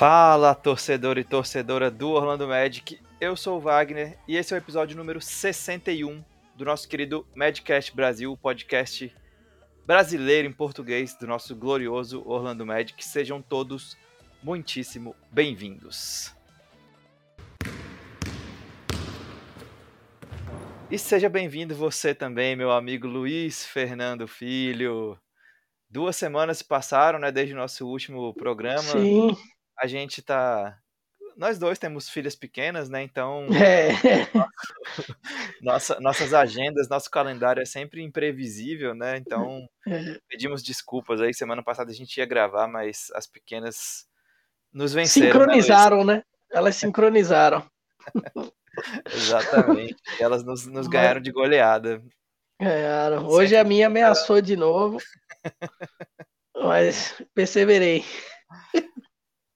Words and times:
Fala, 0.00 0.54
torcedor 0.54 1.18
e 1.18 1.24
torcedora 1.24 1.90
do 1.90 2.12
Orlando 2.12 2.48
Magic. 2.48 2.98
Eu 3.20 3.36
sou 3.36 3.58
o 3.58 3.60
Wagner 3.60 4.16
e 4.26 4.34
esse 4.34 4.54
é 4.54 4.56
o 4.56 4.58
episódio 4.58 4.96
número 4.96 5.20
61 5.20 6.24
do 6.56 6.64
nosso 6.64 6.88
querido 6.88 7.26
Madcast 7.34 7.94
Brasil, 7.94 8.34
podcast 8.34 9.14
brasileiro 9.84 10.48
em 10.48 10.52
português 10.52 11.14
do 11.16 11.26
nosso 11.26 11.54
glorioso 11.54 12.22
Orlando 12.24 12.64
Magic. 12.64 13.04
Sejam 13.04 13.42
todos 13.42 13.94
muitíssimo 14.42 15.14
bem-vindos. 15.30 16.34
E 20.90 20.96
seja 20.96 21.28
bem-vindo 21.28 21.74
você 21.74 22.14
também, 22.14 22.56
meu 22.56 22.70
amigo 22.70 23.06
Luiz 23.06 23.66
Fernando 23.66 24.26
Filho. 24.26 25.18
Duas 25.90 26.16
semanas 26.16 26.56
se 26.56 26.64
passaram, 26.64 27.18
né, 27.18 27.30
desde 27.30 27.52
o 27.52 27.58
nosso 27.58 27.86
último 27.86 28.32
programa. 28.32 28.80
Sim. 28.80 29.36
A 29.80 29.86
gente 29.86 30.20
tá. 30.22 30.76
Nós 31.36 31.58
dois 31.58 31.78
temos 31.78 32.08
filhas 32.08 32.34
pequenas, 32.36 32.88
né? 32.88 33.02
Então. 33.02 33.46
É. 33.64 33.88
Nossa, 35.62 36.00
nossas 36.00 36.32
agendas, 36.32 36.88
nosso 36.88 37.10
calendário 37.10 37.60
é 37.62 37.66
sempre 37.66 38.02
imprevisível, 38.02 38.94
né? 38.94 39.16
Então, 39.18 39.66
É. 39.86 40.18
pedimos 40.28 40.62
desculpas 40.62 41.20
aí. 41.20 41.32
Semana 41.34 41.62
passada 41.62 41.90
a 41.90 41.94
gente 41.94 42.16
ia 42.16 42.24
gravar, 42.26 42.66
mas 42.66 43.08
as 43.14 43.26
pequenas 43.26 44.06
nos 44.72 44.92
venceram. 44.94 45.26
né, 45.26 45.32
Sincronizaram, 45.32 46.04
né? 46.04 46.22
Elas 46.50 46.76
sincronizaram. 46.76 47.64
Exatamente. 49.12 49.96
Elas 50.18 50.42
nos, 50.44 50.66
nos 50.66 50.86
ganharam 50.86 51.20
de 51.20 51.30
goleada. 51.30 52.02
Ganharam. 52.60 53.26
Hoje 53.26 53.56
a 53.56 53.64
minha 53.64 53.86
ameaçou 53.86 54.40
de 54.40 54.56
novo. 54.56 54.98
Mas 56.56 57.14
perseverei. 57.34 58.04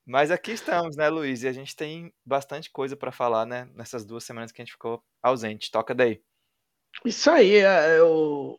Mas 0.06 0.30
aqui 0.30 0.52
estamos, 0.52 0.96
né, 0.96 1.08
Luiz? 1.08 1.42
E 1.42 1.48
a 1.48 1.52
gente 1.52 1.74
tem 1.74 2.12
bastante 2.24 2.70
coisa 2.70 2.96
para 2.96 3.10
falar, 3.10 3.46
né? 3.46 3.68
Nessas 3.74 4.04
duas 4.04 4.24
semanas 4.24 4.52
que 4.52 4.60
a 4.60 4.64
gente 4.64 4.72
ficou 4.72 5.02
ausente. 5.22 5.70
Toca 5.70 5.94
daí. 5.94 6.20
Isso 7.04 7.30
aí, 7.30 7.56
é, 7.56 7.98
eu 7.98 8.58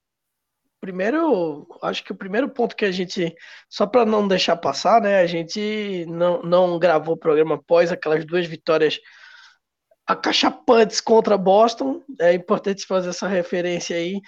primeiro, 0.86 1.68
acho 1.82 2.04
que 2.04 2.12
o 2.12 2.16
primeiro 2.16 2.48
ponto 2.48 2.76
que 2.76 2.86
a 2.86 2.92
gente, 2.92 3.36
só 3.68 3.88
para 3.88 4.06
não 4.06 4.28
deixar 4.28 4.56
passar, 4.56 5.02
né, 5.02 5.20
a 5.20 5.26
gente 5.26 6.06
não, 6.08 6.44
não 6.44 6.78
gravou 6.78 7.16
o 7.16 7.18
programa 7.18 7.56
após 7.56 7.92
aquelas 7.92 8.24
duas 8.24 8.46
vitórias 8.46 9.00
acachapantes 10.06 11.02
contra 11.02 11.40
Boston, 11.40 12.04
é 12.20 12.34
importante 12.34 12.86
fazer 12.86 13.10
essa 13.10 13.28
referência 13.28 13.98
aí, 13.98 14.22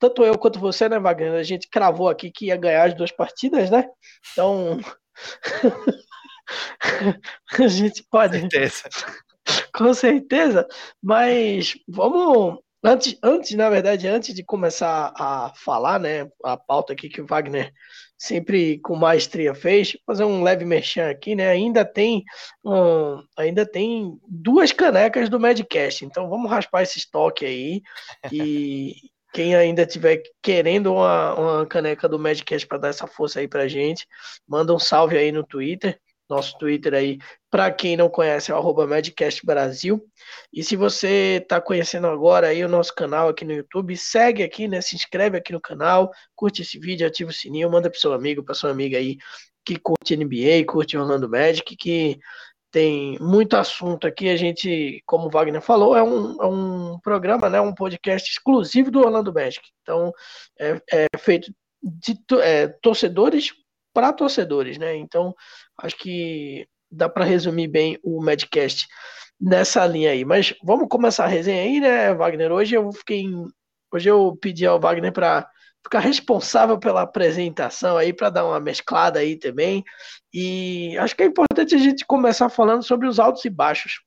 tanto 0.00 0.24
eu 0.24 0.36
quanto 0.36 0.58
você, 0.58 0.88
né, 0.88 0.98
Wagner, 0.98 1.34
a 1.34 1.44
gente 1.44 1.68
cravou 1.68 2.08
aqui 2.08 2.32
que 2.32 2.46
ia 2.46 2.56
ganhar 2.56 2.88
as 2.88 2.94
duas 2.94 3.12
partidas, 3.12 3.70
né, 3.70 3.88
então 4.32 4.80
a 7.58 7.68
gente 7.68 8.04
pode 8.10 8.40
Certeza. 8.40 8.82
com 9.74 9.94
certeza, 9.94 10.66
mas 11.02 11.74
vamos 11.88 12.58
antes, 12.84 13.18
antes, 13.22 13.56
na 13.56 13.70
verdade, 13.70 14.06
antes 14.06 14.34
de 14.34 14.44
começar 14.44 15.12
a 15.16 15.52
falar, 15.56 15.98
né, 15.98 16.28
a 16.44 16.56
pauta 16.56 16.92
aqui 16.92 17.08
que 17.08 17.20
o 17.20 17.26
Wagner 17.26 17.72
sempre 18.18 18.78
com 18.80 18.94
maestria 18.94 19.54
fez, 19.54 19.96
fazer 20.06 20.24
um 20.24 20.42
leve 20.42 20.64
merchan 20.64 21.10
aqui, 21.10 21.34
né? 21.34 21.48
Ainda 21.48 21.84
tem 21.84 22.22
um, 22.64 23.22
ainda 23.36 23.66
tem 23.66 24.18
duas 24.28 24.72
canecas 24.72 25.28
do 25.28 25.40
Madcast, 25.40 26.04
então 26.04 26.28
vamos 26.28 26.50
raspar 26.50 26.82
esse 26.82 26.98
estoque 26.98 27.44
aí 27.44 27.82
e 28.32 28.94
quem 29.34 29.56
ainda 29.56 29.84
tiver 29.84 30.22
querendo 30.40 30.92
uma, 30.92 31.34
uma 31.34 31.66
caneca 31.66 32.08
do 32.08 32.20
Madcast 32.20 32.68
para 32.68 32.78
dar 32.78 32.88
essa 32.88 33.08
força 33.08 33.40
aí 33.40 33.48
pra 33.48 33.66
gente, 33.66 34.06
manda 34.46 34.72
um 34.72 34.78
salve 34.78 35.18
aí 35.18 35.32
no 35.32 35.44
Twitter. 35.44 35.98
Nosso 36.30 36.56
Twitter 36.56 36.94
aí, 36.94 37.18
para 37.50 37.70
quem 37.70 37.98
não 37.98 38.08
conhece, 38.08 38.50
é 38.50 38.54
o 38.54 38.86
Madcast 38.86 39.44
Brasil. 39.44 40.02
E 40.50 40.62
se 40.62 40.74
você 40.74 41.40
está 41.42 41.60
conhecendo 41.60 42.06
agora 42.06 42.46
aí 42.46 42.64
o 42.64 42.68
nosso 42.68 42.94
canal 42.94 43.28
aqui 43.28 43.44
no 43.44 43.52
YouTube, 43.52 43.94
segue 43.96 44.42
aqui, 44.42 44.66
né? 44.66 44.80
Se 44.80 44.96
inscreve 44.96 45.36
aqui 45.36 45.52
no 45.52 45.60
canal, 45.60 46.10
curte 46.34 46.62
esse 46.62 46.78
vídeo, 46.78 47.06
ativa 47.06 47.28
o 47.28 47.32
sininho, 47.32 47.70
manda 47.70 47.90
para 47.90 48.00
seu 48.00 48.14
amigo, 48.14 48.42
para 48.42 48.54
sua 48.54 48.70
amiga 48.70 48.96
aí 48.96 49.18
que 49.64 49.76
curte 49.76 50.16
NBA, 50.16 50.64
curte 50.66 50.96
Orlando 50.96 51.28
Magic, 51.28 51.76
que 51.76 52.18
tem 52.74 53.16
muito 53.20 53.56
assunto 53.56 54.04
aqui. 54.04 54.28
A 54.28 54.36
gente, 54.36 55.00
como 55.06 55.28
o 55.28 55.30
Wagner 55.30 55.60
falou, 55.60 55.96
é 55.96 56.02
um, 56.02 56.42
é 56.42 56.46
um 56.48 56.98
programa, 56.98 57.48
né? 57.48 57.60
Um 57.60 57.72
podcast 57.72 58.28
exclusivo 58.28 58.90
do 58.90 58.98
Orlando 58.98 59.32
Magic. 59.32 59.64
Então, 59.80 60.12
é, 60.58 60.82
é 60.90 61.06
feito 61.16 61.54
de 61.80 62.18
é, 62.42 62.66
torcedores 62.66 63.52
para 63.92 64.12
torcedores, 64.12 64.76
né? 64.76 64.96
Então, 64.96 65.32
acho 65.78 65.96
que 65.96 66.66
dá 66.90 67.08
para 67.08 67.24
resumir 67.24 67.68
bem 67.68 67.96
o 68.02 68.20
Madcast 68.20 68.88
nessa 69.40 69.86
linha 69.86 70.10
aí. 70.10 70.24
Mas 70.24 70.52
vamos 70.60 70.88
começar 70.88 71.26
a 71.26 71.28
resenha 71.28 71.62
aí, 71.62 71.78
né, 71.78 72.12
Wagner? 72.12 72.50
Hoje 72.50 72.74
eu 72.74 72.90
fiquei. 72.90 73.24
Hoje 73.92 74.08
eu 74.08 74.36
pedi 74.42 74.66
ao 74.66 74.80
Wagner 74.80 75.12
para 75.12 75.48
ficar 75.84 76.00
responsável 76.00 76.78
pela 76.78 77.02
apresentação 77.02 77.96
aí, 77.96 78.12
para 78.12 78.30
dar 78.30 78.46
uma 78.46 78.58
mesclada 78.58 79.18
aí 79.18 79.36
também. 79.36 79.84
E 80.32 80.96
acho 80.98 81.14
que 81.14 81.22
é 81.22 81.26
importante 81.26 81.74
a 81.74 81.78
gente 81.78 82.06
começar 82.06 82.48
falando 82.48 82.82
sobre 82.82 83.06
os 83.06 83.20
altos 83.20 83.44
e 83.44 83.50
baixos 83.50 84.00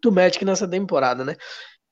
do 0.00 0.10
Magic 0.10 0.44
nessa 0.44 0.66
temporada, 0.66 1.24
né? 1.24 1.36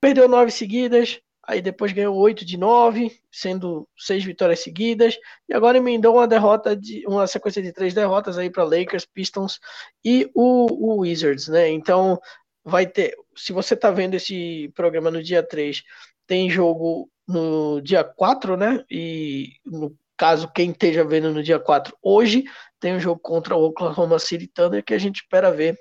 Perdeu 0.01 0.29
nove 0.29 0.51
seguidas, 0.51 1.21
aí 1.47 1.61
depois 1.61 1.93
ganhou 1.93 2.17
oito 2.17 2.45
de 2.45 2.57
nove, 2.57 3.13
sendo 3.31 3.87
seis 3.97 4.25
vitórias 4.25 4.61
seguidas, 4.61 5.17
e 5.49 5.55
agora 5.55 5.79
emendou 5.79 6.17
uma 6.17 6.27
derrota 6.27 6.75
de 6.75 7.07
uma 7.07 7.27
sequência 7.27 7.63
de 7.63 7.73
três 7.73 7.95
derrotas 7.95 8.39
aí 8.39 8.51
para 8.51 8.65
Lakers, 8.65 9.05
Pistons 9.05 9.61
e 10.05 10.29
o, 10.35 10.67
o 10.73 11.01
Wizards, 11.01 11.49
né? 11.49 11.69
Então 11.69 12.19
vai 12.65 12.87
ter, 12.87 13.15
se 13.37 13.53
você 13.53 13.77
tá 13.77 13.91
vendo 13.91 14.15
esse 14.15 14.73
programa 14.75 15.11
no 15.11 15.23
dia 15.23 15.43
3, 15.43 15.83
tem 16.27 16.51
jogo 16.51 17.11
no 17.27 17.81
dia 17.81 18.05
4, 18.05 18.57
né? 18.57 18.85
E 18.91 19.55
no 19.65 19.97
caso 20.17 20.51
quem 20.53 20.71
esteja 20.71 21.05
vendo 21.05 21.33
no 21.33 21.43
dia 21.43 21.59
4 21.59 21.97
hoje, 22.03 22.45
tem 22.79 22.95
um 22.95 23.01
jogo 23.01 23.21
contra 23.21 23.57
o 23.57 23.65
Oklahoma 23.65 24.19
City 24.19 24.47
Thunder 24.47 24.85
que 24.85 24.95
a 24.95 24.99
gente 24.99 25.17
espera 25.17 25.51
ver 25.51 25.79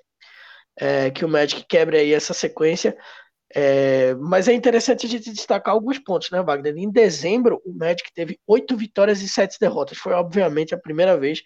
é, 0.75 1.11
que 1.11 1.25
o 1.25 1.29
Magic 1.29 1.63
quebre 1.67 1.97
aí 1.97 2.13
essa 2.13 2.33
sequência. 2.33 2.97
É, 3.53 4.15
mas 4.15 4.47
é 4.47 4.53
interessante 4.53 5.05
a 5.05 5.09
gente 5.09 5.31
destacar 5.31 5.73
alguns 5.73 5.99
pontos, 5.99 6.31
né, 6.31 6.41
Wagner? 6.41 6.77
Em 6.77 6.89
dezembro, 6.89 7.61
o 7.65 7.73
Magic 7.73 8.11
teve 8.13 8.39
oito 8.47 8.77
vitórias 8.77 9.21
e 9.21 9.27
sete 9.27 9.57
derrotas. 9.59 9.97
Foi, 9.97 10.13
obviamente, 10.13 10.73
a 10.73 10.77
primeira 10.77 11.17
vez 11.17 11.41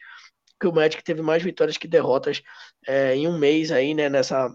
que 0.60 0.68
o 0.68 0.74
Magic 0.74 1.04
teve 1.04 1.22
mais 1.22 1.44
vitórias 1.44 1.78
que 1.78 1.88
derrotas 1.88 2.42
é, 2.88 3.16
em 3.16 3.28
um 3.28 3.38
mês 3.38 3.72
aí, 3.72 3.94
né, 3.94 4.08
nessa, 4.08 4.54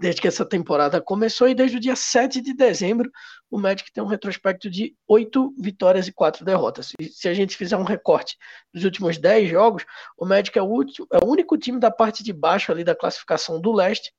desde 0.00 0.20
que 0.20 0.28
essa 0.28 0.44
temporada 0.44 1.00
começou, 1.00 1.48
e 1.48 1.54
desde 1.54 1.76
o 1.76 1.80
dia 1.80 1.94
7 1.94 2.40
de 2.40 2.54
dezembro, 2.54 3.10
o 3.50 3.58
Magic 3.58 3.92
tem 3.92 4.02
um 4.02 4.06
retrospecto 4.06 4.70
de 4.70 4.96
oito 5.06 5.54
vitórias 5.58 6.08
e 6.08 6.12
quatro 6.12 6.44
derrotas. 6.44 6.92
E 6.98 7.04
se 7.08 7.28
a 7.28 7.34
gente 7.34 7.56
fizer 7.56 7.76
um 7.76 7.84
recorte 7.84 8.36
dos 8.72 8.84
últimos 8.84 9.18
10 9.18 9.50
jogos, 9.50 9.84
o 10.16 10.24
Magic 10.24 10.58
é 10.58 10.62
o, 10.62 10.66
último, 10.66 11.06
é 11.12 11.18
o 11.18 11.28
único 11.28 11.58
time 11.58 11.78
da 11.78 11.90
parte 11.90 12.24
de 12.24 12.32
baixo 12.32 12.72
ali 12.72 12.82
da 12.82 12.96
classificação 12.96 13.60
do 13.60 13.72
leste 13.72 14.12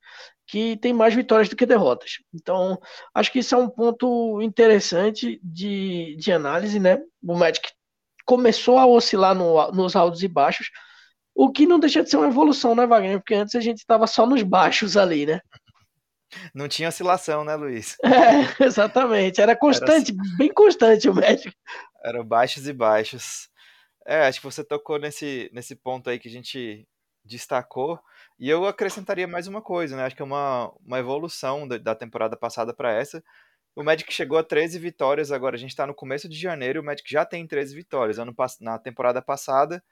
que 0.46 0.76
tem 0.76 0.92
mais 0.92 1.14
vitórias 1.14 1.48
do 1.48 1.56
que 1.56 1.66
derrotas. 1.66 2.18
Então, 2.32 2.78
acho 3.14 3.32
que 3.32 3.40
isso 3.40 3.54
é 3.54 3.58
um 3.58 3.68
ponto 3.68 4.40
interessante 4.42 5.40
de, 5.42 6.16
de 6.16 6.32
análise, 6.32 6.78
né? 6.78 6.98
O 7.22 7.34
Magic 7.34 7.68
começou 8.24 8.78
a 8.78 8.86
oscilar 8.86 9.34
no, 9.34 9.72
nos 9.72 9.96
altos 9.96 10.22
e 10.22 10.28
baixos, 10.28 10.70
o 11.34 11.50
que 11.50 11.66
não 11.66 11.80
deixa 11.80 12.02
de 12.02 12.10
ser 12.10 12.16
uma 12.16 12.28
evolução, 12.28 12.74
né, 12.74 12.86
Wagner? 12.86 13.18
Porque 13.18 13.34
antes 13.34 13.54
a 13.54 13.60
gente 13.60 13.78
estava 13.78 14.06
só 14.06 14.26
nos 14.26 14.42
baixos 14.42 14.96
ali, 14.96 15.26
né? 15.26 15.40
Não 16.54 16.68
tinha 16.68 16.88
oscilação, 16.88 17.44
né, 17.44 17.54
Luiz? 17.54 17.96
É, 18.04 18.64
exatamente. 18.64 19.40
Era 19.40 19.56
constante, 19.56 20.14
bem 20.36 20.52
constante 20.52 21.08
o 21.08 21.14
Magic. 21.14 21.54
Eram 22.04 22.24
baixos 22.24 22.66
e 22.66 22.72
baixos. 22.72 23.48
É, 24.06 24.26
acho 24.26 24.40
que 24.40 24.46
você 24.46 24.62
tocou 24.62 24.98
nesse, 24.98 25.50
nesse 25.52 25.74
ponto 25.74 26.10
aí 26.10 26.18
que 26.18 26.28
a 26.28 26.30
gente 26.30 26.86
destacou. 27.24 27.98
E 28.38 28.48
eu 28.48 28.66
acrescentaria 28.66 29.26
mais 29.26 29.46
uma 29.46 29.62
coisa, 29.62 29.96
né? 29.96 30.04
Acho 30.04 30.16
que 30.16 30.22
é 30.22 30.24
uma, 30.24 30.72
uma 30.84 30.98
evolução 30.98 31.66
da, 31.66 31.78
da 31.78 31.94
temporada 31.94 32.36
passada 32.36 32.74
para 32.74 32.92
essa. 32.92 33.22
O 33.74 33.82
Magic 33.82 34.12
chegou 34.12 34.38
a 34.38 34.44
13 34.44 34.78
vitórias, 34.78 35.32
agora 35.32 35.56
a 35.56 35.58
gente 35.58 35.70
está 35.70 35.86
no 35.86 35.94
começo 35.94 36.28
de 36.28 36.38
janeiro, 36.38 36.80
o 36.80 36.84
Magic 36.84 37.10
já 37.10 37.24
tem 37.24 37.46
13 37.46 37.74
vitórias. 37.74 38.18
Ano, 38.18 38.34
na 38.60 38.78
temporada 38.78 39.20
passada, 39.20 39.82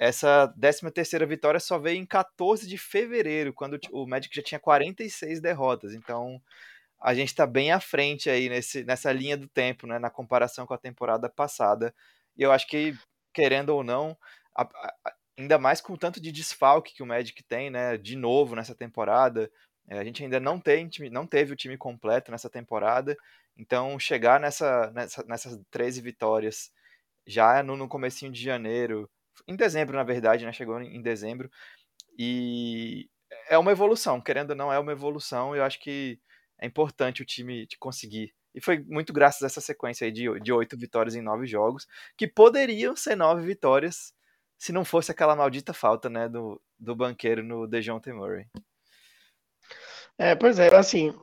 essa 0.00 0.48
13 0.60 0.90
terceira 0.92 1.26
vitória 1.26 1.60
só 1.60 1.78
veio 1.78 1.98
em 1.98 2.06
14 2.06 2.66
de 2.68 2.78
fevereiro, 2.78 3.52
quando 3.54 3.78
o 3.92 4.06
Magic 4.06 4.34
já 4.34 4.42
tinha 4.42 4.60
46 4.60 5.40
derrotas. 5.42 5.94
Então, 5.94 6.42
a 7.00 7.14
gente 7.14 7.28
está 7.28 7.46
bem 7.46 7.72
à 7.72 7.80
frente 7.80 8.28
aí 8.30 8.48
nesse, 8.48 8.84
nessa 8.84 9.12
linha 9.12 9.36
do 9.36 9.48
tempo, 9.48 9.86
né, 9.86 9.98
na 9.98 10.10
comparação 10.10 10.66
com 10.66 10.74
a 10.74 10.78
temporada 10.78 11.28
passada. 11.28 11.94
E 12.36 12.42
eu 12.42 12.52
acho 12.52 12.66
que, 12.68 12.94
querendo 13.34 13.70
ou 13.70 13.82
não, 13.84 14.16
a- 14.56 14.62
a- 14.64 15.14
ainda 15.38 15.58
mais 15.58 15.80
com 15.80 15.92
o 15.94 15.98
tanto 15.98 16.20
de 16.20 16.32
desfalque 16.32 16.94
que 16.94 17.02
o 17.02 17.06
Magic 17.06 17.42
tem, 17.44 17.70
né, 17.70 17.96
de 17.96 18.16
novo 18.16 18.54
nessa 18.56 18.74
temporada, 18.74 19.50
é, 19.88 19.98
a 19.98 20.04
gente 20.04 20.22
ainda 20.22 20.38
não, 20.40 20.60
tem, 20.60 20.88
não 21.10 21.26
teve 21.26 21.52
o 21.52 21.56
time 21.56 21.76
completo 21.78 22.30
nessa 22.30 22.50
temporada, 22.50 23.16
então 23.56 23.98
chegar 23.98 24.38
nessa, 24.40 24.90
nessa, 24.92 25.24
nessas 25.24 25.58
13 25.70 26.00
vitórias 26.00 26.70
já 27.26 27.62
no, 27.62 27.76
no 27.76 27.88
comecinho 27.88 28.32
de 28.32 28.42
janeiro, 28.42 29.10
em 29.46 29.56
dezembro, 29.56 29.96
na 29.96 30.02
verdade, 30.04 30.44
né, 30.44 30.52
chegou 30.52 30.80
em 30.80 31.02
dezembro, 31.02 31.50
E 32.18 33.08
é 33.48 33.58
uma 33.58 33.72
evolução, 33.72 34.20
querendo 34.20 34.50
ou 34.50 34.56
não, 34.56 34.72
é 34.72 34.78
uma 34.78 34.92
evolução. 34.92 35.54
Eu 35.56 35.64
acho 35.64 35.80
que 35.80 36.20
é 36.60 36.66
importante 36.66 37.22
o 37.22 37.26
time 37.26 37.66
conseguir. 37.78 38.34
E 38.54 38.60
foi 38.60 38.80
muito 38.88 39.12
graças 39.12 39.42
a 39.42 39.46
essa 39.46 39.60
sequência 39.60 40.04
aí 40.04 40.12
de, 40.12 40.40
de 40.40 40.52
oito 40.52 40.76
vitórias 40.76 41.14
em 41.14 41.22
nove 41.22 41.46
jogos, 41.46 41.86
que 42.16 42.26
poderiam 42.26 42.96
ser 42.96 43.16
nove 43.16 43.42
vitórias 43.46 44.12
se 44.58 44.72
não 44.72 44.84
fosse 44.84 45.10
aquela 45.10 45.36
maldita 45.36 45.72
falta 45.72 46.10
né, 46.10 46.28
do, 46.28 46.60
do 46.78 46.94
banqueiro 46.94 47.42
no 47.42 47.66
DeJounte 47.66 48.12
Murray. 48.12 48.46
É, 50.18 50.34
pois 50.34 50.58
é, 50.58 50.74
assim, 50.76 51.14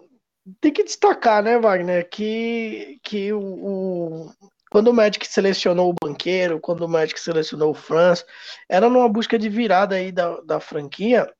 tem 0.59 0.73
que 0.73 0.83
destacar, 0.83 1.43
né, 1.43 1.59
Wagner, 1.59 2.09
que, 2.09 2.99
que 3.03 3.31
o, 3.31 3.39
o, 3.39 4.31
quando 4.69 4.89
o 4.89 4.93
Magic 4.93 5.25
selecionou 5.27 5.89
o 5.89 6.05
banqueiro, 6.05 6.59
quando 6.59 6.81
o 6.81 6.87
Magic 6.87 7.19
selecionou 7.19 7.71
o 7.71 7.75
Franz, 7.75 8.25
era 8.69 8.89
numa 8.89 9.09
busca 9.09 9.37
de 9.37 9.49
virada 9.49 9.95
aí 9.95 10.11
da, 10.11 10.39
da 10.41 10.59
franquia, 10.59 11.31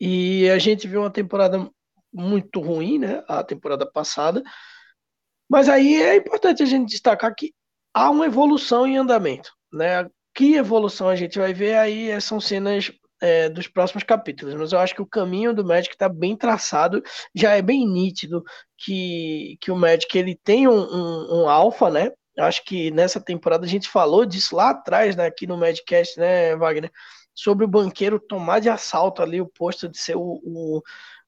e 0.00 0.50
a 0.50 0.58
gente 0.58 0.88
viu 0.88 1.00
uma 1.00 1.10
temporada 1.10 1.70
muito 2.12 2.60
ruim, 2.60 2.98
né, 2.98 3.22
a 3.28 3.42
temporada 3.42 3.90
passada, 3.90 4.42
mas 5.48 5.68
aí 5.68 6.02
é 6.02 6.16
importante 6.16 6.62
a 6.62 6.66
gente 6.66 6.90
destacar 6.90 7.34
que 7.34 7.54
há 7.94 8.10
uma 8.10 8.26
evolução 8.26 8.86
em 8.86 8.96
andamento, 8.96 9.52
né, 9.72 10.08
que 10.34 10.54
evolução 10.54 11.08
a 11.08 11.16
gente 11.16 11.38
vai 11.38 11.54
ver 11.54 11.76
aí 11.76 12.20
são 12.20 12.40
cenas 12.40 12.90
é, 13.22 13.48
dos 13.48 13.68
próximos 13.68 14.02
capítulos, 14.02 14.54
mas 14.54 14.72
eu 14.72 14.80
acho 14.80 14.94
que 14.94 15.02
o 15.02 15.06
caminho 15.06 15.54
do 15.54 15.64
Magic 15.64 15.94
está 15.94 16.08
bem 16.08 16.36
traçado, 16.36 17.02
já 17.32 17.54
é 17.54 17.62
bem 17.62 17.86
nítido 17.86 18.42
que, 18.76 19.56
que 19.60 19.70
o 19.70 19.76
Magic 19.76 20.18
ele 20.18 20.34
tem 20.34 20.66
um, 20.66 20.80
um, 20.80 21.42
um 21.42 21.48
alfa, 21.48 21.88
né? 21.88 22.10
Acho 22.38 22.64
que 22.64 22.90
nessa 22.90 23.20
temporada 23.20 23.64
a 23.66 23.68
gente 23.68 23.88
falou 23.88 24.24
disso 24.24 24.56
lá 24.56 24.70
atrás, 24.70 25.16
né, 25.16 25.26
aqui 25.26 25.46
no 25.46 25.56
Madcast, 25.56 26.18
né, 26.18 26.56
Wagner? 26.56 26.90
Sobre 27.34 27.64
o 27.64 27.68
banqueiro 27.68 28.20
tomar 28.20 28.60
de 28.60 28.68
assalto 28.68 29.22
ali 29.22 29.40
o 29.40 29.46
posto 29.46 29.88
de 29.88 29.98
ser 29.98 30.16
o, 30.16 30.40
o 30.44 30.82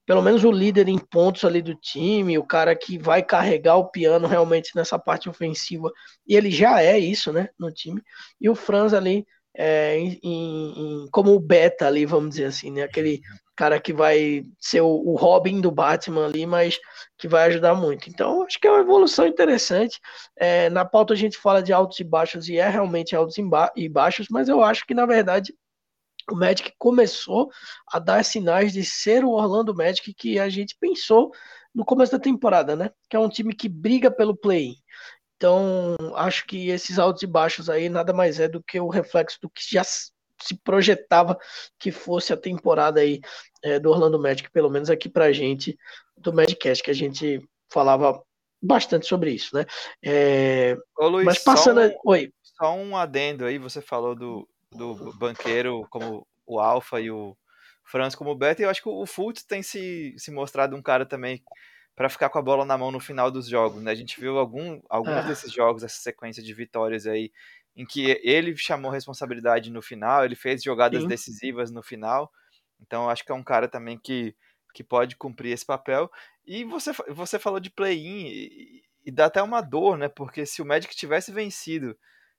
pelo 0.05 0.21
menos 0.21 0.43
o 0.43 0.51
líder 0.51 0.87
em 0.87 0.99
pontos 0.99 1.43
ali 1.43 1.61
do 1.61 1.73
time, 1.75 2.37
o 2.37 2.45
cara 2.45 2.75
que 2.75 2.97
vai 2.97 3.23
carregar 3.23 3.75
o 3.77 3.89
piano 3.89 4.27
realmente 4.27 4.75
nessa 4.75 4.99
parte 4.99 5.27
ofensiva, 5.27 5.91
e 6.27 6.35
ele 6.35 6.51
já 6.51 6.81
é 6.81 6.97
isso, 6.99 7.33
né, 7.33 7.49
no 7.57 7.71
time. 7.71 8.01
E 8.39 8.47
o 8.49 8.55
Franz 8.55 8.93
ali 8.93 9.25
é, 9.57 9.97
em, 9.97 10.19
em, 10.23 11.07
como 11.11 11.33
o 11.33 11.39
beta 11.39 11.87
ali, 11.87 12.05
vamos 12.05 12.31
dizer 12.31 12.45
assim, 12.45 12.71
né? 12.71 12.83
Aquele 12.83 13.21
cara 13.55 13.79
que 13.79 13.93
vai 13.93 14.43
ser 14.59 14.81
o, 14.81 14.87
o, 14.87 15.15
Robin 15.15 15.61
do 15.61 15.71
Batman 15.71 16.25
ali, 16.25 16.45
mas 16.45 16.79
que 17.17 17.27
vai 17.27 17.47
ajudar 17.47 17.73
muito. 17.75 18.09
Então, 18.09 18.43
acho 18.43 18.59
que 18.59 18.67
é 18.67 18.71
uma 18.71 18.81
evolução 18.81 19.25
interessante. 19.25 19.99
É, 20.37 20.69
na 20.69 20.85
pauta 20.85 21.13
a 21.13 21.17
gente 21.17 21.37
fala 21.37 21.63
de 21.63 21.71
altos 21.71 21.99
e 21.99 22.03
baixos, 22.03 22.49
e 22.49 22.57
é 22.57 22.67
realmente 22.67 23.15
altos 23.15 23.37
e 23.75 23.89
baixos, 23.89 24.27
mas 24.29 24.49
eu 24.49 24.63
acho 24.63 24.85
que, 24.85 24.93
na 24.93 25.05
verdade, 25.05 25.53
o 26.29 26.35
Magic 26.35 26.73
começou 26.77 27.49
a 27.91 27.99
dar 27.99 28.23
sinais 28.25 28.73
de 28.73 28.83
ser 28.83 29.23
o 29.23 29.31
Orlando 29.31 29.75
Magic 29.75 30.13
que 30.13 30.39
a 30.39 30.49
gente 30.49 30.75
pensou 30.79 31.31
no 31.73 31.85
começo 31.85 32.11
da 32.11 32.19
temporada, 32.19 32.75
né? 32.75 32.89
Que 33.09 33.15
é 33.15 33.19
um 33.19 33.29
time 33.29 33.53
que 33.53 33.69
briga 33.69 34.09
pelo 34.09 34.35
play. 34.35 34.75
Então, 35.37 35.95
acho 36.15 36.45
que 36.47 36.69
esses 36.69 36.97
altos 36.97 37.21
e 37.23 37.27
baixos 37.27 37.69
aí 37.69 37.89
nada 37.89 38.13
mais 38.13 38.39
é 38.39 38.47
do 38.47 38.63
que 38.63 38.79
o 38.79 38.87
reflexo 38.87 39.37
do 39.41 39.49
que 39.49 39.61
já 39.69 39.83
se 40.41 40.55
projetava 40.63 41.37
que 41.79 41.91
fosse 41.91 42.33
a 42.33 42.37
temporada 42.37 42.99
aí 42.99 43.21
é, 43.63 43.79
do 43.79 43.89
Orlando 43.89 44.19
Magic, 44.19 44.49
pelo 44.51 44.69
menos 44.69 44.89
aqui 44.89 45.09
pra 45.09 45.31
gente, 45.31 45.77
do 46.17 46.33
Magicast, 46.33 46.83
que 46.83 46.91
a 46.91 46.95
gente 46.95 47.41
falava 47.69 48.21
bastante 48.61 49.05
sobre 49.05 49.31
isso, 49.31 49.55
né? 49.55 49.65
É... 50.03 50.77
Ô, 50.97 51.07
Luiz, 51.07 51.25
Mas 51.25 51.43
passando. 51.43 51.81
Só 51.81 51.87
um, 51.87 51.99
Oi. 52.05 52.33
Só 52.41 52.75
um 52.75 52.97
adendo 52.97 53.45
aí, 53.45 53.57
você 53.57 53.81
falou 53.81 54.15
do, 54.15 54.47
do 54.71 55.13
banqueiro 55.17 55.85
como 55.89 56.25
o 56.45 56.59
Alfa 56.59 56.99
e 57.01 57.11
o 57.11 57.35
Franz 57.83 58.15
como 58.15 58.31
o 58.31 58.35
Beta, 58.35 58.61
e 58.61 58.65
eu 58.65 58.69
acho 58.69 58.81
que 58.81 58.89
o 58.89 59.05
Fultz 59.05 59.43
tem 59.43 59.61
se, 59.61 60.15
se 60.17 60.31
mostrado 60.31 60.75
um 60.75 60.81
cara 60.81 61.05
também 61.05 61.43
para 61.95 62.09
ficar 62.09 62.29
com 62.29 62.37
a 62.37 62.41
bola 62.41 62.65
na 62.65 62.77
mão 62.77 62.91
no 62.91 62.99
final 62.99 63.31
dos 63.31 63.47
jogos. 63.47 63.81
Né? 63.81 63.91
A 63.91 63.95
gente 63.95 64.19
viu 64.19 64.37
algum, 64.37 64.81
alguns 64.89 65.13
ah. 65.13 65.21
desses 65.21 65.51
jogos, 65.51 65.83
essa 65.83 66.01
sequência 66.01 66.43
de 66.43 66.53
vitórias 66.53 67.07
aí, 67.07 67.31
em 67.75 67.85
que 67.85 68.19
ele 68.23 68.55
chamou 68.55 68.89
responsabilidade 68.89 69.69
no 69.69 69.81
final, 69.81 70.23
ele 70.23 70.35
fez 70.35 70.63
jogadas 70.63 71.01
Sim. 71.01 71.07
decisivas 71.07 71.71
no 71.71 71.83
final. 71.83 72.31
Então 72.79 73.09
acho 73.09 73.23
que 73.25 73.31
é 73.31 73.35
um 73.35 73.43
cara 73.43 73.67
também 73.67 73.97
que, 73.97 74.35
que 74.73 74.83
pode 74.83 75.15
cumprir 75.15 75.51
esse 75.51 75.65
papel. 75.65 76.09
E 76.45 76.63
você, 76.63 76.91
você 77.09 77.37
falou 77.37 77.59
de 77.59 77.69
play-in 77.69 78.27
e, 78.27 78.83
e, 79.05 79.11
dá 79.11 79.25
até 79.25 79.41
uma 79.41 79.61
dor, 79.61 79.97
né? 79.97 80.07
Porque 80.07 80.45
se 80.45 80.61
o 80.61 80.65
Magic 80.65 80.95
tivesse 80.95 81.31
vencido 81.31 81.97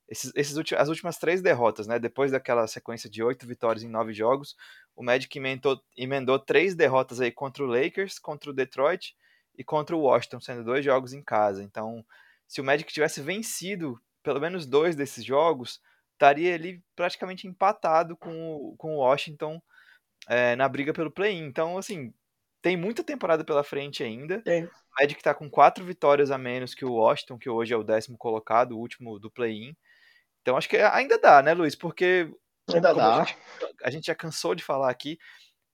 esses, 0.09 0.33
esses 0.35 0.57
as 0.75 0.89
últimas 0.89 1.19
três 1.19 1.43
derrotas, 1.43 1.87
né? 1.87 1.99
Depois 1.99 2.31
daquela 2.31 2.67
sequência 2.67 3.11
de 3.11 3.23
oito 3.23 3.47
vitórias 3.47 3.83
em 3.83 3.89
nove 3.89 4.15
jogos, 4.15 4.57
o 4.95 5.03
Magic 5.03 5.37
emendou, 5.37 5.81
emendou 5.97 6.39
três 6.39 6.75
derrotas 6.75 7.21
aí 7.21 7.31
contra 7.31 7.65
o 7.65 7.67
Lakers, 7.67 8.19
contra 8.19 8.51
o 8.51 8.55
Detroit 8.55 9.15
e 9.59 9.65
contra 9.65 9.97
o 9.97 10.01
Washington, 10.01 10.41
sendo 10.41 10.65
dois 10.65 10.85
jogos 10.85 11.13
em 11.13 11.23
casa. 11.23 11.63
Então, 11.63 12.05
se 12.47 12.61
o 12.61 12.65
Magic 12.65 12.93
tivesse 12.93 13.21
vencido 13.21 14.01
pelo 14.27 14.41
menos 14.41 14.67
dois 14.67 14.97
desses 14.97 15.25
jogos, 15.25 15.81
estaria 16.15 16.53
ali 16.53 16.83
praticamente 16.97 17.47
empatado 17.47 18.17
com 18.17 18.57
o, 18.57 18.77
com 18.77 18.97
o 18.97 18.99
Washington 18.99 19.63
é, 20.29 20.57
na 20.57 20.69
briga 20.69 20.93
pelo 20.93 21.13
play-in. 21.13 21.45
Então, 21.45 21.79
assim, 21.79 22.13
tem 22.61 22.77
muita 22.77 23.05
temporada 23.05 23.45
pela 23.45 23.63
frente 23.63 24.03
ainda. 24.03 24.43
Tem. 24.43 24.65
O 24.65 24.71
Magic 25.01 25.21
está 25.21 25.33
com 25.33 25.49
quatro 25.49 25.85
vitórias 25.85 26.33
a 26.33 26.37
menos 26.37 26.75
que 26.75 26.85
o 26.85 26.95
Washington, 26.95 27.39
que 27.39 27.49
hoje 27.49 27.73
é 27.73 27.77
o 27.77 27.85
décimo 27.85 28.19
colocado, 28.19 28.73
o 28.73 28.81
último 28.81 29.17
do 29.21 29.31
play-in. 29.31 29.77
Então, 30.43 30.57
acho 30.57 30.69
que 30.69 30.77
ainda 30.77 31.21
dá, 31.21 31.41
né, 31.41 31.55
Luiz? 31.55 31.77
Porque 31.77 32.29
ainda 32.69 32.93
dá. 32.93 33.23
A 33.23 33.25
gente, 33.25 33.39
a 33.85 33.91
gente 33.91 34.07
já 34.07 34.15
cansou 34.17 34.57
de 34.57 34.65
falar 34.65 34.91
aqui, 34.91 35.21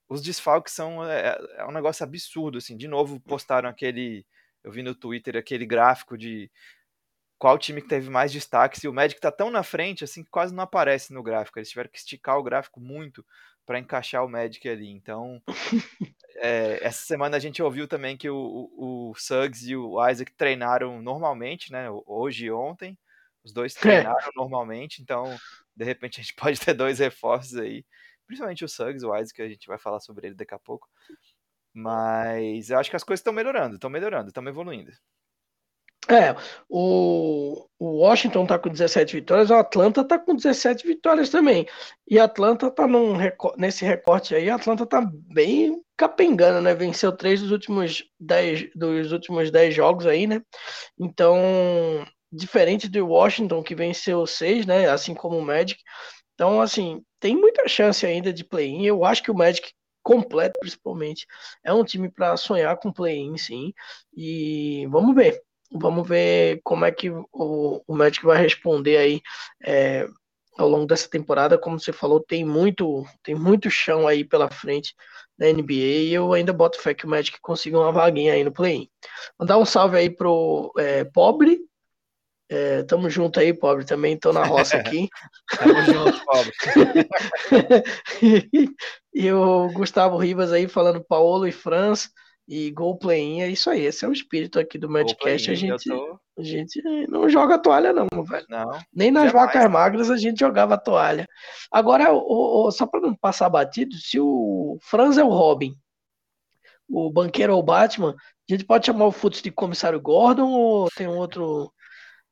os 0.07 0.21
desfalques 0.21 0.75
são 0.75 1.03
é, 1.03 1.39
é, 1.57 1.65
um 1.65 1.71
negócio 1.71 2.03
absurdo, 2.03 2.59
assim. 2.59 2.77
De 2.77 2.87
novo, 2.87 3.19
postaram 3.19 3.67
aquele, 3.67 4.27
eu 4.63 4.71
vi 4.71 4.83
no 4.83 4.93
Twitter 4.93 5.35
aquele 5.35 5.65
gráfico 5.65 6.15
de 6.15 6.51
qual 7.43 7.57
time 7.57 7.81
que 7.81 7.89
teve 7.89 8.09
mais 8.09 8.31
destaque. 8.31 8.79
Se 8.79 8.87
o 8.87 8.93
Magic 8.93 9.19
tá 9.19 9.29
tão 9.29 9.51
na 9.51 9.63
frente, 9.63 10.01
assim, 10.01 10.23
que 10.23 10.29
quase 10.29 10.55
não 10.55 10.63
aparece 10.63 11.11
no 11.11 11.21
gráfico. 11.21 11.59
Eles 11.59 11.67
tiveram 11.67 11.89
que 11.89 11.97
esticar 11.97 12.37
o 12.37 12.43
gráfico 12.43 12.79
muito 12.79 13.25
para 13.65 13.77
encaixar 13.77 14.23
o 14.23 14.29
Magic 14.29 14.65
ali. 14.69 14.89
Então, 14.89 15.41
é, 16.37 16.79
essa 16.81 17.03
semana 17.03 17.35
a 17.35 17.41
gente 17.41 17.61
ouviu 17.61 17.85
também 17.85 18.15
que 18.15 18.29
o, 18.29 18.37
o, 18.37 19.09
o, 19.09 19.15
Suggs 19.15 19.69
e 19.69 19.75
o 19.75 20.09
Isaac 20.09 20.31
treinaram 20.37 21.01
normalmente, 21.01 21.69
né? 21.69 21.89
Hoje 22.05 22.45
e 22.45 22.51
ontem. 22.51 22.97
Os 23.43 23.51
dois 23.51 23.73
treinaram 23.73 24.25
é. 24.25 24.31
normalmente, 24.37 25.01
então 25.01 25.25
de 25.75 25.83
repente 25.83 26.21
a 26.21 26.23
gente 26.23 26.35
pode 26.39 26.57
ter 26.57 26.73
dois 26.73 26.99
reforços 26.99 27.57
aí 27.57 27.83
principalmente 28.25 28.63
o 28.63 28.69
Suggs, 28.69 29.05
o 29.05 29.13
Isaac, 29.17 29.33
que 29.33 29.41
a 29.41 29.49
gente 29.49 29.67
vai 29.67 29.77
falar 29.77 29.99
sobre 29.99 30.27
ele 30.27 30.35
daqui 30.35 30.53
a 30.53 30.59
pouco. 30.59 30.89
Mas 31.73 32.69
eu 32.69 32.79
acho 32.79 32.89
que 32.89 32.95
as 32.95 33.03
coisas 33.03 33.19
estão 33.19 33.33
melhorando, 33.33 33.75
estão 33.75 33.89
melhorando, 33.89 34.29
estão 34.29 34.47
evoluindo. 34.47 34.93
É, 36.09 36.35
o, 36.69 37.67
o 37.79 37.85
Washington 37.99 38.45
tá 38.45 38.59
com 38.59 38.69
17 38.69 39.15
vitórias, 39.15 39.49
o 39.49 39.55
Atlanta 39.55 40.03
tá 40.03 40.19
com 40.19 40.35
17 40.35 40.85
vitórias 40.85 41.29
também. 41.29 41.67
E 42.07 42.19
Atlanta 42.19 42.69
tá 42.69 42.87
num, 42.87 43.13
nesse 43.57 43.85
recorte 43.85 44.35
aí, 44.35 44.49
Atlanta 44.49 44.85
tá 44.85 45.01
bem 45.05 45.81
capengando, 45.97 46.61
né? 46.61 46.73
Venceu 46.73 47.11
três 47.11 47.41
dos 47.41 47.51
últimos 47.51 48.03
10, 48.19 48.69
dos 48.75 49.11
últimos 49.11 49.51
10 49.51 49.73
jogos 49.73 50.05
aí, 50.05 50.27
né? 50.27 50.41
Então, 50.99 51.37
diferente 52.31 52.89
do 52.89 53.07
Washington, 53.07 53.63
que 53.63 53.75
venceu 53.75 54.25
seis, 54.25 54.65
né? 54.65 54.89
Assim 54.89 55.13
como 55.13 55.37
o 55.37 55.41
Magic. 55.41 55.81
Então, 56.33 56.61
assim, 56.61 57.03
tem 57.19 57.35
muita 57.35 57.67
chance 57.67 58.05
ainda 58.05 58.33
de 58.33 58.43
play-in. 58.43 58.85
Eu 58.85 59.05
acho 59.05 59.23
que 59.23 59.31
o 59.31 59.35
Magic 59.35 59.71
completo, 60.01 60.59
principalmente, 60.59 61.25
é 61.63 61.73
um 61.73 61.83
time 61.83 62.09
para 62.11 62.35
sonhar 62.37 62.77
com 62.77 62.91
play-in, 62.91 63.37
sim. 63.37 63.73
E 64.15 64.85
vamos 64.89 65.15
ver. 65.15 65.41
Vamos 65.73 66.07
ver 66.07 66.61
como 66.63 66.85
é 66.85 66.91
que 66.91 67.09
o, 67.09 67.83
o 67.85 67.95
Magic 67.95 68.25
vai 68.25 68.41
responder 68.41 68.97
aí 68.97 69.21
é, 69.63 70.07
ao 70.57 70.69
longo 70.69 70.85
dessa 70.85 71.09
temporada. 71.09 71.57
Como 71.57 71.79
você 71.79 71.91
falou, 71.91 72.19
tem 72.19 72.45
muito, 72.45 73.05
tem 73.23 73.35
muito 73.35 73.69
chão 73.69 74.07
aí 74.07 74.23
pela 74.23 74.49
frente 74.51 74.93
da 75.37 75.47
NBA 75.47 75.73
e 75.73 76.13
eu 76.13 76.31
ainda 76.31 76.53
boto 76.53 76.79
fé 76.79 76.93
que 76.93 77.05
o 77.05 77.09
Magic 77.09 77.39
consiga 77.41 77.79
uma 77.79 77.91
vaguinha 77.91 78.33
aí 78.33 78.43
no 78.43 78.51
play-in. 78.51 78.87
Mandar 79.39 79.57
um 79.57 79.65
salve 79.65 79.97
aí 79.97 80.09
pro 80.09 80.71
é, 80.77 81.03
Pobre, 81.05 81.59
é, 82.49 82.83
tamo 82.83 83.09
junto 83.09 83.39
aí, 83.39 83.51
pobre. 83.51 83.83
Também 83.83 84.15
tô 84.15 84.31
na 84.31 84.45
roça 84.45 84.77
aqui. 84.77 85.09
tamo 85.57 85.81
junto, 85.85 86.25
pobre. 86.25 86.51
e, 88.21 88.69
e, 89.25 89.31
o 89.31 89.69
Gustavo 89.69 90.17
Ribas 90.17 90.51
aí 90.51 90.67
falando 90.67 91.03
Paulo 91.03 91.47
e 91.47 91.51
Franz 91.51 92.09
e 92.47 92.71
Gol 92.71 92.97
Play 92.97 93.41
É 93.41 93.49
isso 93.49 93.69
aí. 93.69 93.85
Esse 93.85 94.05
é 94.05 94.07
o 94.07 94.13
espírito 94.13 94.59
aqui 94.59 94.77
do 94.77 94.89
Madcast. 94.89 95.49
A 95.51 95.55
gente, 95.55 95.89
tô... 95.89 96.19
a 96.37 96.41
gente 96.41 96.81
não 97.07 97.29
joga 97.29 97.57
toalha, 97.57 97.93
não, 97.93 98.07
velho. 98.23 98.45
Não. 98.49 98.79
Nem 98.93 99.11
nas 99.11 99.31
jamais. 99.31 99.53
vacas 99.53 99.71
magras 99.71 100.11
a 100.11 100.17
gente 100.17 100.39
jogava 100.39 100.77
toalha. 100.77 101.27
Agora, 101.71 102.11
o, 102.13 102.67
o, 102.67 102.71
só 102.71 102.85
para 102.85 103.01
não 103.01 103.15
passar 103.15 103.49
batido, 103.49 103.95
se 103.95 104.19
o 104.19 104.77
Franz 104.81 105.17
é 105.17 105.23
o 105.23 105.29
Robin, 105.29 105.75
o 106.89 107.09
banqueiro 107.09 107.53
é 107.53 107.55
o 107.55 107.63
Batman, 107.63 108.15
a 108.49 108.53
gente 108.53 108.65
pode 108.65 108.85
chamar 108.85 109.05
o 109.05 109.11
Futs 109.11 109.41
de 109.41 109.51
comissário 109.51 110.01
Gordon 110.01 110.51
ou 110.51 110.89
tem 110.95 111.07
um 111.07 111.17
outro 111.17 111.71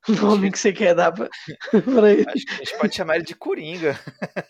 nome 0.08 0.50
que 0.50 0.58
você 0.58 0.72
quer 0.72 0.94
dar 0.94 1.12
pra, 1.12 1.28
pra 1.70 2.12
ele. 2.12 2.28
Acho 2.28 2.46
que 2.46 2.52
a 2.52 2.56
gente 2.56 2.78
pode 2.78 2.94
chamar 2.94 3.16
ele 3.16 3.24
de 3.24 3.34
Coringa. 3.34 3.98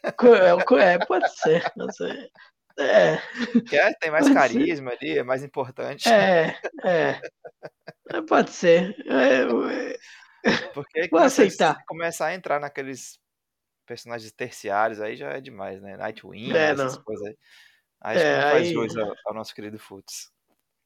É, 0.02 0.94
é 0.94 0.98
pode 1.06 1.30
ser. 1.36 1.72
Pode 1.72 1.96
ser. 1.96 2.30
É. 2.78 3.18
É, 3.76 3.92
tem 3.94 4.10
mais 4.10 4.28
carisma 4.32 4.92
ali, 4.92 5.18
é 5.18 5.22
mais 5.22 5.42
importante. 5.42 6.08
É, 6.08 6.56
é. 6.84 7.20
é 8.10 8.22
pode 8.22 8.50
ser. 8.50 8.96
É, 9.06 9.44
Porque 10.74 11.08
Vou 11.10 11.20
aceitar. 11.20 11.76
Se 11.76 11.84
começar 11.86 12.26
a 12.26 12.34
entrar 12.34 12.60
naqueles 12.60 13.18
personagens 13.86 14.32
terciários 14.32 15.00
aí 15.00 15.16
já 15.16 15.30
é 15.30 15.40
demais, 15.40 15.80
né? 15.82 15.96
Nightwing, 15.96 16.52
É, 16.52 16.70
essas 16.70 16.96
não. 16.96 17.02
coisas 17.04 17.26
aí. 17.26 17.36
Aí 18.00 18.18
É, 18.18 18.42
faz 18.42 18.66
aí- 18.68 18.72
jus 18.72 18.96
ao, 18.96 19.14
ao 19.26 19.34
nosso 19.34 19.54
querido 19.54 19.78
Futs. 19.78 20.30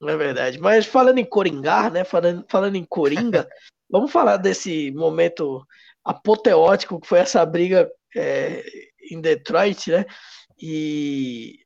É 0.03 0.17
verdade. 0.17 0.59
Mas 0.59 0.85
falando 0.85 1.19
em 1.19 1.25
Coringar, 1.25 1.91
né? 1.91 2.05
Falando, 2.05 2.45
falando 2.49 2.77
em 2.77 2.85
Coringa, 2.85 3.49
vamos 3.89 4.13
falar 4.13 4.37
desse 4.37 4.91
momento 4.93 5.67
apoteótico 6.05 7.01
que 7.01 7.09
foi 7.09 7.21
essa 7.21 7.45
briga 7.47 7.91
é, 8.15 8.63
em 9.11 9.21
Detroit, 9.21 9.91
né? 9.91 10.05
E 10.61 11.66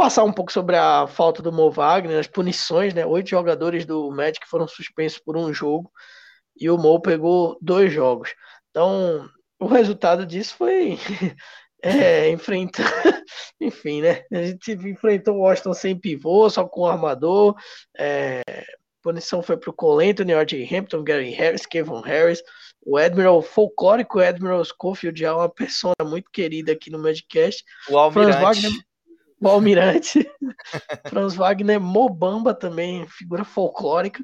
passar 0.00 0.24
um 0.24 0.32
pouco 0.32 0.50
sobre 0.50 0.76
a 0.76 1.06
falta 1.06 1.42
do 1.42 1.52
Mo 1.52 1.70
Wagner, 1.70 2.18
as 2.18 2.26
punições, 2.26 2.94
né? 2.94 3.04
Oito 3.04 3.28
jogadores 3.28 3.84
do 3.84 4.10
Magic 4.10 4.48
foram 4.48 4.66
suspensos 4.66 5.18
por 5.18 5.36
um 5.36 5.52
jogo 5.52 5.92
e 6.58 6.70
o 6.70 6.78
Mo 6.78 7.02
pegou 7.02 7.58
dois 7.60 7.92
jogos. 7.92 8.34
Então, 8.70 9.28
o 9.60 9.66
resultado 9.66 10.24
disso 10.24 10.54
foi 10.56 10.98
é, 11.84 12.30
enfrentar. 12.30 12.82
Enfim, 13.60 14.00
né? 14.00 14.24
A 14.32 14.42
gente 14.42 14.72
enfrentou 14.72 15.36
o 15.36 15.40
Washington 15.40 15.74
sem 15.74 15.94
pivô, 15.94 16.48
só 16.48 16.66
com 16.66 16.86
armador. 16.86 17.54
É, 17.98 18.40
punição 19.02 19.42
foi 19.42 19.58
pro 19.58 19.70
Cole 19.70 20.08
Anthony, 20.08 20.32
R.J. 20.32 20.66
Hampton, 20.74 21.04
Gary 21.04 21.32
Harris, 21.32 21.66
Kevin 21.66 22.00
Harris. 22.00 22.42
O 22.82 22.96
Admiral 22.96 23.42
folclórico, 23.42 24.16
o 24.18 24.22
Admiral 24.22 24.64
Schofield, 24.64 25.20
já 25.20 25.28
é 25.28 25.32
uma 25.32 25.50
pessoa 25.50 25.92
muito 26.04 26.30
querida 26.30 26.72
aqui 26.72 26.88
no 26.88 26.98
Magicast. 26.98 27.62
O 27.86 28.10
Franz 28.10 28.34
Almirante. 28.34 28.62
Wagner, 28.62 28.72
o 29.40 29.48
Almirante. 29.48 30.30
Franz 31.08 31.34
Wagner, 31.34 31.80
Mobamba 31.80 32.54
também, 32.54 33.06
figura 33.08 33.44
folclórica. 33.44 34.22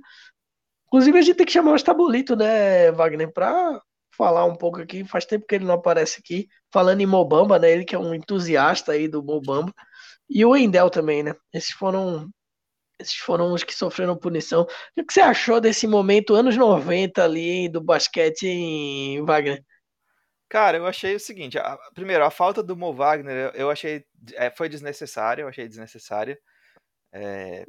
Inclusive, 0.87 1.19
a 1.19 1.23
gente 1.23 1.37
tem 1.37 1.47
que 1.47 1.53
chamar 1.53 1.73
o 1.73 1.77
Estabolito, 1.77 2.37
né, 2.37 2.93
Wagner, 2.93 3.33
pra 3.33 3.81
falar 4.17 4.45
um 4.45 4.55
pouco 4.57 4.81
aqui. 4.81 5.05
Faz 5.05 5.25
tempo 5.25 5.47
que 5.47 5.55
ele 5.55 5.65
não 5.65 5.75
aparece 5.75 6.21
aqui. 6.21 6.49
Falando 6.73 7.01
em 7.01 7.07
Mobamba, 7.07 7.59
né? 7.59 7.71
Ele 7.71 7.85
que 7.85 7.95
é 7.95 7.99
um 7.99 8.15
entusiasta 8.15 8.93
aí 8.93 9.09
do 9.09 9.23
Mobamba. 9.23 9.73
E 10.29 10.45
o 10.45 10.57
Endel 10.57 10.91
também, 10.91 11.23
né? 11.23 11.35
Esses 11.53 11.71
foram. 11.71 12.29
Esses 12.99 13.17
foram 13.17 13.53
os 13.53 13.63
que 13.63 13.75
sofreram 13.75 14.17
punição. 14.17 14.63
O 14.63 15.05
que 15.05 15.13
você 15.13 15.21
achou 15.21 15.61
desse 15.61 15.87
momento, 15.87 16.35
anos 16.35 16.57
90 16.57 17.23
ali, 17.23 17.69
do 17.69 17.81
basquete 17.81 18.47
em 18.47 19.23
Wagner? 19.25 19.63
Cara, 20.49 20.77
eu 20.79 20.87
achei 20.87 21.15
o 21.17 21.21
seguinte, 21.21 21.59
a- 21.59 21.77
primeiro, 21.95 22.25
a 22.25 22.31
falta 22.31 22.63
do 22.63 22.77
Mo 22.77 22.93
Wagner, 22.95 23.51
eu 23.55 23.69
achei, 23.71 24.05
é, 24.35 24.49
foi 24.51 24.69
desnecessária, 24.69 25.43
eu 25.43 25.49
achei 25.49 25.67
desnecessária. 25.67 26.39
É, 27.13 27.67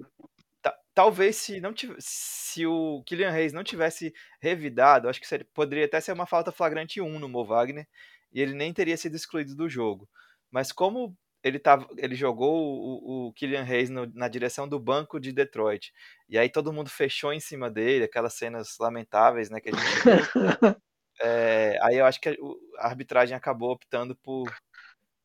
ta- 0.61 0.77
talvez 0.93 1.37
se 1.37 1.61
não 1.61 1.73
tiv- 1.73 1.95
se 1.99 2.65
o 2.67 3.03
Kylian 3.05 3.31
Reis 3.31 3.53
não 3.53 3.63
tivesse 3.63 4.13
revidado, 4.41 5.09
acho 5.09 5.21
que 5.21 5.27
seria- 5.27 5.47
poderia 5.53 5.85
até 5.85 6.01
ser 6.01 6.13
uma 6.13 6.27
falta 6.27 6.51
flagrante 6.51 7.01
1 7.01 7.19
no 7.19 7.29
Mo 7.29 7.45
Wagner, 7.45 7.87
e 8.33 8.41
ele 8.41 8.53
nem 8.53 8.73
teria 8.73 8.97
sido 8.97 9.15
excluído 9.15 9.55
do 9.55 9.69
jogo. 9.69 10.09
Mas 10.51 10.71
como 10.73 11.17
ele, 11.43 11.59
tava, 11.59 11.87
ele 11.97 12.15
jogou 12.15 12.53
o, 12.55 13.27
o 13.29 13.33
Kylian 13.33 13.63
Reis 13.63 13.89
na 13.91 14.27
direção 14.29 14.67
do 14.67 14.79
banco 14.79 15.19
de 15.19 15.31
Detroit, 15.33 15.93
e 16.29 16.37
aí 16.37 16.49
todo 16.49 16.73
mundo 16.73 16.89
fechou 16.89 17.33
em 17.33 17.39
cima 17.41 17.69
dele, 17.71 18.05
aquelas 18.05 18.35
cenas 18.35 18.77
lamentáveis, 18.79 19.49
né, 19.51 19.61
que 19.61 19.69
a 19.69 19.73
gente. 19.73 20.03
É, 21.21 21.77
aí 21.81 21.97
eu 21.97 22.05
acho 22.05 22.19
que 22.21 22.29
a, 22.29 22.87
arbitragem 22.87 23.35
acabou 23.35 23.71
optando 23.71 24.15
por 24.15 24.53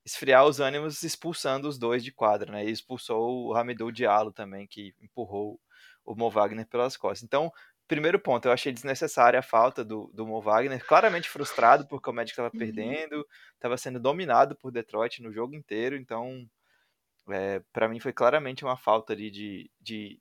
esfriar 0.05 0.45
os 0.47 0.61
ânimos, 0.61 1.03
expulsando 1.03 1.69
os 1.69 1.79
dois 1.79 2.03
de 2.03 2.13
quadra, 2.13 2.53
né? 2.53 2.65
E 2.65 2.71
expulsou 2.71 3.49
o 3.49 3.55
Hamidou 3.55 3.93
Diallo 3.93 4.33
também, 4.33 4.67
que 4.67 4.95
empurrou 5.01 5.61
o 6.05 6.15
Mo 6.15 6.31
Wagner 6.31 6.67
pelas 6.67 6.97
costas. 6.97 7.23
Então, 7.23 7.53
primeiro 7.87 8.19
ponto, 8.19 8.47
eu 8.47 8.53
achei 8.53 8.73
desnecessária 8.73 9.39
a 9.39 9.43
falta 9.43 9.85
do, 9.85 10.11
do 10.15 10.27
Mo 10.27 10.41
Wagner, 10.41 10.85
claramente 10.85 11.29
frustrado 11.29 11.87
porque 11.87 12.09
o 12.11 12.13
Magic 12.13 12.33
estava 12.33 12.51
perdendo, 12.51 13.27
estava 13.55 13.77
sendo 13.77 14.01
dominado 14.01 14.57
por 14.57 14.73
Detroit 14.73 15.23
no 15.23 15.33
jogo 15.33 15.55
inteiro, 15.55 15.97
então, 15.97 16.49
é, 17.31 17.61
para 17.73 17.89
mim 17.89 18.01
foi 18.01 18.13
claramente 18.13 18.65
uma 18.65 18.77
falta 18.77 19.13
ali 19.13 19.31
de, 19.31 19.71
de 19.81 20.19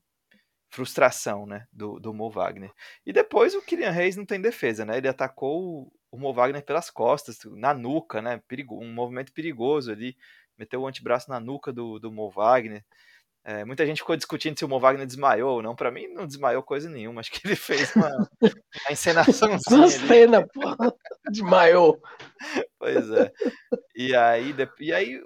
frustração, 0.72 1.46
né, 1.46 1.68
do, 1.72 2.00
do 2.00 2.14
Mo 2.14 2.30
Wagner. 2.30 2.72
E 3.06 3.12
depois 3.12 3.54
o 3.54 3.62
Kylian 3.62 3.92
Reis 3.92 4.16
não 4.16 4.26
tem 4.26 4.42
defesa, 4.42 4.86
né? 4.86 4.98
Ele 4.98 5.08
atacou 5.08 5.92
o, 6.10 6.18
Mo 6.18 6.34
Wagner 6.34 6.64
pelas 6.64 6.90
costas, 6.90 7.40
na 7.46 7.74
nuca, 7.74 8.22
né? 8.22 8.42
Perigo, 8.48 8.82
um 8.82 8.92
movimento 8.92 9.34
perigoso 9.34 9.92
ali. 9.92 10.16
Meteu 10.58 10.82
o 10.82 10.88
antebraço 10.88 11.30
na 11.30 11.40
nuca 11.40 11.74
do, 11.74 12.00
do 12.00 12.12
Mo 12.12 12.30
Wagner. 12.30 12.84
É, 13.44 13.66
muita 13.66 13.86
gente 13.86 13.98
ficou 13.98 14.16
discutindo 14.16 14.58
se 14.58 14.64
o 14.64 14.70
Mo 14.70 14.80
Wagner 14.80 15.06
desmaiou 15.06 15.56
ou 15.56 15.62
não. 15.62 15.76
Pra 15.76 15.92
mim, 15.92 16.08
não 16.08 16.26
desmaiou 16.26 16.64
coisa 16.64 16.90
nenhuma. 16.90 17.20
Acho 17.20 17.32
que 17.32 17.46
ele 17.46 17.56
fez 17.56 17.94
uma, 17.94 18.10
uma 18.42 18.92
encenação. 18.92 19.58
Uma 19.70 19.88
cena, 19.90 20.48
pô. 20.48 20.62
Desmaiou. 21.30 22.02
Pois 22.80 23.10
é. 23.12 23.32
E 23.96 24.16
aí, 24.16 24.56
e 24.80 24.94
aí 24.94 25.22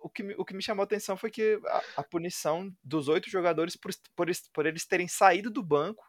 o, 0.00 0.08
que, 0.10 0.22
me- 0.22 0.34
o 0.38 0.44
que 0.44 0.54
me 0.54 0.62
chamou 0.62 0.82
a 0.82 0.84
atenção 0.84 1.16
foi 1.16 1.30
que 1.30 1.60
a, 1.66 1.84
a 1.98 2.02
punição 2.04 2.74
dos 2.82 3.08
oito 3.08 3.30
jogadores 3.30 3.76
por, 3.76 3.92
por, 4.16 4.26
por 4.52 4.66
eles 4.66 4.86
terem 4.86 5.08
saído 5.08 5.50
do 5.50 5.62
banco 5.62 6.04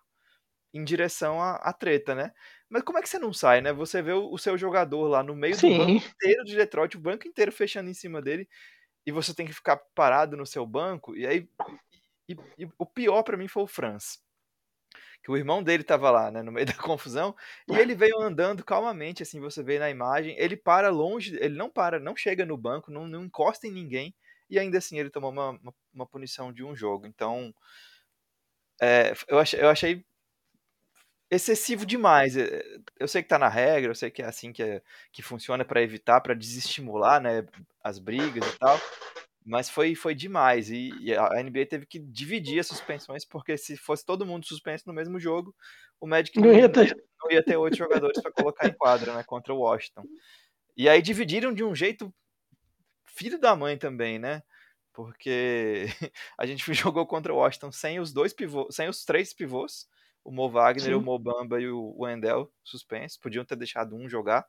em 0.74 0.84
direção 0.84 1.42
à, 1.42 1.56
à 1.58 1.74
treta, 1.74 2.16
né? 2.16 2.32
Mas 2.70 2.84
como 2.84 2.98
é 2.98 3.02
que 3.02 3.10
você 3.10 3.20
não 3.20 3.34
sai, 3.34 3.62
né? 3.62 3.74
Você 3.74 4.02
vê 4.02 4.14
o, 4.14 4.32
o 4.32 4.38
seu 4.38 4.58
jogador 4.58 5.08
lá 5.08 5.24
no 5.24 5.36
meio 5.36 5.60
do 5.60 5.70
banco 5.70 5.92
Sim. 5.92 6.02
inteiro 6.06 6.44
de 6.46 6.56
Detroit, 6.56 6.96
o 6.98 7.02
banco 7.02 7.28
inteiro 7.28 7.52
fechando 7.52 7.90
em 7.90 7.94
cima 7.94 8.22
dele, 8.22 8.48
e 9.06 9.12
você 9.12 9.34
tem 9.34 9.46
que 9.48 9.54
ficar 9.54 9.78
parado 9.96 10.38
no 10.38 10.46
seu 10.46 10.66
banco, 10.66 11.16
e 11.16 11.28
aí. 11.28 11.50
E, 12.30 12.36
e 12.58 12.68
o 12.78 12.86
pior 12.86 13.24
pra 13.24 13.38
mim 13.38 13.48
foi 13.48 13.64
o 13.64 13.68
Franz. 13.68 14.20
Que 15.24 15.32
o 15.32 15.38
irmão 15.38 15.62
dele 15.64 15.84
tava 15.84 16.10
lá, 16.12 16.32
né, 16.32 16.42
no 16.42 16.52
meio 16.52 16.66
da 16.68 16.74
confusão, 16.74 17.36
e 17.68 17.78
ele 17.78 17.96
veio 17.96 18.20
andando 18.22 18.64
calmamente, 18.64 19.24
assim, 19.24 19.40
você 19.40 19.62
vê 19.64 19.78
na 19.80 19.90
imagem, 19.90 20.36
ele 20.38 20.56
para 20.58 20.90
longe, 20.90 21.36
ele 21.40 21.56
não 21.56 21.70
para, 21.70 22.00
não 22.00 22.16
chega 22.16 22.46
no 22.46 22.58
banco, 22.58 22.92
não, 22.92 23.08
não 23.08 23.24
encosta 23.26 23.68
em 23.68 23.72
ninguém, 23.72 24.16
e 24.50 24.60
ainda 24.60 24.78
assim 24.80 25.00
ele 25.00 25.10
tomou 25.10 25.32
uma, 25.32 25.52
uma, 25.52 25.74
uma 25.94 26.06
punição 26.08 26.52
de 26.52 26.64
um 26.64 26.76
jogo. 26.76 27.06
Então, 27.08 27.54
é, 28.82 29.14
eu, 29.28 29.40
achei, 29.40 29.62
eu 29.62 29.70
achei 29.70 30.06
excessivo 31.30 31.86
demais. 31.86 32.36
É, 32.38 32.62
Eu 33.00 33.08
sei 33.08 33.24
que 33.24 33.30
tá 33.30 33.40
na 33.40 33.48
regra, 33.50 33.92
eu 33.92 33.96
sei 33.96 34.12
que 34.12 34.22
é 34.22 34.26
assim 34.26 34.52
que, 34.54 34.62
é- 34.64 34.82
que 35.12 35.22
funciona 35.22 35.64
pra 35.66 35.82
evitar, 35.82 36.22
pra 36.22 36.34
desestimular, 36.34 37.22
né, 37.22 37.46
as 37.84 38.00
brigas 38.00 38.46
e 38.54 38.58
tal. 38.60 38.80
Mas 39.46 39.70
foi, 39.70 39.96
foi 39.96 40.14
demais. 40.14 40.70
E, 40.70 40.92
e 41.00 41.16
a 41.16 41.42
NBA 41.44 41.66
teve 41.66 41.86
que 41.86 42.00
dividir 42.00 42.60
as 42.60 42.68
suspensões, 42.68 43.26
porque 43.26 43.58
se 43.58 43.76
fosse 43.76 44.06
todo 44.06 44.26
mundo 44.26 44.46
suspenso 44.46 44.84
no 44.88 44.94
mesmo 44.94 45.20
jogo, 45.20 45.56
o 46.00 46.08
Magic 46.08 46.40
Não 46.40 46.54
ia 46.54 46.70
ter. 46.70 46.96
não 47.22 47.32
ia 47.32 47.44
ter 47.44 47.58
oito 47.58 47.78
jogadores 47.78 48.22
para 48.22 48.32
colocar 48.32 48.68
em 48.68 48.74
quadra, 48.74 49.16
né, 49.16 49.24
contra 49.24 49.54
o 49.54 49.60
Washington. 49.60 50.04
E 50.78 50.88
aí 50.88 51.02
dividiram 51.02 51.54
de 51.54 51.64
um 51.64 51.76
jeito 51.76 52.14
filho 53.06 53.40
da 53.40 53.56
mãe 53.56 53.78
também, 53.78 54.20
né? 54.20 54.44
Porque 54.94 55.86
a 56.38 56.46
gente 56.46 56.64
jogou 56.74 57.06
contra 57.06 57.34
o 57.34 57.38
Washington 57.38 57.72
sem 57.72 58.00
os 58.00 58.14
dois 58.14 58.34
pivôs, 58.34 58.76
sem 58.76 58.88
os 58.90 59.04
três 59.04 59.34
pivôs, 59.34 59.88
o 60.24 60.32
Mo 60.32 60.50
Wagner, 60.50 60.86
Sim. 60.86 60.94
o 60.94 61.02
Mo 61.02 61.18
Bamba 61.18 61.60
e 61.60 61.68
o 61.68 61.96
Wendell 61.98 62.52
suspensos, 62.64 63.18
podiam 63.18 63.44
ter 63.44 63.56
deixado 63.56 63.96
um 63.96 64.08
jogar. 64.08 64.46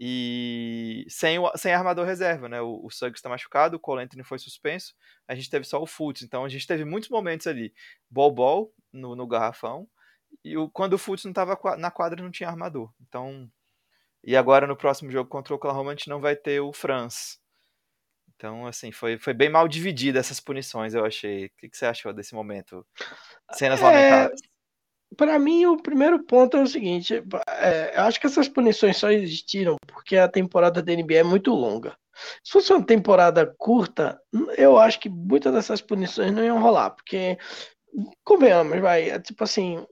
E 0.00 1.04
sem, 1.08 1.38
o, 1.40 1.50
sem 1.56 1.72
armador 1.72 2.06
reserva, 2.06 2.48
né? 2.48 2.60
O, 2.60 2.80
o 2.84 2.90
Suggs 2.90 3.18
está 3.18 3.28
machucado, 3.28 3.76
o 3.76 3.80
Cole 3.80 4.02
Anthony 4.04 4.22
foi 4.22 4.38
suspenso, 4.38 4.94
a 5.26 5.34
gente 5.34 5.50
teve 5.50 5.64
só 5.64 5.82
o 5.82 5.86
Fultz. 5.86 6.22
Então 6.22 6.44
a 6.44 6.48
gente 6.48 6.66
teve 6.66 6.84
muitos 6.84 7.10
momentos 7.10 7.46
ali, 7.48 7.74
bol-bol 8.08 8.72
no, 8.92 9.16
no 9.16 9.26
garrafão, 9.26 9.88
e 10.44 10.56
o, 10.56 10.70
quando 10.70 10.92
o 10.94 10.98
Fultz 10.98 11.24
não 11.24 11.32
estava 11.32 11.58
na 11.76 11.90
quadra 11.90 12.22
não 12.22 12.30
tinha 12.30 12.48
armador. 12.48 12.92
Então, 13.00 13.50
e 14.22 14.36
agora 14.36 14.66
no 14.66 14.76
próximo 14.76 15.10
jogo 15.10 15.28
contra 15.28 15.52
o 15.52 15.56
Oklahoma 15.56 15.90
a 15.90 15.94
gente 15.94 16.08
não 16.08 16.20
vai 16.20 16.36
ter 16.36 16.60
o 16.60 16.72
Franz. 16.72 17.40
Então, 18.36 18.68
assim, 18.68 18.92
foi, 18.92 19.18
foi 19.18 19.34
bem 19.34 19.48
mal 19.50 19.66
dividida 19.66 20.20
essas 20.20 20.38
punições, 20.38 20.94
eu 20.94 21.04
achei. 21.04 21.46
O 21.46 21.50
que, 21.56 21.68
que 21.68 21.76
você 21.76 21.86
achou 21.86 22.12
desse 22.12 22.34
momento? 22.34 22.86
Cenas 23.52 23.80
É, 23.80 23.82
lamentáveis. 23.82 24.40
Para 25.16 25.38
mim, 25.38 25.66
o 25.66 25.82
primeiro 25.82 26.22
ponto 26.24 26.56
é 26.56 26.62
o 26.62 26.66
seguinte: 26.66 27.22
é, 27.48 27.96
eu 27.96 28.02
acho 28.02 28.20
que 28.20 28.26
essas 28.26 28.48
punições 28.48 28.96
só 28.96 29.10
existiram 29.10 29.76
porque 29.86 30.16
a 30.16 30.28
temporada 30.28 30.82
da 30.82 30.92
NBA 30.92 31.14
é 31.14 31.22
muito 31.22 31.52
longa. 31.52 31.96
Se 32.42 32.52
fosse 32.52 32.72
uma 32.72 32.84
temporada 32.84 33.46
curta, 33.58 34.20
eu 34.56 34.76
acho 34.78 34.98
que 34.98 35.08
muitas 35.08 35.52
dessas 35.52 35.80
punições 35.80 36.32
não 36.32 36.44
iam 36.44 36.60
rolar, 36.60 36.90
porque, 36.90 37.38
convenhamos, 38.24 38.80
vai, 38.80 39.10
é 39.10 39.20
tipo 39.20 39.44
assim, 39.44 39.84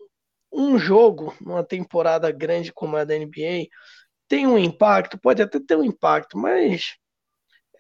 um 0.52 0.78
jogo 0.78 1.35
numa 1.40 1.62
temporada 1.64 2.30
grande 2.32 2.73
como 2.73 2.96
a 2.96 3.04
da 3.04 3.14
NBA 3.16 3.68
tem 4.28 4.46
um 4.46 4.58
impacto, 4.58 5.18
pode 5.18 5.42
até 5.42 5.61
ter 5.61 5.76
um 5.76 5.85
impacto, 5.85 6.37
mas 6.37 6.96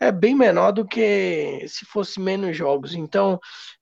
é 0.00 0.12
bem 0.12 0.34
menor 0.34 0.72
do 0.72 0.86
que 0.86 1.64
se 1.68 1.84
fosse 1.84 2.20
menos 2.20 2.56
jogos. 2.56 2.94
Então, 2.94 3.38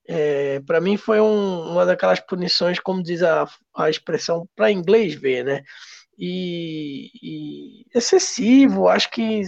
é, 0.07 0.61
para 0.61 0.81
mim 0.81 0.97
foi 0.97 1.21
um, 1.21 1.73
uma 1.73 1.85
daquelas 1.87 2.21
punições, 2.21 2.79
como 2.79 3.03
diz 3.03 3.23
a, 3.23 3.49
a 3.75 3.91
expressão, 3.91 4.49
para 4.55 4.71
inglês 4.71 5.15
ver, 5.15 5.45
né? 5.45 5.63
e, 6.19 7.11
e 7.23 7.87
excessivo. 7.95 8.89
Acho 8.89 9.11
que 9.11 9.43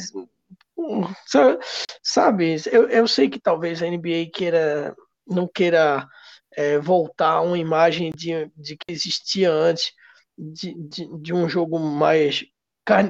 sabe, 2.02 2.56
eu, 2.70 2.88
eu 2.88 3.08
sei 3.08 3.28
que 3.28 3.40
talvez 3.40 3.82
a 3.82 3.86
NBA 3.90 4.30
queira 4.32 4.94
não 5.26 5.48
queira 5.48 6.06
é, 6.52 6.78
voltar 6.78 7.32
a 7.32 7.40
uma 7.40 7.58
imagem 7.58 8.12
de, 8.14 8.50
de 8.56 8.76
que 8.76 8.92
existia 8.92 9.50
antes 9.50 9.92
de, 10.38 10.74
de, 10.74 11.20
de 11.20 11.34
um 11.34 11.48
jogo 11.48 11.78
mais 11.78 12.44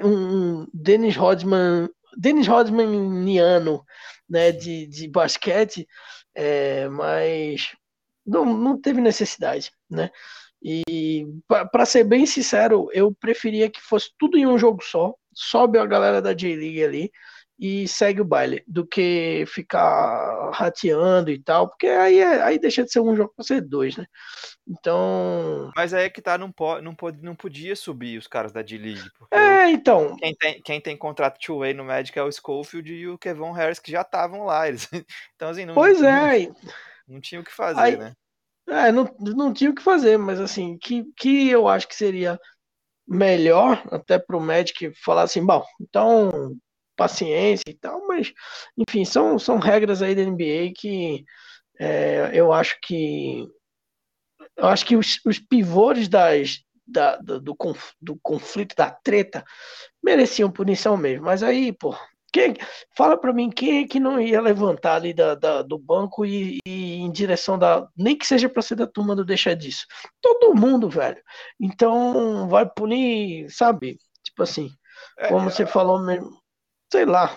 um 0.03 0.67
Dennis 0.73 1.17
Rodman 1.17 1.91
Dennis 2.17 2.47
Rodmaniano 2.47 3.85
né, 4.29 4.53
de, 4.53 4.87
de 4.87 5.09
basquete, 5.09 5.87
é, 6.35 6.89
mas 6.89 7.75
não, 8.25 8.45
não 8.45 8.81
teve 8.81 9.01
necessidade, 9.01 9.71
né? 9.89 10.11
E 10.63 11.27
para 11.47 11.87
ser 11.87 12.03
bem 12.03 12.27
sincero, 12.27 12.89
eu 12.93 13.15
preferia 13.15 13.71
que 13.71 13.81
fosse 13.81 14.11
tudo 14.19 14.37
em 14.37 14.47
um 14.47 14.59
jogo 14.59 14.83
só, 14.83 15.15
sobe 15.33 15.79
a 15.79 15.87
galera 15.87 16.21
da 16.21 16.33
J-League 16.33 16.83
ali 16.83 17.13
e 17.59 17.89
segue 17.89 18.21
o 18.21 18.25
baile, 18.25 18.63
do 18.67 18.87
que 18.87 19.45
ficar 19.47 20.51
rateando 20.53 21.31
e 21.31 21.43
tal, 21.43 21.69
porque 21.69 21.87
aí, 21.87 22.19
é, 22.19 22.43
aí 22.43 22.59
deixa 22.59 22.85
de 22.85 22.93
ser 22.93 23.01
um 23.01 23.17
jogo 23.17 23.33
para 23.35 23.45
ser 23.45 23.63
dois, 23.63 23.97
né? 23.97 24.07
Então. 24.69 25.71
Mas 25.75 25.95
aí 25.95 26.05
é 26.05 26.11
que 26.11 26.21
tá, 26.21 26.37
não, 26.37 26.53
pode, 26.53 26.85
não, 26.85 26.95
pode, 26.95 27.23
não 27.23 27.35
podia 27.35 27.75
subir 27.75 28.19
os 28.19 28.27
caras 28.27 28.53
da 28.53 28.61
D-League. 28.61 29.09
É, 29.31 29.71
então. 29.71 30.17
Quem 30.17 30.35
tem, 30.35 30.63
quem 30.63 30.81
tem 30.81 30.97
contrato 30.97 31.41
two-way 31.41 31.73
no 31.73 31.85
Magic 31.85 32.19
é 32.19 32.23
o 32.23 32.31
Schofield 32.31 32.93
e 32.93 33.09
o 33.09 33.19
Kevin 33.19 33.53
Harris, 33.53 33.79
que 33.79 33.91
já 33.91 34.03
estavam 34.03 34.45
lá. 34.45 34.69
Eles, 34.69 34.89
então, 35.35 35.49
assim, 35.49 35.65
não, 35.65 35.75
pois 35.75 36.03
é. 36.03 36.47
Não, 36.47 36.57
não 37.09 37.21
tinha 37.21 37.41
o 37.41 37.45
que 37.45 37.53
fazer, 37.53 37.81
aí, 37.81 37.97
né? 37.97 38.15
É, 38.69 38.91
não, 38.91 39.09
não 39.19 39.53
tinha 39.53 39.71
o 39.71 39.75
que 39.75 39.83
fazer, 39.83 40.19
mas 40.19 40.41
assim, 40.41 40.77
que, 40.77 41.05
que 41.17 41.49
eu 41.49 41.69
acho 41.69 41.87
que 41.87 41.95
seria 41.95 42.39
melhor 43.07 43.81
até 43.93 44.19
pro 44.19 44.41
Magic 44.41 44.93
falar 45.05 45.23
assim, 45.23 45.45
bom, 45.45 45.65
então 45.81 46.57
paciência 46.97 47.65
e 47.69 47.75
tal, 47.75 48.07
mas 48.07 48.33
enfim, 48.77 49.05
são, 49.05 49.39
são 49.39 49.59
regras 49.59 50.03
aí 50.03 50.15
da 50.15 50.23
NBA 50.23 50.73
que 50.75 51.25
é, 51.79 52.31
eu 52.33 52.53
acho 52.53 52.79
que 52.83 53.47
eu 54.57 54.67
acho 54.67 54.87
que 54.87 54.97
os, 54.97 55.21
os 55.25 55.39
pivôs 55.39 56.09
das, 56.09 56.61
da, 56.87 57.17
do, 57.17 57.41
do, 57.41 57.57
do 58.01 58.19
conflito, 58.23 58.75
da 58.75 58.91
treta, 58.91 59.45
mereciam 60.03 60.51
punição 60.51 60.97
mesmo. 60.97 61.27
Mas 61.27 61.43
aí, 61.43 61.73
pô, 61.73 61.95
quem, 62.33 62.55
fala 62.97 63.19
para 63.19 63.33
mim 63.33 63.51
quem 63.51 63.83
é 63.83 63.87
que 63.87 64.01
não 64.01 64.21
ia 64.21 64.41
levantar 64.41 64.97
ali 64.97 65.13
da, 65.13 65.35
da 65.35 65.63
do 65.63 65.79
banco 65.79 66.25
e, 66.25 66.59
e, 66.67 66.97
em 66.97 67.11
direção 67.11 67.59
da. 67.59 67.87
Nem 67.97 68.17
que 68.17 68.27
seja 68.27 68.49
para 68.49 68.63
ser 68.63 68.77
da 68.77 68.87
turma 68.87 69.15
do 69.15 69.25
deixa 69.25 69.55
disso. 69.55 69.87
Todo 70.21 70.55
mundo, 70.55 70.89
velho. 70.89 71.23
Então 71.61 72.49
vai 72.49 72.67
punir, 72.67 73.51
sabe? 73.51 73.99
Tipo 74.23 74.43
assim, 74.43 74.71
é, 75.19 75.29
como 75.29 75.49
é, 75.49 75.51
você 75.51 75.67
falou 75.67 76.01
mesmo 76.01 76.31
sei 76.91 77.05
lá. 77.05 77.37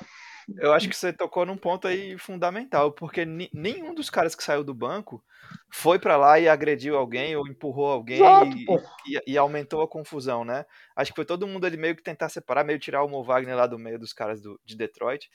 Eu 0.58 0.74
acho 0.74 0.90
que 0.90 0.96
você 0.96 1.14
tocou 1.14 1.46
num 1.46 1.58
ponto 1.58 1.88
aí 1.88 2.18
fundamental, 2.18 2.92
porque 2.92 3.26
nenhum 3.26 3.94
dos 3.94 4.10
caras 4.10 4.34
que 4.34 4.44
saiu 4.44 4.64
do 4.64 4.74
banco 4.74 5.24
foi 5.72 6.00
para 6.00 6.18
lá 6.18 6.40
e 6.40 6.48
agrediu 6.48 6.98
alguém 6.98 7.36
ou 7.36 7.48
empurrou 7.48 7.92
alguém 7.92 8.18
Exato, 8.18 8.58
e, 8.58 8.66
e, 9.08 9.34
e, 9.34 9.38
aumentou 9.38 9.82
a 9.82 9.88
confusão, 9.88 10.44
né? 10.44 10.66
Acho 10.96 11.12
que 11.12 11.16
foi 11.16 11.26
todo 11.26 11.48
mundo 11.48 11.66
ali 11.66 11.78
meio 11.78 11.96
que 11.96 12.04
tentar 12.04 12.30
separar, 12.30 12.64
meio 12.64 12.80
tirar 12.80 13.04
o 13.04 13.10
Mo 13.10 13.24
Wagner 13.24 13.56
lá 13.56 13.68
do 13.68 13.78
meio 13.78 14.00
dos 14.00 14.14
caras 14.14 14.42
do, 14.42 14.60
de 14.66 14.76
Detroit. 14.76 15.30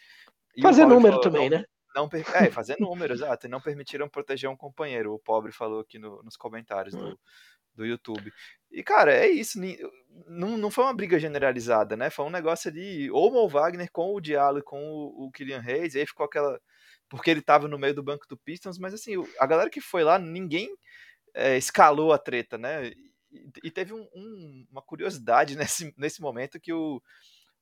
fazer 0.61 0.85
número 0.85 1.17
falou, 1.17 1.21
também, 1.21 1.51
não, 1.51 1.59
né? 1.59 1.65
Não, 1.95 2.09
é, 2.35 2.51
fazer 2.51 2.77
número, 2.81 3.15
exato. 3.15 3.47
E 3.47 3.51
não 3.51 3.61
permitiram 3.61 4.09
proteger 4.09 4.51
um 4.51 4.57
companheiro, 4.57 5.13
o 5.15 5.19
pobre 5.19 5.53
falou 5.53 5.81
aqui 5.81 5.99
no, 5.99 6.23
nos 6.23 6.37
comentários 6.37 6.95
do, 6.95 7.11
hum. 7.11 7.17
Do 7.75 7.85
YouTube. 7.85 8.33
E, 8.71 8.83
cara, 8.83 9.13
é 9.15 9.29
isso. 9.29 9.59
Não, 10.27 10.57
não 10.57 10.71
foi 10.71 10.85
uma 10.85 10.95
briga 10.95 11.19
generalizada, 11.19 11.97
né? 11.97 12.11
Foi 12.11 12.25
um 12.25 12.31
negócio 12.31 12.71
ali, 12.71 13.11
ou 13.11 13.33
o 13.33 13.49
Wagner 13.49 13.91
com 13.91 14.15
o 14.15 14.21
Diallo 14.21 14.59
e 14.59 14.63
com 14.63 14.81
o, 14.81 15.27
o 15.27 15.31
Kylian 15.33 15.61
Reis, 15.61 15.95
e 15.95 16.01
aí 16.01 16.07
ficou 16.07 16.27
aquela. 16.27 16.61
Porque 17.09 17.31
ele 17.31 17.43
tava 17.43 17.69
no 17.69 17.79
meio 17.79 17.95
do 17.95 18.03
banco 18.03 18.27
do 18.29 18.37
Pistons, 18.37 18.79
mas 18.79 18.95
assim, 18.95 19.15
a 19.39 19.47
galera 19.47 19.71
que 19.71 19.81
foi 19.81 20.03
lá, 20.03 20.19
ninguém 20.19 20.69
é, 21.35 21.57
escalou 21.57 22.13
a 22.13 22.19
treta, 22.19 22.57
né? 22.59 22.89
E, 22.89 23.51
e 23.65 23.71
teve 23.71 23.93
um, 23.93 24.09
um, 24.15 24.67
uma 24.71 24.83
curiosidade 24.83 25.57
nesse, 25.59 25.95
nesse 25.97 26.21
momento 26.21 26.61
que 26.61 26.73
o, 26.73 27.03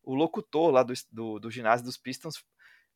o 0.03 0.15
locutor 0.15 0.71
lá 0.71 0.83
do, 0.83 0.93
do, 1.11 1.39
do 1.39 1.51
ginásio 1.51 1.85
dos 1.85 1.97
Pistons 1.97 2.45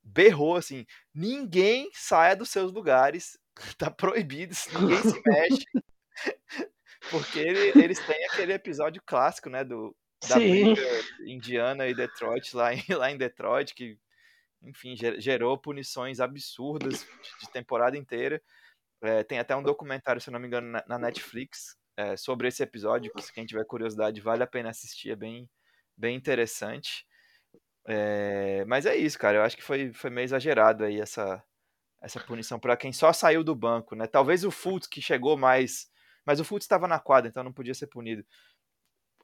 berrou 0.02 0.56
assim: 0.56 0.86
ninguém 1.14 1.90
saia 1.92 2.36
dos 2.36 2.50
seus 2.50 2.72
lugares, 2.72 3.38
tá 3.78 3.90
proibido, 3.90 4.54
ninguém 4.78 5.02
se 5.02 5.22
mexe. 5.24 5.64
Porque 7.10 7.38
ele, 7.38 7.82
eles 7.82 7.98
têm 8.04 8.24
aquele 8.26 8.52
episódio 8.52 9.02
clássico, 9.04 9.48
né, 9.48 9.64
do, 9.64 9.94
da 10.28 10.36
Sim. 10.36 10.74
Indiana 11.26 11.86
e 11.86 11.94
Detroit, 11.94 12.54
lá 12.54 12.74
em, 12.74 12.82
lá 12.96 13.10
em 13.10 13.16
Detroit, 13.16 13.74
que, 13.74 13.98
enfim, 14.62 14.94
gerou 15.18 15.58
punições 15.58 16.20
absurdas 16.20 17.00
de, 17.00 17.46
de 17.46 17.52
temporada 17.52 17.96
inteira. 17.96 18.42
É, 19.02 19.22
tem 19.22 19.38
até 19.38 19.54
um 19.54 19.62
documentário, 19.62 20.20
se 20.20 20.30
não 20.30 20.40
me 20.40 20.46
engano, 20.46 20.68
na, 20.68 20.84
na 20.86 20.98
Netflix 20.98 21.76
é, 21.96 22.16
sobre 22.16 22.48
esse 22.48 22.62
episódio, 22.62 23.12
que 23.12 23.22
se 23.22 23.32
quem 23.32 23.46
tiver 23.46 23.64
curiosidade 23.64 24.20
vale 24.20 24.42
a 24.42 24.46
pena 24.46 24.70
assistir, 24.70 25.10
é 25.10 25.16
bem, 25.16 25.48
bem 25.96 26.16
interessante. 26.16 27.06
É, 27.86 28.64
mas 28.64 28.84
é 28.84 28.96
isso, 28.96 29.18
cara, 29.18 29.38
eu 29.38 29.42
acho 29.42 29.56
que 29.56 29.62
foi, 29.62 29.92
foi 29.92 30.10
meio 30.10 30.24
exagerado 30.24 30.84
aí 30.84 31.00
essa, 31.00 31.42
essa 32.02 32.18
punição 32.20 32.58
para 32.58 32.76
quem 32.76 32.92
só 32.92 33.12
saiu 33.12 33.44
do 33.44 33.54
banco, 33.54 33.94
né? 33.94 34.06
Talvez 34.06 34.44
o 34.44 34.50
Fultz, 34.50 34.88
que 34.88 35.00
chegou 35.00 35.36
mais 35.36 35.88
mas 36.26 36.40
o 36.40 36.44
Fultz 36.44 36.64
estava 36.64 36.88
na 36.88 36.98
quadra, 36.98 37.28
então 37.28 37.44
não 37.44 37.52
podia 37.52 37.74
ser 37.74 37.86
punido. 37.86 38.24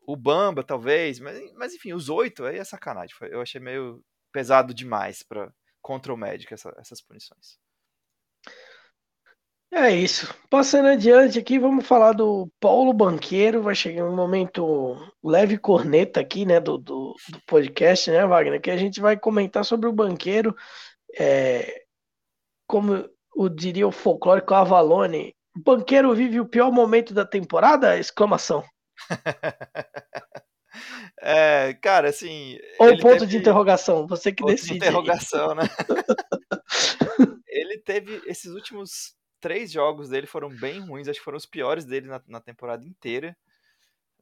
O 0.06 0.16
Bamba, 0.16 0.62
talvez, 0.62 1.20
mas, 1.20 1.52
mas 1.54 1.74
enfim, 1.74 1.92
os 1.92 2.08
oito 2.08 2.44
aí 2.44 2.58
é 2.58 2.64
sacanagem. 2.64 3.14
Eu 3.22 3.40
achei 3.40 3.60
meio 3.60 4.02
pesado 4.32 4.72
demais 4.72 5.22
para 5.22 5.52
contra 5.80 6.14
o 6.14 6.16
médico 6.16 6.54
essa, 6.54 6.74
essas 6.78 7.00
punições. 7.00 7.58
É 9.74 9.90
isso. 9.90 10.32
Passando 10.50 10.88
adiante 10.88 11.38
aqui, 11.38 11.58
vamos 11.58 11.86
falar 11.86 12.12
do 12.12 12.46
Paulo 12.60 12.92
Banqueiro. 12.92 13.62
Vai 13.62 13.74
chegar 13.74 14.04
um 14.04 14.14
momento 14.14 14.96
leve 15.24 15.56
corneta 15.56 16.20
aqui, 16.20 16.44
né, 16.44 16.60
do, 16.60 16.76
do, 16.76 17.16
do 17.30 17.40
podcast, 17.46 18.10
né, 18.10 18.26
Wagner? 18.26 18.60
Que 18.60 18.70
a 18.70 18.76
gente 18.76 19.00
vai 19.00 19.18
comentar 19.18 19.64
sobre 19.64 19.88
o 19.88 19.92
Banqueiro, 19.92 20.54
é, 21.18 21.84
como 22.66 23.08
o 23.34 23.48
diria 23.48 23.88
o 23.88 23.92
folclórico 23.92 24.52
Avalone, 24.52 25.34
banqueiro 25.56 26.14
vive 26.14 26.40
o 26.40 26.46
pior 26.46 26.70
momento 26.70 27.12
da 27.12 27.24
temporada? 27.24 27.98
Exclamação. 27.98 28.64
é, 31.20 31.74
cara, 31.74 32.08
assim. 32.08 32.58
Ou 32.78 32.98
ponto 32.98 33.20
teve... 33.20 33.26
de 33.26 33.36
interrogação, 33.38 34.06
você 34.06 34.32
que 34.32 34.42
ponto 34.42 34.52
decide. 34.52 34.70
De 34.70 34.76
interrogação, 34.76 35.54
né? 35.54 35.64
ele 37.48 37.78
teve 37.78 38.22
esses 38.26 38.52
últimos 38.52 39.14
três 39.40 39.72
jogos 39.72 40.08
dele 40.08 40.26
foram 40.26 40.48
bem 40.48 40.80
ruins, 40.80 41.08
acho 41.08 41.18
que 41.18 41.24
foram 41.24 41.36
os 41.36 41.46
piores 41.46 41.84
dele 41.84 42.06
na, 42.06 42.22
na 42.26 42.40
temporada 42.40 42.86
inteira. 42.86 43.36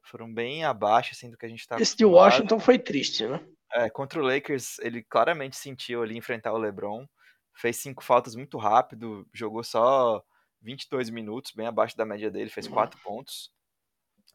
Foram 0.03 0.33
bem 0.33 0.65
abaixo 0.65 1.11
assim 1.13 1.29
do 1.29 1.37
que 1.37 1.45
a 1.45 1.49
gente 1.49 1.59
estava. 1.59 1.81
Esse 1.81 1.95
de 1.95 2.03
Washington 2.03 2.59
foi 2.59 2.79
triste, 2.79 3.27
né? 3.27 3.39
É, 3.73 3.89
contra 3.89 4.19
o 4.19 4.23
Lakers, 4.23 4.79
ele 4.79 5.03
claramente 5.03 5.55
sentiu 5.55 6.01
ali 6.01 6.17
enfrentar 6.17 6.51
o 6.51 6.57
LeBron. 6.57 7.05
Fez 7.53 7.77
cinco 7.77 8.03
faltas 8.03 8.35
muito 8.35 8.57
rápido, 8.57 9.25
jogou 9.33 9.63
só 9.63 10.23
22 10.61 11.09
minutos, 11.09 11.51
bem 11.51 11.67
abaixo 11.67 11.97
da 11.97 12.05
média 12.05 12.29
dele, 12.29 12.49
fez 12.49 12.67
4 12.67 12.97
uhum. 12.97 13.03
pontos. 13.03 13.51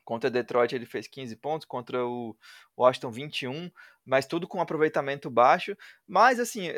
Contra 0.05 0.31
Detroit 0.31 0.73
ele 0.73 0.87
fez 0.87 1.09
15 1.09 1.37
pontos, 1.37 1.67
contra 1.67 2.05
o 2.07 2.37
Washington 2.79 3.11
21, 3.11 3.71
mas 4.05 4.27
tudo 4.27 4.47
com 4.47 4.61
aproveitamento 4.61 5.29
baixo. 5.29 5.77
Mas 6.07 6.39
assim, 6.39 6.69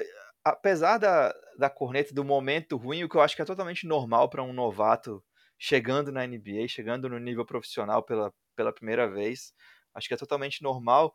apesar 0.43 0.99
da, 0.99 1.35
da 1.59 1.69
corneta 1.69 2.15
do 2.15 2.25
momento 2.25 2.77
ruim, 2.77 3.05
o 3.05 3.09
que 3.09 3.17
eu 3.17 3.21
acho 3.21 3.37
que 3.37 3.43
é 3.43 3.45
totalmente 3.45 3.87
normal 3.87 4.31
para 4.31 4.43
um 4.43 4.53
novato 4.53 5.23
chegando 5.59 6.13
na 6.13 6.27
NBA, 6.27 6.69
chegando 6.69 7.09
no 7.09 7.19
nível 7.19 7.45
profissional 7.45 8.03
pela, 8.03 8.33
pela 8.57 8.73
primeira 8.73 9.11
vez, 9.11 9.53
acho 9.95 10.09
que 10.09 10.15
é 10.15 10.17
totalmente 10.17 10.63
normal. 10.63 11.15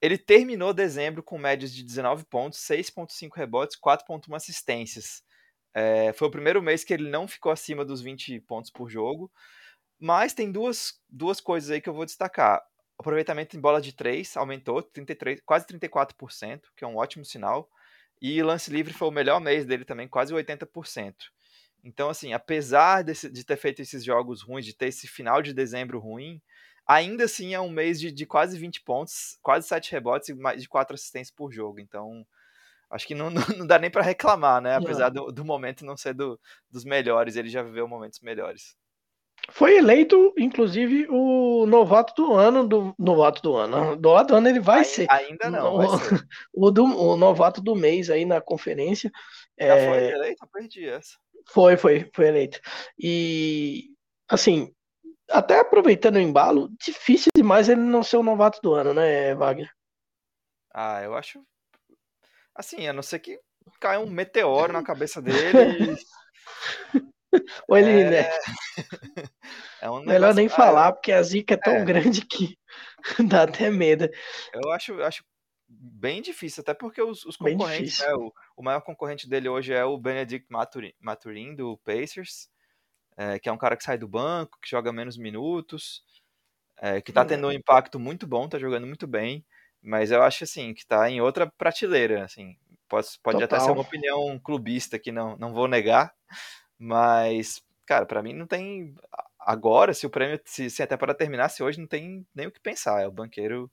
Ele 0.00 0.16
terminou 0.16 0.72
dezembro 0.72 1.22
com 1.22 1.36
médias 1.36 1.72
de 1.72 1.82
19 1.84 2.24
pontos, 2.24 2.60
6.5 2.60 3.30
rebotes, 3.34 3.78
4.1 3.78 4.34
assistências. 4.34 5.22
É, 5.74 6.12
foi 6.12 6.28
o 6.28 6.30
primeiro 6.30 6.62
mês 6.62 6.84
que 6.84 6.92
ele 6.92 7.08
não 7.08 7.26
ficou 7.26 7.50
acima 7.50 7.84
dos 7.84 8.00
20 8.00 8.40
pontos 8.40 8.70
por 8.70 8.90
jogo. 8.90 9.30
Mas 9.98 10.34
tem 10.34 10.50
duas, 10.50 11.00
duas 11.08 11.40
coisas 11.40 11.70
aí 11.70 11.80
que 11.80 11.88
eu 11.88 11.94
vou 11.94 12.04
destacar. 12.04 12.60
Aproveitamento 12.98 13.56
em 13.56 13.60
bola 13.60 13.80
de 13.80 13.92
3 13.92 14.36
aumentou 14.36 14.82
33, 14.82 15.40
quase 15.44 15.66
34%, 15.66 16.60
que 16.76 16.84
é 16.84 16.86
um 16.86 16.96
ótimo 16.96 17.24
sinal. 17.24 17.70
E 18.20 18.42
lance 18.42 18.70
livre 18.70 18.92
foi 18.92 19.08
o 19.08 19.12
melhor 19.12 19.40
mês 19.40 19.66
dele 19.66 19.84
também, 19.84 20.08
quase 20.08 20.32
80%. 20.32 21.14
Então, 21.84 22.08
assim, 22.08 22.32
apesar 22.32 23.02
desse, 23.02 23.28
de 23.28 23.44
ter 23.44 23.56
feito 23.56 23.82
esses 23.82 24.04
jogos 24.04 24.42
ruins, 24.42 24.64
de 24.64 24.74
ter 24.74 24.86
esse 24.86 25.08
final 25.08 25.42
de 25.42 25.52
dezembro 25.52 25.98
ruim, 25.98 26.40
ainda 26.86 27.24
assim 27.24 27.54
é 27.54 27.60
um 27.60 27.70
mês 27.70 27.98
de, 27.98 28.12
de 28.12 28.24
quase 28.24 28.56
20 28.58 28.82
pontos, 28.82 29.38
quase 29.42 29.66
7 29.66 29.90
rebotes 29.90 30.28
e 30.28 30.34
mais 30.34 30.62
de 30.62 30.68
4 30.68 30.94
assistências 30.94 31.34
por 31.34 31.52
jogo. 31.52 31.80
Então, 31.80 32.24
acho 32.92 33.06
que 33.06 33.14
não, 33.14 33.30
não, 33.30 33.42
não 33.58 33.66
dá 33.66 33.78
nem 33.78 33.90
para 33.90 34.02
reclamar, 34.02 34.60
né? 34.60 34.76
Apesar 34.76 35.08
do, 35.08 35.32
do, 35.32 35.44
momento 35.44 35.84
não 35.84 35.96
ser 35.96 36.14
do, 36.14 36.38
dos 36.70 36.84
melhores, 36.84 37.36
ele 37.36 37.48
já 37.48 37.62
viveu 37.62 37.88
momentos 37.88 38.20
melhores. 38.20 38.76
Foi 39.50 39.76
eleito, 39.76 40.32
inclusive, 40.38 41.08
o 41.10 41.66
novato 41.66 42.14
do 42.14 42.32
ano, 42.32 42.68
do 42.68 42.94
novato 42.96 43.42
do 43.42 43.56
ano. 43.56 43.96
Novato 43.96 44.28
do 44.28 44.36
ano 44.36 44.48
ele 44.48 44.60
vai 44.60 44.78
Ai, 44.78 44.84
ser. 44.84 45.06
Ainda 45.10 45.50
não, 45.50 45.98
ser. 45.98 46.24
O, 46.54 46.70
do, 46.70 46.84
o 46.84 47.16
novato 47.16 47.60
do 47.60 47.74
mês 47.74 48.08
aí 48.08 48.24
na 48.24 48.40
conferência. 48.40 49.10
Já 49.58 49.76
é, 49.76 49.88
foi 49.88 50.04
eleito? 50.12 50.44
Eu 50.44 50.48
perdi 50.48 50.88
essa. 50.88 51.16
Foi, 51.48 51.76
foi, 51.76 52.08
foi 52.14 52.28
eleito. 52.28 52.60
E, 52.96 53.88
assim, 54.28 54.72
até 55.28 55.58
aproveitando 55.58 56.16
o 56.16 56.20
embalo, 56.20 56.68
difícil 56.80 57.30
demais 57.36 57.68
ele 57.68 57.80
não 57.80 58.02
ser 58.02 58.18
o 58.18 58.22
novato 58.22 58.60
do 58.62 58.74
ano, 58.74 58.94
né, 58.94 59.34
Wagner? 59.34 59.70
Ah, 60.72 61.02
eu 61.02 61.16
acho. 61.16 61.42
Assim, 62.54 62.86
a 62.86 62.92
não 62.92 63.02
ser 63.02 63.18
que 63.20 63.38
caia 63.80 64.00
um 64.00 64.10
meteoro 64.10 64.72
na 64.72 64.82
cabeça 64.82 65.20
dele. 65.22 65.96
Ou 67.68 67.76
ele, 67.76 68.04
né? 68.04 68.28
é 69.80 69.90
um 69.90 70.04
Melhor 70.04 70.34
nem 70.34 70.46
Ah, 70.46 70.50
falar, 70.50 70.92
porque 70.92 71.12
a 71.12 71.22
zica 71.22 71.54
é 71.54 71.56
tão 71.56 71.74
É. 71.74 71.84
grande 71.84 72.24
que 72.26 72.58
dá 73.28 73.44
até 73.44 73.70
medo. 73.70 74.08
Eu 74.54 74.70
acho, 74.70 75.00
acho 75.02 75.24
bem 75.68 76.20
difícil, 76.20 76.60
até 76.60 76.74
porque 76.74 77.00
os, 77.02 77.24
os 77.24 77.36
concorrentes, 77.36 77.98
né, 78.00 78.14
o, 78.14 78.32
o 78.56 78.62
maior 78.62 78.80
concorrente 78.82 79.28
dele 79.28 79.48
hoje 79.48 79.72
é 79.72 79.84
o 79.84 79.96
Benedict 79.96 80.46
Maturin, 80.50 80.92
Maturin 81.00 81.54
do 81.54 81.78
Pacers, 81.78 82.48
é, 83.16 83.38
que 83.38 83.48
é 83.48 83.52
um 83.52 83.58
cara 83.58 83.76
que 83.76 83.84
sai 83.84 83.98
do 83.98 84.08
banco, 84.08 84.58
que 84.62 84.70
joga 84.70 84.92
menos 84.92 85.16
minutos, 85.18 86.02
é, 86.78 87.00
que 87.02 87.12
tá 87.12 87.24
Hum. 87.24 87.28
tendo 87.28 87.48
um 87.48 87.52
impacto 87.52 87.98
muito 88.00 88.26
bom, 88.26 88.48
tá 88.48 88.58
jogando 88.58 88.86
muito 88.86 89.06
bem, 89.06 89.44
mas 89.82 90.10
eu 90.10 90.22
acho 90.22 90.44
assim, 90.44 90.72
que 90.72 90.86
tá 90.86 91.10
em 91.10 91.20
outra 91.20 91.50
prateleira, 91.58 92.24
assim, 92.24 92.56
pode, 92.88 93.08
pode 93.22 93.42
até 93.42 93.58
ser 93.58 93.70
uma 93.70 93.82
opinião 93.82 94.38
clubista 94.38 94.98
que 94.98 95.10
não, 95.10 95.36
não 95.36 95.52
vou 95.52 95.66
negar, 95.66 96.14
mas, 96.78 97.62
cara, 97.84 98.06
pra 98.06 98.22
mim 98.22 98.32
não 98.32 98.46
tem, 98.46 98.94
agora, 99.40 99.92
se 99.92 100.06
o 100.06 100.10
prêmio, 100.10 100.40
se, 100.44 100.70
se 100.70 100.82
até 100.82 100.96
para 100.96 101.14
terminar, 101.14 101.48
se 101.48 101.62
hoje 101.62 101.80
não 101.80 101.86
tem 101.86 102.26
nem 102.34 102.46
o 102.46 102.52
que 102.52 102.60
pensar, 102.60 103.02
é 103.02 103.06
o 103.06 103.12
banqueiro 103.12 103.70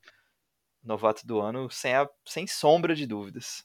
novato 0.84 1.28
do 1.28 1.39
ano 1.39 1.69
sem, 1.69 1.93
a, 1.93 2.10
sem 2.26 2.48
sombra 2.48 2.95
de 2.95 3.06
dúvidas. 3.06 3.63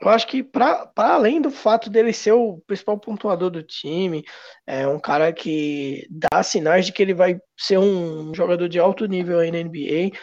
Eu 0.00 0.08
acho 0.08 0.26
que, 0.26 0.42
para 0.42 0.90
além 0.96 1.42
do 1.42 1.50
fato 1.50 1.90
dele 1.90 2.12
ser 2.12 2.32
o 2.32 2.58
principal 2.66 2.98
pontuador 2.98 3.50
do 3.50 3.62
time, 3.62 4.24
é 4.66 4.86
um 4.88 4.98
cara 4.98 5.30
que 5.30 6.06
dá 6.08 6.42
sinais 6.42 6.86
de 6.86 6.92
que 6.92 7.02
ele 7.02 7.12
vai 7.12 7.38
ser 7.58 7.78
um 7.78 8.34
jogador 8.34 8.66
de 8.66 8.78
alto 8.78 9.04
nível 9.04 9.38
aí 9.38 9.50
na 9.50 9.58
NBA. 9.58 10.16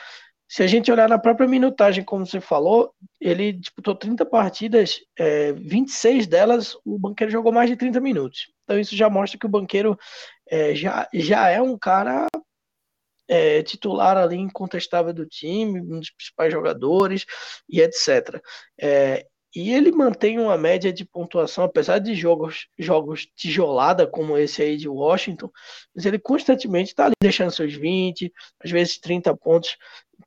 Se 0.50 0.64
a 0.64 0.68
gente 0.68 0.92
olhar 0.92 1.10
na 1.10 1.20
própria 1.20 1.48
minutagem, 1.48 2.04
como 2.04 2.26
você 2.26 2.40
falou, 2.40 2.94
ele 3.20 3.52
disputou 3.52 3.94
30 3.94 4.26
partidas, 4.26 5.02
é, 5.18 5.52
26 5.52 6.26
delas 6.26 6.78
o 6.86 6.98
banqueiro 6.98 7.32
jogou 7.32 7.52
mais 7.52 7.70
de 7.70 7.76
30 7.76 8.00
minutos. 8.00 8.52
Então 8.64 8.80
isso 8.80 8.96
já 8.96 9.10
mostra 9.10 9.38
que 9.38 9.46
o 9.46 9.50
banqueiro 9.50 9.98
é, 10.50 10.74
já, 10.74 11.08
já 11.14 11.50
é 11.50 11.62
um 11.62 11.78
cara 11.78 12.28
é, 13.28 13.62
titular 13.62 14.18
ali 14.18 14.38
incontestável 14.38 15.14
do 15.14 15.26
time, 15.26 15.82
um 15.82 16.00
dos 16.00 16.12
principais 16.12 16.52
jogadores 16.52 17.26
e 17.70 17.82
etc. 17.82 18.42
É, 18.80 19.26
e 19.56 19.74
ele 19.74 19.92
mantém 19.92 20.40
uma 20.40 20.58
média 20.58 20.94
de 20.94 21.04
pontuação, 21.04 21.64
apesar 21.64 22.00
de 22.00 22.14
jogos, 22.14 22.68
jogos 22.78 23.26
tijolada, 23.36 24.06
como 24.06 24.38
esse 24.38 24.62
aí 24.62 24.78
de 24.78 24.88
Washington, 24.88 25.50
mas 25.96 26.06
ele 26.06 26.20
constantemente 26.20 26.92
está 26.92 27.06
ali 27.06 27.16
deixando 27.20 27.52
seus 27.52 27.74
20, 27.74 28.32
às 28.64 28.70
vezes 28.70 29.00
30 29.00 29.36
pontos. 29.36 29.76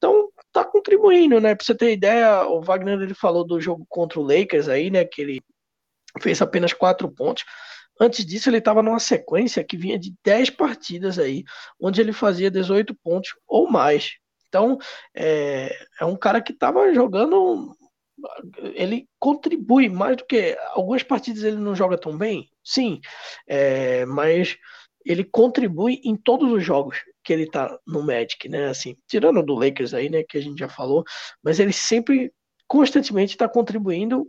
Então, 0.00 0.30
tá 0.50 0.64
contribuindo, 0.64 1.38
né? 1.38 1.54
Pra 1.54 1.62
você 1.62 1.74
ter 1.74 1.92
ideia, 1.92 2.46
o 2.46 2.62
Wagner 2.62 2.98
ele 2.98 3.12
falou 3.12 3.46
do 3.46 3.60
jogo 3.60 3.84
contra 3.86 4.18
o 4.18 4.22
Lakers 4.22 4.66
aí, 4.66 4.90
né? 4.90 5.04
Que 5.04 5.20
ele 5.20 5.42
fez 6.20 6.40
apenas 6.40 6.72
4 6.72 7.06
pontos. 7.10 7.44
Antes 8.00 8.24
disso, 8.24 8.48
ele 8.48 8.56
estava 8.56 8.82
numa 8.82 8.98
sequência 8.98 9.62
que 9.62 9.76
vinha 9.76 9.98
de 9.98 10.14
10 10.24 10.50
partidas 10.50 11.18
aí, 11.18 11.44
onde 11.78 12.00
ele 12.00 12.14
fazia 12.14 12.50
18 12.50 12.94
pontos 12.94 13.34
ou 13.46 13.70
mais. 13.70 14.14
Então, 14.48 14.78
é, 15.14 15.70
é 16.00 16.04
um 16.06 16.16
cara 16.16 16.40
que 16.40 16.52
estava 16.52 16.94
jogando 16.94 17.76
ele 18.74 19.08
contribui 19.18 19.88
mais 19.88 20.16
do 20.16 20.26
que 20.26 20.56
algumas 20.72 21.02
partidas 21.02 21.42
ele 21.42 21.56
não 21.56 21.74
joga 21.74 21.96
tão 21.96 22.16
bem, 22.18 22.50
sim, 22.62 23.00
é, 23.46 24.04
mas 24.04 24.58
ele 25.06 25.24
contribui 25.24 26.00
em 26.04 26.14
todos 26.16 26.52
os 26.52 26.62
jogos 26.62 26.98
que 27.30 27.34
ele 27.34 27.46
tá 27.48 27.78
no 27.86 28.02
Magic, 28.02 28.48
né? 28.48 28.66
Assim, 28.66 28.96
tirando 29.06 29.40
do 29.40 29.54
Lakers 29.54 29.94
aí, 29.94 30.10
né, 30.10 30.24
que 30.28 30.36
a 30.36 30.40
gente 30.42 30.58
já 30.58 30.68
falou, 30.68 31.04
mas 31.40 31.60
ele 31.60 31.72
sempre 31.72 32.32
constantemente 32.66 33.34
está 33.34 33.48
contribuindo 33.48 34.28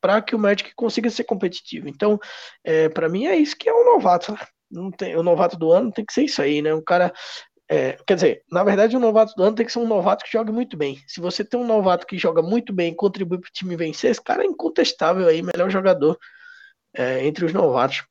para 0.00 0.20
que 0.20 0.34
o 0.34 0.38
Magic 0.38 0.74
consiga 0.74 1.08
ser 1.10 1.22
competitivo. 1.22 1.88
Então, 1.88 2.18
é, 2.64 2.88
para 2.88 3.08
mim 3.08 3.26
é 3.26 3.36
isso 3.36 3.56
que 3.56 3.68
é 3.68 3.72
um 3.72 3.84
novato. 3.84 4.36
Não 4.68 4.90
tem, 4.90 5.14
o 5.14 5.22
novato 5.22 5.56
do 5.56 5.70
ano 5.70 5.92
tem 5.92 6.04
que 6.04 6.12
ser 6.12 6.24
isso 6.24 6.42
aí, 6.42 6.60
né? 6.60 6.74
Um 6.74 6.82
cara 6.82 7.12
é, 7.70 7.96
quer 8.04 8.14
dizer, 8.16 8.42
na 8.50 8.64
verdade, 8.64 8.96
o 8.96 9.00
novato 9.00 9.32
do 9.36 9.44
ano 9.44 9.54
tem 9.54 9.64
que 9.64 9.70
ser 9.70 9.78
um 9.78 9.86
novato 9.86 10.24
que 10.24 10.32
jogue 10.32 10.50
muito 10.50 10.76
bem. 10.76 11.00
Se 11.06 11.20
você 11.20 11.44
tem 11.44 11.60
um 11.60 11.66
novato 11.66 12.04
que 12.04 12.18
joga 12.18 12.42
muito 12.42 12.72
bem 12.72 12.92
e 12.92 12.96
contribui 12.96 13.38
para 13.38 13.46
o 13.46 13.52
time 13.52 13.76
vencer, 13.76 14.10
esse 14.10 14.20
cara 14.20 14.42
é 14.42 14.46
incontestável 14.46 15.28
aí, 15.28 15.40
melhor 15.40 15.70
jogador 15.70 16.18
é, 16.92 17.24
entre 17.24 17.44
os 17.44 17.52
novatos 17.52 18.02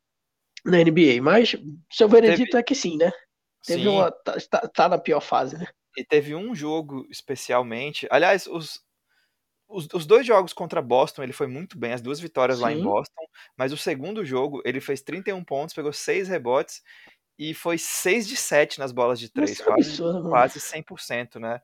na 0.64 0.80
NBA. 0.80 1.22
Mas 1.22 1.58
seu 1.92 2.08
veredito 2.08 2.52
Teve- 2.52 2.60
é 2.60 2.64
que 2.64 2.74
sim, 2.76 2.96
né? 2.96 3.12
Teve 3.66 3.84
Sim, 3.84 3.88
uma. 3.88 4.12
Tá, 4.12 4.68
tá- 4.74 4.90
na 4.90 4.98
pior 4.98 5.22
fase, 5.22 5.58
né? 5.58 5.68
e 5.98 6.04
teve 6.04 6.36
um 6.36 6.56
jogo 6.56 7.06
especialmente. 7.10 8.08
Aliás, 8.10 8.48
os, 8.48 8.82
os, 9.68 9.88
os 9.94 10.06
dois 10.06 10.26
jogos 10.26 10.54
contra 10.54 10.82
Boston, 10.82 11.24
ele 11.24 11.34
foi 11.34 11.48
muito 11.48 11.78
bem, 11.78 11.94
as 11.94 12.02
duas 12.02 12.20
vitórias 12.20 12.60
lá 12.60 12.72
em 12.72 12.78
Sim. 12.78 12.84
Boston. 12.84 13.22
Mas 13.58 13.74
o 13.74 13.78
segundo 13.78 14.24
jogo, 14.26 14.62
ele 14.64 14.80
fez 14.80 15.02
31 15.02 15.44
pontos, 15.44 15.76
pegou 15.76 15.92
6 15.92 16.28
rebotes 16.28 16.82
e 17.38 17.54
foi 17.54 17.78
6 17.78 18.28
de 18.28 18.36
7 18.36 18.80
nas 18.80 18.92
bolas 18.92 19.20
de 19.20 19.30
3, 19.30 19.52
Isso 19.52 19.62
é 19.62 19.66
quase, 19.66 19.90
absurdo, 19.90 20.30
quase 20.30 20.60
100%, 20.60 21.40
né? 21.40 21.62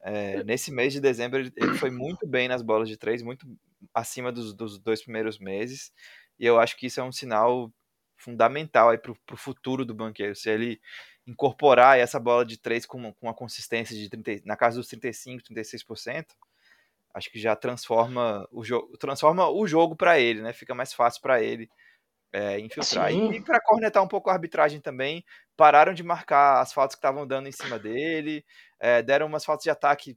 É, 0.00 0.44
nesse 0.44 0.70
mês 0.70 0.92
de 0.92 1.00
dezembro, 1.00 1.40
ele, 1.40 1.52
ele 1.56 1.74
foi 1.74 1.90
muito 1.90 2.26
bem 2.26 2.46
nas 2.46 2.62
bolas 2.62 2.88
de 2.88 2.96
3, 2.96 3.22
muito 3.22 3.46
acima 3.92 4.30
dos, 4.30 4.54
dos 4.54 4.78
dois 4.78 5.02
primeiros 5.02 5.38
meses. 5.38 5.92
E 6.38 6.46
eu 6.46 6.58
acho 6.58 6.76
que 6.76 6.86
isso 6.86 7.00
é 7.00 7.02
um 7.02 7.12
sinal 7.12 7.72
fundamental 8.18 8.90
aí 8.90 8.98
pro, 8.98 9.16
pro 9.24 9.36
futuro 9.36 9.84
do 9.84 9.94
banqueiro. 9.94 10.34
Se 10.34 10.50
ele 10.50 10.80
incorporar 11.26 11.98
essa 11.98 12.18
bola 12.18 12.44
de 12.44 12.58
3 12.58 12.84
com, 12.84 13.12
com 13.14 13.26
uma 13.26 13.34
consistência 13.34 13.96
de 13.96 14.08
30, 14.08 14.42
na 14.46 14.56
casa 14.56 14.76
dos 14.76 14.88
35, 14.88 15.42
36%, 15.44 16.26
acho 17.14 17.30
que 17.30 17.38
já 17.38 17.54
transforma 17.56 18.46
o 18.50 18.64
jogo, 18.64 18.96
transforma 18.98 19.48
o 19.48 19.66
jogo 19.66 19.96
para 19.96 20.18
ele, 20.18 20.42
né? 20.42 20.52
Fica 20.52 20.74
mais 20.74 20.92
fácil 20.92 21.20
para 21.22 21.42
ele 21.42 21.68
é, 22.32 22.58
infiltrar. 22.58 23.10
Sim. 23.10 23.32
E, 23.32 23.36
e 23.36 23.40
para 23.40 23.60
cornetar 23.60 24.02
um 24.02 24.08
pouco 24.08 24.30
a 24.30 24.32
arbitragem 24.32 24.80
também, 24.80 25.24
pararam 25.56 25.94
de 25.94 26.02
marcar 26.02 26.60
as 26.60 26.72
faltas 26.72 26.94
que 26.94 26.98
estavam 26.98 27.26
dando 27.26 27.48
em 27.48 27.52
cima 27.52 27.78
dele, 27.78 28.44
é, 28.78 29.02
deram 29.02 29.26
umas 29.26 29.44
faltas 29.44 29.64
de 29.64 29.70
ataque 29.70 30.16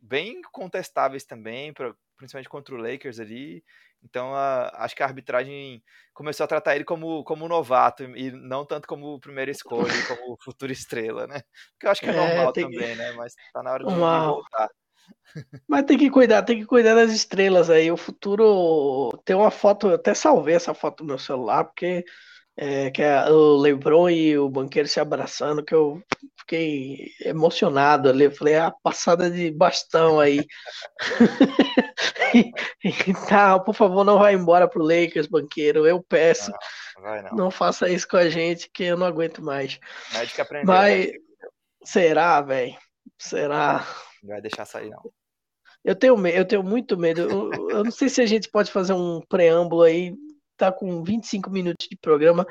bem 0.00 0.40
contestáveis 0.52 1.24
também, 1.24 1.72
pra, 1.72 1.94
principalmente 2.16 2.48
contra 2.48 2.74
o 2.74 2.78
Lakers 2.78 3.20
ali. 3.20 3.62
Então 4.02 4.34
a, 4.34 4.68
acho 4.84 4.94
que 4.96 5.02
a 5.02 5.06
arbitragem 5.06 5.82
começou 6.14 6.44
a 6.44 6.46
tratar 6.48 6.74
ele 6.74 6.84
como, 6.84 7.22
como 7.24 7.48
novato 7.48 8.02
e 8.04 8.30
não 8.32 8.64
tanto 8.64 8.88
como 8.88 9.18
primeira 9.20 9.50
escolha, 9.50 9.92
como 10.06 10.36
futura 10.42 10.72
estrela, 10.72 11.26
né? 11.26 11.40
Que 11.78 11.86
eu 11.86 11.90
acho 11.90 12.00
que 12.00 12.06
é 12.08 12.12
É, 12.12 12.16
normal 12.16 12.52
que- 12.52 12.62
também, 12.62 12.94
né? 12.96 13.12
Mas 13.16 13.34
tá 13.52 13.62
na 13.62 13.72
hora 13.72 13.84
de, 13.84 13.92
voltar. 13.94 14.68
Mas 15.68 15.84
tem 15.84 15.96
que 15.98 16.10
cuidar, 16.10 16.42
tem 16.42 16.58
que 16.58 16.66
cuidar 16.66 16.94
das 16.94 17.12
estrelas 17.12 17.70
aí. 17.70 17.90
O 17.90 17.96
futuro 17.96 19.10
tem 19.24 19.36
uma 19.36 19.50
foto, 19.50 19.88
eu 19.88 19.94
até 19.94 20.14
salvei 20.14 20.54
essa 20.54 20.74
foto 20.74 21.02
no 21.02 21.08
meu 21.10 21.18
celular, 21.18 21.64
porque 21.64 22.04
é, 22.56 22.90
que 22.90 23.02
é 23.02 23.30
o 23.30 23.56
LeBron 23.56 24.10
e 24.10 24.38
o 24.38 24.48
banqueiro 24.48 24.88
se 24.88 25.00
abraçando, 25.00 25.64
que 25.64 25.74
eu 25.74 26.02
fiquei 26.38 27.10
emocionado 27.20 28.08
ali. 28.08 28.24
Eu 28.24 28.32
falei, 28.32 28.56
ah, 28.56 28.72
passada 28.82 29.30
de 29.30 29.50
bastão 29.50 30.20
aí. 30.20 30.44
tá, 33.28 33.58
por 33.58 33.74
favor, 33.74 34.04
não 34.04 34.18
vá 34.18 34.32
embora 34.32 34.68
pro 34.68 34.82
Lakers, 34.82 35.26
banqueiro. 35.26 35.86
Eu 35.86 36.02
peço, 36.02 36.52
Vai 37.00 37.22
não. 37.22 37.30
não 37.30 37.50
faça 37.50 37.88
isso 37.88 38.06
com 38.06 38.16
a 38.16 38.28
gente, 38.28 38.70
que 38.72 38.84
eu 38.84 38.96
não 38.96 39.06
aguento 39.06 39.42
mais. 39.42 39.78
Médico 40.12 40.42
aprendeu, 40.42 40.66
Mas 40.66 41.06
né? 41.06 41.12
será, 41.82 42.40
velho? 42.40 42.76
Será? 43.18 43.86
Não 44.22 44.30
vai 44.30 44.40
deixar 44.40 44.64
sair, 44.64 44.90
não. 44.90 45.10
Eu 45.82 45.94
tenho, 45.94 46.26
eu 46.26 46.44
tenho 46.44 46.62
muito 46.62 46.96
medo. 46.98 47.22
Eu, 47.22 47.70
eu 47.70 47.84
não 47.84 47.90
sei 47.90 48.08
se 48.08 48.20
a 48.20 48.26
gente 48.26 48.50
pode 48.50 48.70
fazer 48.70 48.92
um 48.92 49.20
preâmbulo 49.28 49.82
aí. 49.82 50.14
Tá 50.60 50.70
com 50.70 51.02
25 51.02 51.48
minutos 51.48 51.88
de 51.88 51.96
programa. 51.96 52.46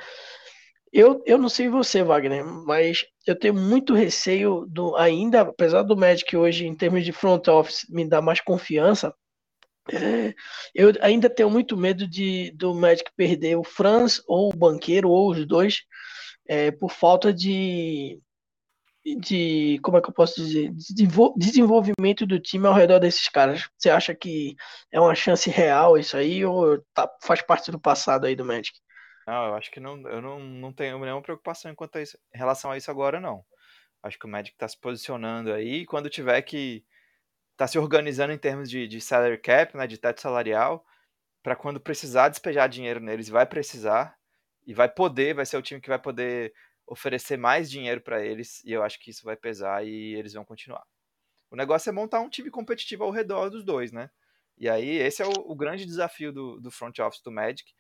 Eu, 0.91 1.21
eu 1.27 1.37
não 1.37 1.47
sei 1.47 1.69
você, 1.69 2.01
Wagner, 2.01 2.43
mas 2.43 3.05
eu 3.27 3.37
tenho 3.37 3.53
muito 3.53 3.93
receio 3.93 4.65
do 4.67 4.95
ainda, 4.95 5.41
apesar 5.41 5.83
do 5.83 5.95
Magic 5.95 6.35
hoje, 6.35 6.65
em 6.65 6.75
termos 6.75 7.05
de 7.05 7.11
front 7.11 7.47
office, 7.47 7.85
me 7.87 8.09
dar 8.09 8.19
mais 8.19 8.41
confiança. 8.41 9.13
é, 9.93 10.33
eu 10.73 10.91
ainda 11.01 11.29
tenho 11.29 11.51
muito 11.51 11.77
medo 11.77 12.07
de 12.07 12.51
do 12.55 12.73
Magic 12.73 13.11
perder 13.15 13.57
o 13.57 13.63
Franz 13.63 14.23
ou 14.27 14.49
o 14.49 14.57
banqueiro 14.57 15.09
ou 15.09 15.29
os 15.29 15.45
dois 15.45 15.83
é, 16.47 16.71
por 16.71 16.89
falta 16.89 17.31
de 17.31 18.19
de 19.05 19.79
como 19.81 19.97
é 19.97 20.01
que 20.01 20.09
eu 20.09 20.13
posso 20.13 20.35
dizer 20.35 20.71
desenvol- 20.71 21.33
desenvolvimento 21.37 22.25
do 22.25 22.39
time 22.39 22.67
ao 22.67 22.73
redor 22.73 22.99
desses 22.99 23.27
caras. 23.29 23.69
Você 23.77 23.89
acha 23.89 24.13
que 24.13 24.55
é 24.91 24.99
uma 24.99 25.15
chance 25.15 25.49
real 25.49 25.97
isso 25.97 26.17
aí 26.17 26.45
ou 26.45 26.81
tá- 26.93 27.09
faz 27.21 27.41
parte 27.41 27.71
do 27.71 27.79
passado 27.79 28.25
aí 28.25 28.35
do 28.35 28.45
Magic? 28.45 28.77
Não, 29.25 29.47
eu 29.47 29.55
acho 29.55 29.71
que 29.71 29.79
não, 29.79 30.01
eu 30.09 30.21
não, 30.21 30.39
não 30.39 30.73
tenho 30.73 30.99
nenhuma 30.99 31.21
preocupação 31.21 31.71
enquanto 31.71 31.99
isso, 31.99 32.17
em 32.33 32.37
relação 32.37 32.71
a 32.71 32.77
isso 32.77 32.89
agora, 32.89 33.19
não. 33.19 33.43
Acho 34.01 34.17
que 34.17 34.25
o 34.25 34.29
Magic 34.29 34.55
está 34.55 34.67
se 34.67 34.79
posicionando 34.79 35.53
aí. 35.53 35.85
Quando 35.85 36.09
tiver 36.09 36.41
que 36.41 36.83
tá 37.55 37.67
se 37.67 37.77
organizando 37.77 38.33
em 38.33 38.37
termos 38.37 38.69
de, 38.69 38.87
de 38.87 39.01
salary 39.01 39.37
cap, 39.37 39.75
né, 39.75 39.85
de 39.85 39.97
teto 39.97 40.21
salarial, 40.21 40.85
para 41.43 41.55
quando 41.55 41.79
precisar 41.79 42.29
despejar 42.29 42.69
dinheiro 42.69 42.99
neles, 42.99 43.29
vai 43.29 43.45
precisar 43.45 44.15
e 44.65 44.73
vai 44.73 44.89
poder, 44.89 45.33
vai 45.33 45.45
ser 45.45 45.57
o 45.57 45.61
time 45.61 45.81
que 45.81 45.89
vai 45.89 45.99
poder 45.99 46.53
oferecer 46.89 47.37
mais 47.37 47.69
dinheiro 47.69 48.01
para 48.01 48.25
eles 48.25 48.63
e 48.65 48.71
eu 48.71 48.83
acho 48.83 48.99
que 48.99 49.11
isso 49.11 49.23
vai 49.23 49.37
pesar 49.37 49.85
e 49.85 50.15
eles 50.15 50.33
vão 50.33 50.43
continuar. 50.43 50.83
O 51.51 51.55
negócio 51.55 51.89
é 51.89 51.93
montar 51.93 52.19
um 52.19 52.29
time 52.29 52.49
competitivo 52.49 53.03
ao 53.03 53.11
redor 53.11 53.49
dos 53.49 53.63
dois, 53.63 53.91
né? 53.91 54.09
E 54.57 54.67
aí 54.67 54.97
esse 54.97 55.21
é 55.21 55.25
o, 55.25 55.31
o 55.31 55.55
grande 55.55 55.85
desafio 55.85 56.33
do, 56.33 56.59
do 56.59 56.71
front 56.71 56.97
office 56.99 57.21
do 57.21 57.31
Magic, 57.31 57.71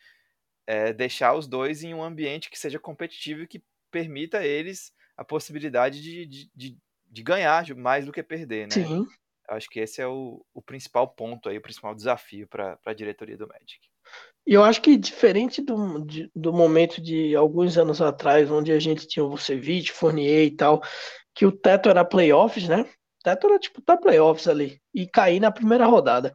é 0.65 0.93
deixar 0.93 1.33
os 1.33 1.47
dois 1.47 1.83
em 1.83 1.93
um 1.93 2.03
ambiente 2.03 2.49
que 2.49 2.57
seja 2.57 2.79
competitivo 2.79 3.41
e 3.41 3.47
que 3.47 3.63
permita 3.91 4.39
a 4.39 4.45
eles 4.45 4.93
a 5.17 5.25
possibilidade 5.25 6.01
de, 6.01 6.25
de, 6.25 6.51
de, 6.55 6.77
de 7.07 7.23
ganhar 7.23 7.75
mais 7.75 8.05
do 8.05 8.11
que 8.11 8.23
perder, 8.23 8.67
né? 8.67 8.73
Sim. 8.73 9.05
Acho 9.49 9.67
que 9.67 9.79
esse 9.79 9.99
é 9.99 10.07
o, 10.07 10.45
o 10.53 10.61
principal 10.61 11.07
ponto 11.07 11.49
aí, 11.49 11.57
o 11.57 11.61
principal 11.61 11.95
desafio 11.95 12.47
para 12.47 12.79
a 12.85 12.93
diretoria 12.93 13.35
do 13.35 13.47
Magic. 13.47 13.79
E 14.45 14.53
eu 14.53 14.63
acho 14.63 14.81
que 14.81 14.97
diferente 14.97 15.61
do, 15.61 16.03
de, 16.05 16.31
do 16.35 16.51
momento 16.51 16.99
de 17.01 17.35
alguns 17.35 17.77
anos 17.77 18.01
atrás, 18.01 18.49
onde 18.49 18.71
a 18.71 18.79
gente 18.79 19.07
tinha 19.07 19.23
o 19.23 19.29
Vucevic, 19.29 19.91
Fournier 19.91 20.45
e 20.45 20.51
tal, 20.51 20.81
que 21.35 21.45
o 21.45 21.51
teto 21.51 21.89
era 21.89 22.03
playoffs, 22.03 22.67
né? 22.67 22.81
O 22.81 23.23
teto 23.23 23.47
era 23.47 23.59
tipo 23.59 23.81
tá 23.81 23.95
playoffs 23.95 24.47
ali 24.47 24.81
e 24.93 25.07
cair 25.07 25.39
na 25.39 25.51
primeira 25.51 25.85
rodada. 25.85 26.33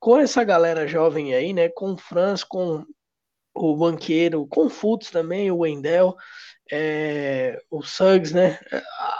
Com 0.00 0.18
essa 0.18 0.42
galera 0.44 0.86
jovem 0.86 1.34
aí, 1.34 1.52
né? 1.52 1.68
Com 1.68 1.92
o 1.92 1.98
Franz, 1.98 2.42
com 2.42 2.84
o 3.54 3.76
Banqueiro, 3.76 4.46
com 4.46 4.66
o 4.66 4.70
Fultz 4.70 5.10
também, 5.10 5.50
o 5.50 5.58
Wendell, 5.58 6.14
é, 6.70 7.58
o 7.70 7.82
Suggs, 7.82 8.34
né? 8.34 8.58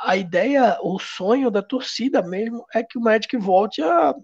A 0.04 0.16
ideia, 0.16 0.78
o 0.82 0.98
sonho 0.98 1.50
da 1.50 1.62
torcida 1.62 2.22
mesmo 2.22 2.64
é 2.74 2.82
que 2.82 2.98
o 2.98 3.00
Magic 3.00 3.36
volte 3.36 3.82
a 3.82 4.14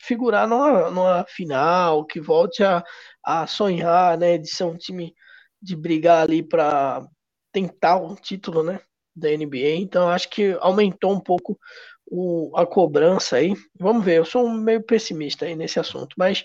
figurar 0.00 0.46
numa, 0.48 0.90
numa 0.90 1.24
final, 1.24 2.04
que 2.04 2.20
volte 2.20 2.62
a, 2.62 2.84
a 3.24 3.46
sonhar, 3.46 4.16
né? 4.18 4.38
De 4.38 4.48
ser 4.48 4.64
um 4.64 4.76
time 4.76 5.14
de 5.60 5.76
brigar 5.76 6.22
ali 6.22 6.42
para 6.42 7.06
tentar 7.52 7.96
um 7.96 8.14
título, 8.14 8.62
né? 8.62 8.80
Da 9.14 9.28
NBA. 9.30 9.76
Então 9.76 10.08
acho 10.08 10.28
que 10.28 10.56
aumentou 10.60 11.12
um 11.12 11.20
pouco 11.20 11.58
o, 12.06 12.52
a 12.56 12.66
cobrança 12.66 13.36
aí. 13.36 13.54
Vamos 13.78 14.04
ver, 14.04 14.18
eu 14.18 14.24
sou 14.24 14.48
meio 14.48 14.82
pessimista 14.82 15.44
aí 15.44 15.56
nesse 15.56 15.78
assunto, 15.78 16.14
mas. 16.16 16.44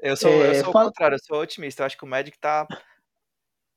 Eu 0.00 0.16
sou, 0.16 0.30
é, 0.30 0.50
eu 0.50 0.64
sou 0.64 0.72
fala... 0.72 0.84
o 0.84 0.88
contrário, 0.88 1.14
eu 1.16 1.24
sou 1.24 1.40
otimista. 1.40 1.82
Eu 1.82 1.86
acho 1.86 1.96
que 1.96 2.04
o 2.04 2.08
Magic 2.08 2.38
tá 2.38 2.66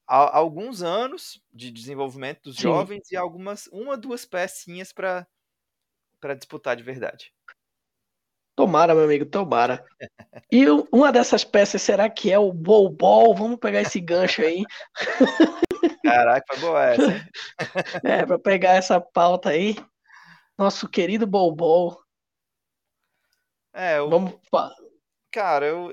há 0.08 0.38
alguns 0.38 0.82
anos 0.82 1.42
de 1.54 1.72
desenvolvimento 1.72 2.42
dos 2.44 2.58
Sim. 2.58 2.64
jovens 2.64 3.10
e 3.12 3.16
algumas 3.16 3.68
uma 3.68 3.98
duas 3.98 4.26
pecinhas 4.26 4.92
para 4.92 5.26
para 6.20 6.36
disputar 6.36 6.76
de 6.76 6.84
verdade. 6.84 7.34
Tomara, 8.62 8.94
meu 8.94 9.06
amigo, 9.06 9.26
tomara. 9.26 9.84
E 10.52 10.66
uma 10.92 11.12
dessas 11.12 11.44
peças, 11.44 11.82
será 11.82 12.08
que 12.08 12.32
é 12.32 12.38
o 12.38 12.54
Bol 12.54 12.96
Vamos 13.34 13.58
pegar 13.58 13.82
esse 13.82 14.00
gancho 14.00 14.44
aí. 14.44 14.64
Caraca, 16.06 16.46
foi 16.54 16.60
boa 16.60 16.86
essa. 16.86 17.12
Hein? 17.12 17.22
É, 18.06 18.24
para 18.24 18.38
pegar 18.38 18.74
essa 18.74 19.02
pauta 19.02 19.50
aí. 19.50 19.76
Nosso 20.56 20.88
querido 20.88 21.26
Bol 21.26 21.98
É, 23.74 23.98
eu... 23.98 24.08
Vamos. 24.12 24.40
Cara, 25.32 25.66
eu 25.66 25.92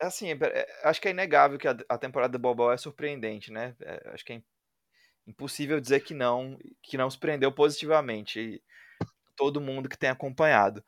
assim, 0.00 0.30
é, 0.30 0.38
é, 0.40 0.80
acho 0.84 0.98
que 0.98 1.08
é 1.08 1.10
inegável 1.10 1.58
que 1.58 1.68
a, 1.68 1.98
temporada 1.98 2.32
do 2.32 2.38
Bobol 2.38 2.72
é 2.72 2.78
surpreendente, 2.78 3.52
né? 3.52 3.76
É, 3.80 4.12
acho 4.14 4.24
que 4.24 4.32
é 4.32 4.42
impossível 5.26 5.78
dizer 5.78 6.00
que 6.00 6.14
não, 6.14 6.58
que 6.82 6.96
não 6.96 7.10
surpreendeu 7.10 7.52
positivamente 7.52 8.62
todo 9.36 9.60
mundo 9.60 9.88
que 9.90 9.98
tem 9.98 10.08
acompanhado. 10.08 10.82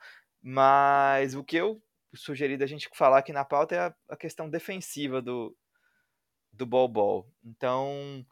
Mas 0.48 1.34
o 1.34 1.42
que 1.42 1.56
eu 1.56 1.82
sugeri 2.14 2.56
da 2.56 2.66
gente 2.66 2.88
falar 2.94 3.18
aqui 3.18 3.32
na 3.32 3.44
pauta 3.44 3.74
é 3.74 3.78
a, 3.80 3.94
a 4.10 4.16
questão 4.16 4.48
defensiva 4.48 5.20
do, 5.20 5.56
do 6.52 6.64
Bol 6.64 7.28
Então, 7.44 8.24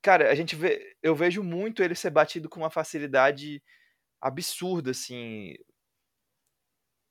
cara, 0.00 0.30
a 0.30 0.36
gente 0.36 0.54
vê, 0.54 0.96
eu 1.02 1.16
vejo 1.16 1.42
muito 1.42 1.82
ele 1.82 1.96
ser 1.96 2.10
batido 2.10 2.48
com 2.48 2.60
uma 2.60 2.70
facilidade 2.70 3.60
absurda, 4.20 4.92
assim 4.92 5.56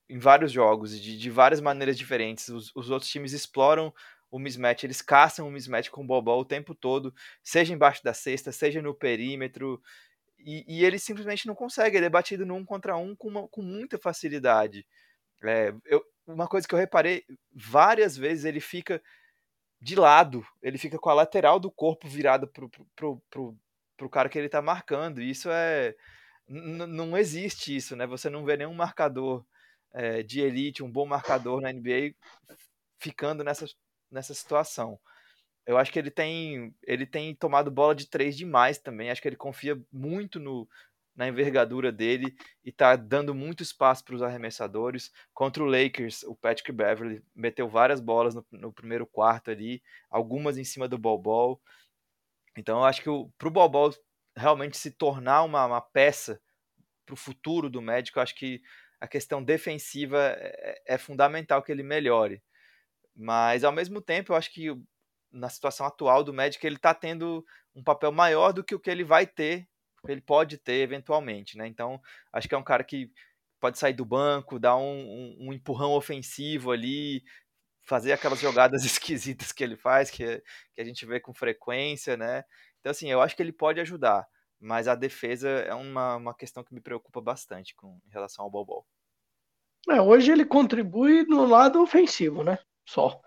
em 0.09 0.17
vários 0.17 0.53
jogos, 0.53 0.97
de, 0.97 1.17
de 1.17 1.29
várias 1.29 1.59
maneiras 1.59 1.97
diferentes. 1.97 2.47
Os, 2.47 2.71
os, 2.73 2.89
outros 2.89 3.11
times 3.11 3.33
exploram 3.33 3.93
o 4.31 4.39
mismatch, 4.39 4.85
eles 4.85 5.01
caçam 5.01 5.45
o 5.45 5.51
mismatch 5.51 5.89
com 5.89 6.05
o 6.05 6.07
Bobol 6.07 6.39
o 6.39 6.45
tempo 6.45 6.73
todo, 6.73 7.13
seja 7.43 7.73
embaixo 7.73 8.01
da 8.01 8.13
cesta, 8.13 8.53
seja 8.53 8.81
no 8.81 8.95
perímetro, 8.95 9.81
e, 10.39 10.63
e 10.67 10.85
ele 10.85 10.99
simplesmente 10.99 11.47
não 11.47 11.55
consegue, 11.55 11.97
ele 11.97 12.05
é 12.05 12.09
batido 12.09 12.45
no 12.45 12.55
um 12.55 12.65
contra 12.65 12.97
um 12.97 13.15
com, 13.15 13.27
uma, 13.27 13.47
com 13.47 13.61
muita 13.61 13.97
facilidade. 13.97 14.85
É, 15.43 15.73
eu, 15.85 16.03
uma 16.25 16.47
coisa 16.47 16.67
que 16.67 16.73
eu 16.73 16.79
reparei, 16.79 17.23
várias 17.53 18.17
vezes 18.17 18.45
ele 18.45 18.59
fica 18.59 19.01
de 19.79 19.95
lado, 19.95 20.45
ele 20.61 20.77
fica 20.77 20.97
com 20.97 21.09
a 21.09 21.13
lateral 21.13 21.59
do 21.59 21.71
corpo 21.71 22.07
virada 22.07 22.47
pro, 22.47 22.69
pro, 22.95 23.21
pro, 23.29 23.57
pro, 23.95 24.09
cara 24.09 24.29
que 24.29 24.37
ele 24.37 24.49
tá 24.49 24.61
marcando, 24.61 25.21
e 25.21 25.29
isso 25.29 25.49
é... 25.49 25.95
Não 26.49 27.17
existe 27.17 27.75
isso, 27.75 27.93
né? 27.93 28.07
Você 28.07 28.29
não 28.29 28.45
vê 28.45 28.55
nenhum 28.55 28.73
marcador 28.73 29.45
é, 29.93 30.23
de 30.23 30.39
elite, 30.39 30.81
um 30.81 30.89
bom 30.89 31.05
marcador 31.05 31.59
na 31.59 31.73
NBA, 31.73 32.15
ficando 32.97 33.43
nessa, 33.43 33.65
nessa 34.09 34.33
situação. 34.33 34.97
Eu 35.67 35.77
acho 35.77 35.91
que 35.91 35.99
ele 35.99 36.09
tem, 36.09 36.73
ele 36.83 37.05
tem 37.05 37.35
tomado 37.35 37.69
bola 37.69 37.93
de 37.93 38.07
três 38.07 38.37
demais 38.37 38.79
também. 38.79 39.11
Acho 39.11 39.21
que 39.21 39.27
ele 39.27 39.35
confia 39.35 39.79
muito 39.91 40.39
no, 40.39 40.67
na 41.15 41.27
envergadura 41.27 41.91
dele 41.91 42.35
e 42.63 42.71
tá 42.71 42.95
dando 42.95 43.35
muito 43.35 43.63
espaço 43.63 44.05
para 44.05 44.15
os 44.15 44.21
arremessadores. 44.21 45.11
Contra 45.33 45.61
o 45.63 45.65
Lakers, 45.65 46.23
o 46.23 46.35
Patrick 46.35 46.71
Beverly 46.71 47.21
meteu 47.35 47.67
várias 47.67 47.99
bolas 47.99 48.33
no, 48.33 48.45
no 48.51 48.71
primeiro 48.71 49.05
quarto 49.05 49.51
ali, 49.51 49.83
algumas 50.09 50.57
em 50.57 50.63
cima 50.63 50.87
do 50.87 50.97
Bol 50.97 51.61
Então 52.55 52.79
eu 52.79 52.85
acho 52.85 53.01
que 53.01 53.09
para 53.37 53.47
o 53.47 53.51
Bol 53.51 53.93
realmente 54.35 54.77
se 54.77 54.91
tornar 54.91 55.43
uma, 55.43 55.65
uma 55.65 55.81
peça 55.81 56.39
para 57.05 57.13
o 57.13 57.17
futuro 57.17 57.69
do 57.69 57.81
médico, 57.81 58.19
eu 58.19 58.23
acho 58.23 58.35
que 58.35 58.61
a 58.99 59.07
questão 59.07 59.43
defensiva 59.43 60.35
é, 60.37 60.81
é, 60.85 60.97
fundamental 60.97 61.63
que 61.63 61.71
ele 61.71 61.83
melhore. 61.83 62.41
Mas, 63.15 63.63
ao 63.63 63.71
mesmo 63.71 64.01
tempo, 64.01 64.31
eu 64.33 64.37
acho 64.37 64.53
que 64.53 64.69
na 65.31 65.49
situação 65.49 65.85
atual 65.85 66.23
do 66.23 66.33
Magic, 66.33 66.65
ele 66.65 66.75
está 66.75 66.93
tendo 66.93 67.45
um 67.75 67.83
papel 67.83 68.11
maior 68.11 68.51
do 68.51 68.63
que 68.63 68.75
o 68.75 68.79
que 68.79 68.89
ele 68.89 69.03
vai 69.03 69.27
ter, 69.27 69.67
ele 70.07 70.21
pode 70.21 70.57
ter 70.57 70.81
eventualmente. 70.81 71.57
Né? 71.57 71.67
Então, 71.67 72.01
acho 72.31 72.47
que 72.47 72.55
é 72.55 72.57
um 72.57 72.63
cara 72.63 72.83
que 72.83 73.11
pode 73.59 73.77
sair 73.77 73.93
do 73.93 74.05
banco, 74.05 74.59
dar 74.59 74.77
um, 74.77 74.81
um, 74.83 75.37
um 75.47 75.53
empurrão 75.53 75.91
ofensivo 75.91 76.71
ali, 76.71 77.23
fazer 77.83 78.11
aquelas 78.11 78.39
jogadas 78.39 78.83
esquisitas 78.85 79.51
que 79.51 79.63
ele 79.63 79.75
faz, 79.75 80.09
que, 80.09 80.41
que 80.73 80.81
a 80.81 80.83
gente 80.83 81.05
vê 81.05 81.19
com 81.19 81.33
frequência, 81.33 82.15
né? 82.17 82.43
Então, 82.79 82.91
assim, 82.91 83.09
eu 83.09 83.21
acho 83.21 83.35
que 83.35 83.41
ele 83.41 83.53
pode 83.53 83.79
ajudar. 83.79 84.27
Mas 84.59 84.87
a 84.87 84.95
defesa 84.95 85.49
é 85.49 85.73
uma, 85.73 86.15
uma 86.15 86.33
questão 86.33 86.63
que 86.63 86.73
me 86.73 86.81
preocupa 86.81 87.21
bastante 87.21 87.75
com 87.75 87.99
em 88.07 88.09
relação 88.09 88.43
ao 88.43 88.51
Bobol. 88.51 88.85
É, 89.89 90.01
hoje 90.01 90.31
ele 90.31 90.45
contribui 90.45 91.23
no 91.23 91.45
lado 91.45 91.81
ofensivo, 91.81 92.43
né? 92.43 92.57
Só. 92.85 93.21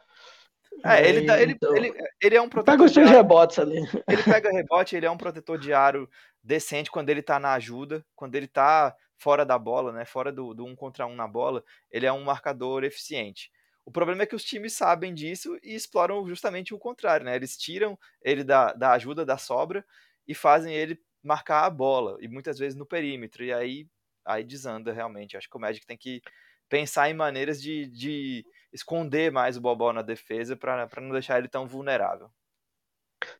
É, 0.85 1.09
ele, 1.09 1.26
dá, 1.26 1.40
ele, 1.40 1.52
então... 1.52 1.76
ele, 1.76 1.92
ele 2.22 2.37
é 2.37 2.40
um 2.40 2.48
protetor. 2.48 2.74
Pega 2.74 2.85
os 2.85 2.92
seus 2.92 3.11
rebotes 3.11 3.59
ali. 3.59 3.78
Ele 4.09 4.22
pega 4.22 4.50
rebote, 4.52 4.96
ele 4.96 5.06
é 5.06 5.11
um 5.11 5.16
protetor 5.16 5.59
de 5.59 5.72
aro 5.72 6.09
decente 6.42 6.90
quando 6.90 7.11
ele 7.11 7.22
tá 7.22 7.38
na 7.38 7.52
ajuda, 7.52 8.04
quando 8.14 8.35
ele 8.35 8.46
tá 8.46 8.94
fora 9.18 9.44
da 9.44 9.59
bola, 9.59 9.92
né? 9.92 10.04
Fora 10.04 10.33
do, 10.33 10.54
do 10.54 10.64
um 10.64 10.74
contra 10.74 11.06
um 11.06 11.14
na 11.14 11.28
bola, 11.28 11.62
ele 11.90 12.06
é 12.06 12.12
um 12.12 12.24
marcador 12.24 12.85
eficiente. 12.85 13.50
O 13.85 13.90
problema 13.90 14.22
é 14.22 14.26
que 14.26 14.37
os 14.37 14.44
times 14.44 14.72
sabem 14.72 15.12
disso 15.12 15.59
e 15.62 15.74
exploram 15.74 16.26
justamente 16.26 16.72
o 16.72 16.78
contrário, 16.78 17.26
né? 17.26 17.37
Eles 17.37 17.56
tiram 17.56 17.98
ele 18.22 18.42
da, 18.42 18.72
da 18.72 18.92
ajuda, 18.92 19.24
da 19.24 19.37
sobra 19.37 19.85
e 20.26 20.35
fazem 20.35 20.72
ele 20.72 20.98
marcar 21.22 21.64
a 21.66 21.70
bola, 21.70 22.16
e 22.20 22.28
muitas 22.28 22.59
vezes 22.59 22.76
no 22.76 22.87
perímetro, 22.87 23.44
e 23.44 23.52
aí, 23.52 23.87
aí 24.24 24.42
desanda 24.42 24.92
realmente. 24.92 25.37
Acho 25.37 25.50
que 25.50 25.56
o 25.56 25.61
Magic 25.61 25.87
tem 25.87 25.98
que 25.98 26.22
pensar 26.68 27.11
em 27.11 27.14
maneiras 27.14 27.61
de, 27.61 27.87
de 27.88 28.44
esconder 28.72 29.30
mais 29.33 29.56
o 29.56 29.61
Bobol 29.61 29.92
na 29.92 30.02
defesa 30.02 30.56
para 30.56 30.88
não 31.00 31.11
deixar 31.11 31.38
ele 31.38 31.48
tão 31.48 31.66
vulnerável. 31.66 32.30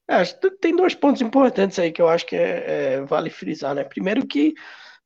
É, 0.07 0.25
tem 0.61 0.77
dois 0.77 0.95
pontos 0.95 1.23
importantes 1.23 1.79
aí 1.79 1.91
que 1.91 2.03
eu 2.03 2.09
acho 2.09 2.27
que 2.27 2.37
é, 2.37 2.95
é, 2.95 3.01
vale 3.03 3.31
frisar, 3.31 3.75
né? 3.75 3.85
Primeiro 3.85 4.27
que 4.27 4.55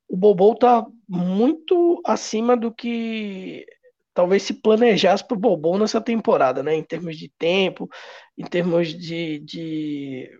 o 0.08 0.16
Bobol 0.16 0.56
tá 0.56 0.84
muito 1.08 2.00
acima 2.04 2.56
do 2.56 2.72
que 2.72 3.64
talvez 4.12 4.42
se 4.42 4.54
planejasse 4.54 5.26
para 5.26 5.36
o 5.36 5.40
Bobol 5.40 5.78
nessa 5.78 6.00
temporada, 6.00 6.62
né? 6.62 6.74
Em 6.74 6.82
termos 6.82 7.16
de 7.16 7.28
tempo, 7.38 7.88
em 8.36 8.44
termos 8.44 8.88
de, 8.88 9.38
de 9.40 10.30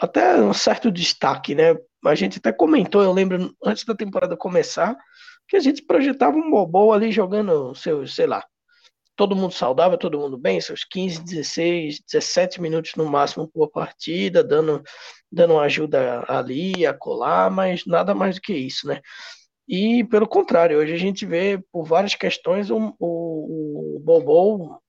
até 0.00 0.40
um 0.40 0.52
certo 0.54 0.90
destaque, 0.90 1.54
né? 1.54 1.76
A 2.04 2.14
gente 2.14 2.38
até 2.38 2.52
comentou, 2.52 3.02
eu 3.02 3.12
lembro, 3.12 3.54
antes 3.64 3.84
da 3.84 3.94
temporada 3.94 4.36
começar, 4.36 4.96
que 5.48 5.56
a 5.56 5.60
gente 5.60 5.82
projetava 5.82 6.36
um 6.36 6.50
Bobol 6.50 6.92
ali 6.92 7.12
jogando 7.12 7.74
seus, 7.74 8.14
sei 8.14 8.26
lá, 8.26 8.44
todo 9.16 9.36
mundo 9.36 9.52
saudável, 9.52 9.98
todo 9.98 10.18
mundo 10.18 10.38
bem, 10.38 10.60
seus 10.60 10.84
15, 10.84 11.22
16, 11.24 12.00
17 12.10 12.60
minutos 12.60 12.94
no 12.96 13.04
máximo 13.04 13.48
por 13.48 13.70
partida, 13.70 14.42
dando, 14.42 14.82
dando 15.30 15.58
ajuda 15.58 16.24
ali, 16.28 16.86
a 16.86 16.94
colar, 16.94 17.50
mas 17.50 17.84
nada 17.86 18.14
mais 18.14 18.36
do 18.36 18.40
que 18.40 18.54
isso, 18.54 18.86
né? 18.86 19.00
E 19.68 20.04
pelo 20.04 20.26
contrário, 20.26 20.78
hoje 20.78 20.92
a 20.92 20.98
gente 20.98 21.24
vê 21.24 21.62
por 21.70 21.84
várias 21.84 22.14
questões 22.14 22.70
o, 22.70 22.94
o, 22.98 23.96
o 23.96 24.00
Bobo 24.00 24.80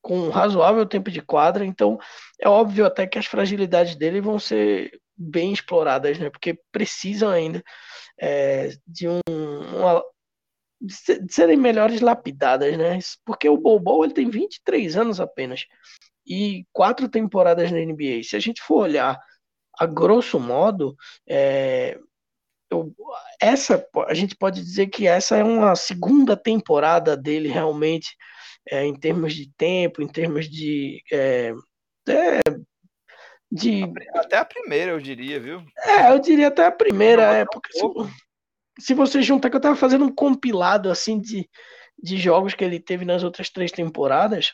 com 0.00 0.18
um 0.18 0.30
razoável 0.30 0.86
tempo 0.86 1.10
de 1.10 1.20
quadra, 1.20 1.64
então 1.64 1.98
é 2.40 2.48
óbvio 2.48 2.86
até 2.86 3.06
que 3.06 3.18
as 3.18 3.26
fragilidades 3.26 3.94
dele 3.96 4.20
vão 4.20 4.38
ser 4.38 4.98
bem 5.16 5.52
exploradas, 5.52 6.18
né? 6.18 6.30
Porque 6.30 6.58
precisam 6.72 7.30
ainda 7.30 7.62
é, 8.20 8.70
de 8.86 9.08
um 9.08 9.20
uma, 9.28 10.02
de 10.80 10.94
serem 11.32 11.56
melhores 11.56 12.00
lapidadas, 12.00 12.76
né? 12.76 12.98
Porque 13.24 13.48
o 13.48 13.56
Bobo 13.56 14.04
ele 14.04 14.14
tem 14.14 14.30
23 14.30 14.96
anos 14.96 15.20
apenas 15.20 15.64
e 16.26 16.66
quatro 16.72 17.08
temporadas 17.08 17.72
na 17.72 17.78
NBA. 17.78 18.22
Se 18.22 18.36
a 18.36 18.40
gente 18.40 18.62
for 18.62 18.82
olhar 18.82 19.18
a 19.78 19.86
grosso 19.86 20.38
modo, 20.38 20.94
é, 21.28 21.98
eu, 22.70 22.94
essa 23.40 23.84
a 24.06 24.14
gente 24.14 24.36
pode 24.36 24.60
dizer 24.60 24.88
que 24.88 25.06
essa 25.06 25.36
é 25.36 25.42
uma 25.42 25.74
segunda 25.74 26.36
temporada 26.36 27.16
dele 27.16 27.48
realmente 27.48 28.14
é, 28.70 28.84
em 28.84 28.94
termos 28.94 29.34
de 29.34 29.50
tempo, 29.56 30.02
em 30.02 30.08
termos 30.08 30.48
de 30.48 31.02
é, 31.10 31.52
de 33.50 33.82
até 34.14 34.36
a 34.36 34.44
primeira 34.44 34.92
eu 34.92 35.00
diria, 35.00 35.40
viu? 35.40 35.64
É, 35.78 36.10
eu 36.12 36.18
diria 36.18 36.48
até 36.48 36.66
a 36.66 36.72
primeira, 36.72 37.22
é 37.34 37.44
porque 37.46 37.72
se, 37.72 37.80
se 38.78 38.94
você 38.94 39.22
juntar 39.22 39.50
que 39.50 39.56
eu 39.56 39.60
tava 39.60 39.76
fazendo 39.76 40.04
um 40.04 40.14
compilado 40.14 40.90
assim 40.90 41.18
de, 41.18 41.48
de 42.02 42.16
jogos 42.16 42.54
que 42.54 42.64
ele 42.64 42.80
teve 42.80 43.04
nas 43.04 43.22
outras 43.22 43.50
três 43.50 43.72
temporadas. 43.72 44.52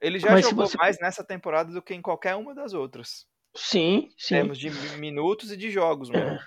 Ele 0.00 0.18
já 0.18 0.40
jogou 0.40 0.66
você... 0.66 0.76
mais 0.76 0.98
nessa 1.00 1.24
temporada 1.24 1.72
do 1.72 1.82
que 1.82 1.94
em 1.94 2.02
qualquer 2.02 2.36
uma 2.36 2.54
das 2.54 2.72
outras. 2.72 3.26
Sim, 3.54 4.08
sim. 4.16 4.34
Em 4.34 4.38
termos 4.38 4.58
de 4.58 4.70
minutos 4.98 5.50
e 5.50 5.56
de 5.56 5.70
jogos 5.70 6.08
mesmo. 6.10 6.30
É. 6.30 6.38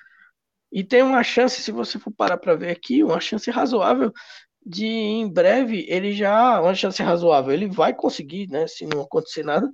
E 0.72 0.84
tem 0.84 1.04
uma 1.04 1.22
chance, 1.22 1.62
se 1.62 1.72
você 1.72 2.00
for 2.00 2.12
parar 2.12 2.38
para 2.38 2.56
ver 2.56 2.72
aqui, 2.72 3.04
uma 3.04 3.20
chance 3.20 3.52
razoável 3.52 4.14
de 4.66 4.86
em 4.86 5.28
breve 5.28 5.86
ele 5.90 6.14
já, 6.14 6.62
uma 6.62 6.76
chance 6.76 7.02
razoável, 7.02 7.52
ele 7.52 7.68
vai 7.68 7.94
conseguir, 7.94 8.48
né, 8.48 8.68
se 8.68 8.86
não 8.86 9.02
acontecer 9.02 9.44
nada, 9.44 9.70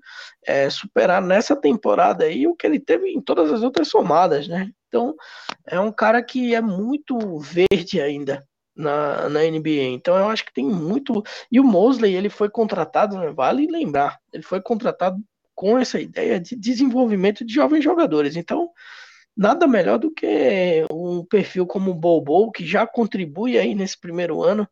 é, 0.46 0.70
superar 0.70 1.22
nessa 1.22 1.56
temporada 1.56 2.24
aí 2.24 2.48
o 2.48 2.56
que 2.56 2.66
ele 2.66 2.80
teve 2.80 3.10
em 3.10 3.22
todas 3.22 3.52
as 3.52 3.64
outras 3.64 3.90
somadas, 3.90 4.48
né? 4.48 4.72
Então 4.88 5.16
é 5.66 5.80
um 5.80 5.92
cara 5.92 6.22
que 6.24 6.56
é 6.56 6.62
muito 6.62 7.40
verde 7.40 8.02
ainda 8.02 8.48
na, 8.76 9.28
na 9.30 9.42
NBA. 9.42 9.90
Então 9.94 10.16
eu 10.18 10.30
acho 10.30 10.46
que 10.46 10.54
tem 10.54 10.66
muito. 10.66 11.24
E 11.52 11.60
o 11.60 11.64
Mosley 11.64 12.16
ele 12.16 12.30
foi 12.30 12.50
contratado, 12.50 13.18
né, 13.18 13.32
vale 13.32 13.68
lembrar, 13.68 14.20
ele 14.32 14.44
foi 14.44 14.62
contratado 14.62 15.18
com 15.56 15.78
essa 15.78 16.00
ideia 16.00 16.40
de 16.40 16.56
desenvolvimento 16.56 17.44
de 17.44 17.54
jovens 17.54 17.84
jogadores. 17.84 18.36
Então 18.36 18.70
nada 19.36 19.68
melhor 19.68 20.00
do 20.00 20.12
que 20.12 20.84
um 20.92 21.24
perfil 21.24 21.68
como 21.68 21.92
o 21.92 21.96
Bobo, 21.96 22.52
que 22.52 22.66
já 22.66 22.88
contribui 22.88 23.58
aí 23.58 23.76
nesse 23.76 24.00
primeiro 24.00 24.42
ano 24.42 24.68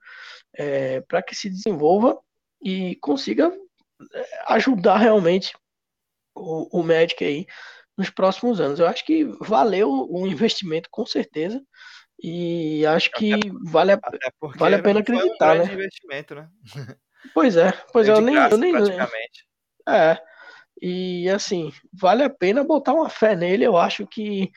é, 0.53 1.01
para 1.01 1.21
que 1.21 1.35
se 1.35 1.49
desenvolva 1.49 2.17
e 2.61 2.95
consiga 2.95 3.53
é, 4.13 4.25
ajudar 4.47 4.97
realmente 4.97 5.55
o, 6.35 6.79
o 6.79 6.83
Magic 6.83 7.23
aí 7.23 7.45
nos 7.97 8.09
próximos 8.09 8.59
anos. 8.59 8.79
Eu 8.79 8.87
acho 8.87 9.05
que 9.05 9.25
valeu 9.41 9.89
o 10.09 10.27
investimento 10.27 10.89
com 10.91 11.05
certeza 11.05 11.61
e 12.21 12.85
acho 12.85 13.11
que 13.11 13.31
vale 13.65 13.93
a, 13.93 13.99
vale 14.57 14.75
a 14.75 14.81
pena 14.81 14.99
acreditar, 15.01 15.55
um 15.55 15.65
né? 15.65 15.73
investimento, 15.73 16.35
né? 16.35 16.49
Pois 17.33 17.57
é, 17.57 17.71
pois 17.91 18.07
é, 18.07 18.11
eu 18.11 18.21
nem, 18.21 18.35
eu 18.35 18.55
nem 18.55 18.71
é, 19.89 20.15
e 20.81 21.29
assim, 21.29 21.71
vale 21.91 22.23
a 22.23 22.29
pena 22.29 22.63
botar 22.63 22.93
uma 22.93 23.09
fé 23.09 23.35
nele. 23.35 23.63
Eu 23.63 23.77
acho 23.77 24.05
que 24.05 24.51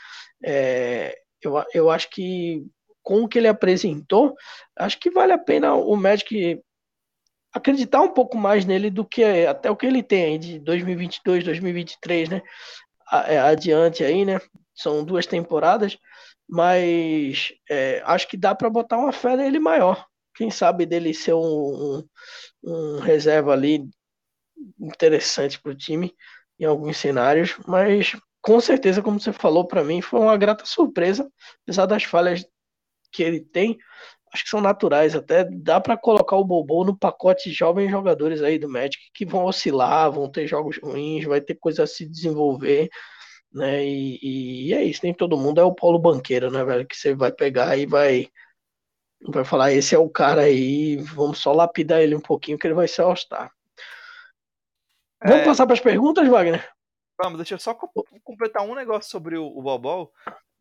é, 0.45 1.17
eu, 1.41 1.55
eu 1.73 1.91
acho 1.91 2.11
que 2.11 2.63
com 3.03 3.23
o 3.23 3.29
que 3.29 3.39
ele 3.39 3.49
apresentou, 3.49 4.35
acho 4.77 4.99
que 4.99 5.11
vale 5.11 5.33
a 5.33 5.39
pena 5.39 5.75
o 5.75 5.97
Magic 5.97 6.61
acreditar 7.53 8.03
um 8.03 8.13
pouco 8.13 8.37
mais 8.37 8.67
nele 8.67 8.91
do 8.91 9.05
que 9.05 9.25
até 9.25 9.71
o 9.71 9.77
que 9.77 9.87
ele 9.87 10.03
tem 10.03 10.39
de 10.39 10.59
2022, 10.59 11.45
2023, 11.45 12.29
né? 12.29 12.43
É, 13.27 13.39
adiante 13.39 14.05
aí, 14.05 14.25
né? 14.25 14.41
São 14.75 15.05
duas 15.05 15.27
temporadas, 15.27 15.97
mas 16.49 17.53
é, 17.69 18.03
acho 18.05 18.29
que 18.29 18.37
dá 18.37 18.55
para 18.55 18.71
botar 18.71 18.99
uma 18.99 19.13
fé 19.13 19.37
nele 19.37 19.59
maior. 19.59 20.07
Quem 20.35 20.51
sabe 20.51 20.87
dele 20.87 21.13
ser 21.15 21.35
um, 21.35 21.41
um, 21.43 22.09
um 22.63 22.99
reserva 23.01 23.53
ali 23.53 23.89
interessante 24.79 25.61
para 25.61 25.73
o 25.73 25.77
time 25.77 26.15
em 26.59 26.65
alguns 26.65 26.97
cenários, 26.97 27.57
mas 27.67 28.17
com 28.41 28.61
certeza, 28.61 29.03
como 29.03 29.21
você 29.21 29.33
falou 29.33 29.67
para 29.67 29.85
mim, 29.85 30.01
foi 30.01 30.21
uma 30.21 30.37
grata 30.37 30.65
surpresa, 30.65 31.31
apesar 31.63 31.87
das 31.87 32.05
falhas 32.05 32.47
que 33.13 33.23
ele 33.23 33.41
tem, 33.41 33.79
acho 34.33 34.45
que 34.45 34.51
são 34.51 34.61
naturais 34.61 35.15
até, 35.15 35.45
dá 35.45 35.81
para 35.81 35.97
colocar 35.97 36.37
o 36.37 36.45
Bobo 36.45 36.85
no 36.85 36.97
pacote 36.97 37.49
de 37.51 37.55
jovens 37.55 37.91
jogadores 37.91 38.43
aí 38.43 38.59
do 38.59 38.69
Magic 38.69 39.11
que 39.15 39.27
vão 39.27 39.45
oscilar, 39.45 40.11
vão 40.11 40.31
ter 40.31 40.47
jogos 40.47 40.79
ruins, 40.79 41.25
vai 41.25 41.41
ter 41.41 41.55
coisa 41.55 41.85
a 41.85 41.87
se 41.87 42.07
desenvolver, 42.09 42.89
né? 43.53 43.85
E, 43.85 44.69
e 44.69 44.75
é 44.75 44.85
isso, 44.85 45.01
nem 45.03 45.15
todo 45.15 45.39
mundo 45.39 45.61
é 45.61 45.65
o 45.65 45.75
Paulo 45.75 45.99
Banqueiro, 45.99 46.51
né, 46.51 46.65
velho? 46.65 46.87
Que 46.87 46.97
você 46.97 47.15
vai 47.15 47.33
pegar 47.33 47.77
e 47.77 47.87
vai 47.87 48.29
vai 49.27 49.45
falar, 49.45 49.73
esse 49.73 49.95
é 49.95 49.99
o 49.99 50.09
cara 50.09 50.43
aí, 50.43 50.97
vamos 50.97 51.39
só 51.39 51.53
lapidar 51.53 52.01
ele 52.01 52.15
um 52.15 52.21
pouquinho 52.21 52.57
que 52.57 52.67
ele 52.67 52.75
vai 52.75 52.87
ser 52.87 53.03
All-Star. 53.03 53.53
Vamos 55.23 55.43
é... 55.43 55.45
passar 55.45 55.67
para 55.67 55.75
as 55.75 55.81
perguntas, 55.81 56.29
Wagner? 56.29 56.69
Vamos, 57.21 57.39
deixa 57.39 57.55
eu 57.55 57.59
só 57.59 57.75
completar 58.23 58.63
um 58.63 58.77
negócio 58.77 59.11
sobre 59.11 59.37
o, 59.37 59.45
o 59.45 59.61
Bobol. 59.61 60.13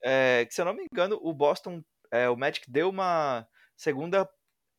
É, 0.03 0.45
que 0.45 0.53
se 0.53 0.61
eu 0.61 0.65
não 0.65 0.73
me 0.73 0.87
engano, 0.91 1.19
o 1.21 1.31
Boston, 1.33 1.83
é, 2.11 2.27
o 2.29 2.35
Magic 2.35 2.69
deu 2.69 2.89
uma 2.89 3.47
segunda, 3.77 4.29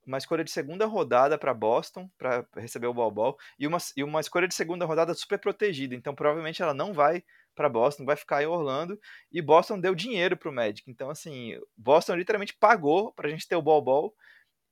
uma 0.06 0.18
escolha 0.18 0.44
de 0.44 0.50
segunda 0.50 0.84
rodada 0.86 1.38
para 1.38 1.54
Boston 1.54 2.10
para 2.18 2.46
receber 2.56 2.88
o 2.88 2.94
Bobol 2.94 3.38
e 3.58 3.66
uma, 3.66 3.78
e 3.96 4.02
uma 4.02 4.20
escolha 4.20 4.48
de 4.48 4.54
segunda 4.54 4.84
rodada 4.84 5.14
super 5.14 5.38
protegida. 5.38 5.94
Então 5.94 6.14
provavelmente 6.14 6.62
ela 6.62 6.74
não 6.74 6.92
vai 6.92 7.22
para 7.54 7.68
Boston, 7.68 8.04
vai 8.04 8.16
ficar 8.16 8.42
em 8.42 8.46
Orlando. 8.46 8.98
E 9.32 9.40
Boston 9.40 9.80
deu 9.80 9.94
dinheiro 9.94 10.36
para 10.36 10.50
o 10.50 10.52
Magic. 10.52 10.90
Então 10.90 11.10
assim, 11.10 11.58
Boston 11.76 12.16
literalmente 12.16 12.54
pagou 12.54 13.12
para 13.12 13.28
a 13.28 13.30
gente 13.30 13.46
ter 13.46 13.56
o 13.56 13.62
Bobol. 13.62 14.14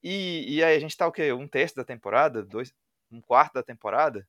E, 0.02 0.56
e 0.56 0.64
aí 0.64 0.76
a 0.76 0.80
gente 0.80 0.96
tá 0.96 1.06
o 1.06 1.12
quê? 1.12 1.32
Um 1.32 1.48
terço 1.48 1.76
da 1.76 1.84
temporada, 1.84 2.42
dois, 2.42 2.72
um 3.10 3.20
quarto 3.20 3.54
da 3.54 3.62
temporada 3.62 4.26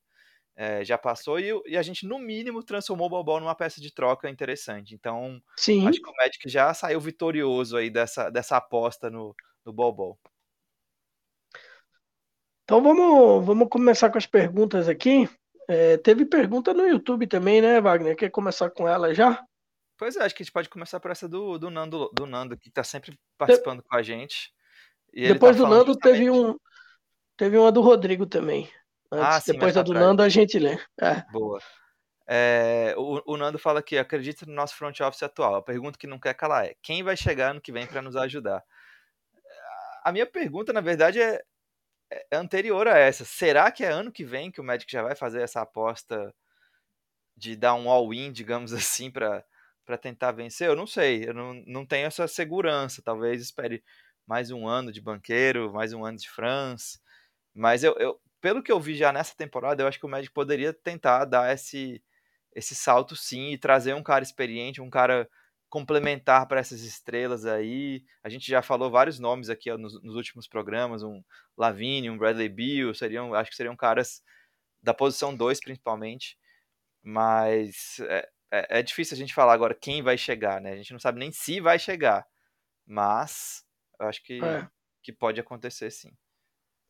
é, 0.58 0.84
já 0.84 0.98
passou 0.98 1.40
e, 1.40 1.52
e, 1.68 1.78
a 1.78 1.84
gente, 1.84 2.08
no 2.08 2.18
mínimo, 2.18 2.64
transformou 2.64 3.06
o 3.06 3.10
Bobol 3.10 3.40
numa 3.40 3.54
peça 3.54 3.80
de 3.80 3.94
troca 3.94 4.28
interessante. 4.28 4.96
Então, 4.96 5.40
Sim. 5.56 5.88
acho 5.88 6.02
que 6.02 6.10
o 6.10 6.16
Magic 6.16 6.50
já 6.50 6.74
saiu 6.74 7.00
vitorioso 7.00 7.78
aí 7.78 7.92
dessa, 7.92 8.32
dessa 8.32 8.58
aposta 8.58 9.08
no, 9.08 9.36
no 9.68 9.74
Bobol. 9.74 10.18
Então 12.64 12.82
vamos, 12.82 13.46
vamos 13.46 13.70
começar 13.70 14.10
com 14.10 14.18
as 14.18 14.26
perguntas 14.26 14.88
aqui. 14.88 15.30
É, 15.68 15.98
teve 15.98 16.26
pergunta 16.26 16.74
no 16.74 16.88
YouTube 16.88 17.28
também, 17.28 17.62
né, 17.62 17.80
Wagner? 17.82 18.16
Quer 18.16 18.30
começar 18.30 18.70
com 18.70 18.88
ela 18.88 19.14
já? 19.14 19.44
Pois 19.98 20.16
é, 20.16 20.24
acho 20.24 20.34
que 20.34 20.42
a 20.42 20.46
gente 20.46 20.54
pode 20.54 20.70
começar 20.70 21.00
por 21.00 21.12
essa 21.12 21.28
do, 21.28 21.58
do 21.58 21.70
Nando, 21.70 22.10
do 22.14 22.26
Nando, 22.26 22.58
que 22.58 22.70
está 22.70 22.84
sempre 22.84 23.18
participando 23.38 23.82
De... 23.82 23.88
com 23.88 23.96
a 23.96 24.02
gente. 24.02 24.54
Depois 25.14 25.58
tá 25.58 25.64
do 25.64 25.70
Nando 25.70 25.94
justamente... 25.94 26.18
teve 26.18 26.30
um 26.32 26.56
teve 27.36 27.58
uma 27.58 27.72
do 27.72 27.82
Rodrigo 27.82 28.26
também. 28.26 28.70
Antes, 29.12 29.36
ah, 29.36 29.42
sim, 29.42 29.52
depois 29.54 29.74
da 29.74 29.82
do 29.82 29.94
Nando 29.94 30.22
a 30.22 30.30
gente 30.30 30.58
lê. 30.58 30.80
É. 31.02 31.24
Boa. 31.32 31.62
É, 32.30 32.94
o, 32.98 33.34
o, 33.34 33.38
Nando 33.38 33.58
fala 33.58 33.80
aqui, 33.80 33.98
acredita 33.98 34.46
no 34.46 34.54
nosso 34.54 34.76
front 34.76 35.00
office 35.00 35.24
atual. 35.24 35.56
A 35.56 35.62
pergunta 35.62 35.98
que 35.98 36.08
não 36.08 36.20
quer 36.20 36.34
calar 36.34 36.66
é: 36.66 36.76
quem 36.82 37.02
vai 37.02 37.16
chegar 37.16 37.52
ano 37.52 37.62
que 37.62 37.72
vem 37.72 37.88
para 37.88 38.02
nos 38.02 38.16
ajudar? 38.18 38.64
A 40.08 40.12
minha 40.14 40.26
pergunta, 40.26 40.72
na 40.72 40.80
verdade, 40.80 41.20
é, 41.20 41.44
é, 42.10 42.38
anterior 42.38 42.88
a 42.88 42.98
essa. 42.98 43.26
Será 43.26 43.70
que 43.70 43.84
é 43.84 43.90
ano 43.90 44.10
que 44.10 44.24
vem 44.24 44.50
que 44.50 44.62
o 44.62 44.64
Magic 44.64 44.90
já 44.90 45.04
vai 45.04 45.16
fazer 45.16 45.42
essa 45.42 45.60
aposta 45.62 46.34
de 47.36 47.58
dar 47.58 47.74
um 47.76 47.90
all-in, 47.90 48.32
digamos 48.32 48.72
assim, 48.74 49.12
para 49.12 49.44
para 49.86 49.98
tentar 49.98 50.32
vencer? 50.32 50.70
Eu 50.70 50.78
não 50.78 50.88
sei, 50.88 51.28
eu 51.28 51.34
não, 51.34 51.54
não 51.68 51.86
tenho 51.86 52.08
essa 52.08 52.26
segurança. 52.26 53.02
Talvez 53.04 53.42
espere 53.42 53.84
mais 54.26 54.50
um 54.50 54.66
ano 54.66 54.94
de 54.94 55.02
banqueiro, 55.02 55.74
mais 55.74 55.92
um 55.92 56.06
ano 56.06 56.18
de 56.18 56.30
France. 56.30 57.00
Mas 57.54 57.84
eu, 57.84 57.94
eu, 58.00 58.18
pelo 58.42 58.64
que 58.64 58.72
eu 58.72 58.80
vi 58.80 58.96
já 58.96 59.12
nessa 59.12 59.36
temporada, 59.36 59.84
eu 59.84 59.88
acho 59.88 60.00
que 60.00 60.06
o 60.06 60.10
Magic 60.10 60.34
poderia 60.34 60.74
tentar 60.74 61.26
dar 61.26 61.54
esse, 61.54 62.02
esse 62.56 62.76
salto 62.76 63.16
sim 63.16 63.52
e 63.54 63.58
trazer 63.58 63.94
um 63.94 64.04
cara 64.04 64.24
experiente, 64.24 64.82
um 64.82 64.90
cara 64.90 65.30
complementar 65.70 66.48
para 66.48 66.60
essas 66.60 66.82
estrelas 66.82 67.46
aí. 67.46 68.04
A 68.24 68.30
gente 68.30 68.48
já 68.48 68.62
falou 68.62 68.90
vários 68.90 69.20
nomes 69.20 69.50
aqui 69.50 69.70
ó, 69.70 69.78
nos, 69.78 70.02
nos, 70.02 70.16
últimos 70.16 70.48
programas, 70.48 71.04
um 71.04 71.24
Lavigne, 71.58 72.10
um 72.10 72.18
Bradley 72.18 72.50
Beal, 72.50 72.94
seriam, 72.94 73.34
acho 73.34 73.52
que 73.52 73.58
seriam 73.58 73.76
caras 73.76 74.22
da 74.82 74.94
posição 74.94 75.36
2 75.36 75.60
principalmente, 75.60 76.38
mas 77.04 78.00
é, 78.02 78.30
é, 78.52 78.80
é, 78.80 78.84
difícil 78.84 79.16
a 79.16 79.18
gente 79.18 79.34
falar 79.34 79.54
agora 79.54 79.76
quem 79.76 80.02
vai 80.02 80.18
chegar, 80.18 80.62
né? 80.62 80.72
A 80.72 80.78
gente 80.78 80.94
não 80.94 81.00
sabe 81.00 81.20
nem 81.20 81.32
se 81.32 81.60
vai 81.60 81.78
chegar, 81.78 82.26
mas 82.86 83.64
eu 84.00 84.08
acho 84.08 84.24
que, 84.24 84.44
é. 84.44 84.68
que 85.04 85.12
pode 85.12 85.40
acontecer 85.40 85.92
sim. 85.92 86.12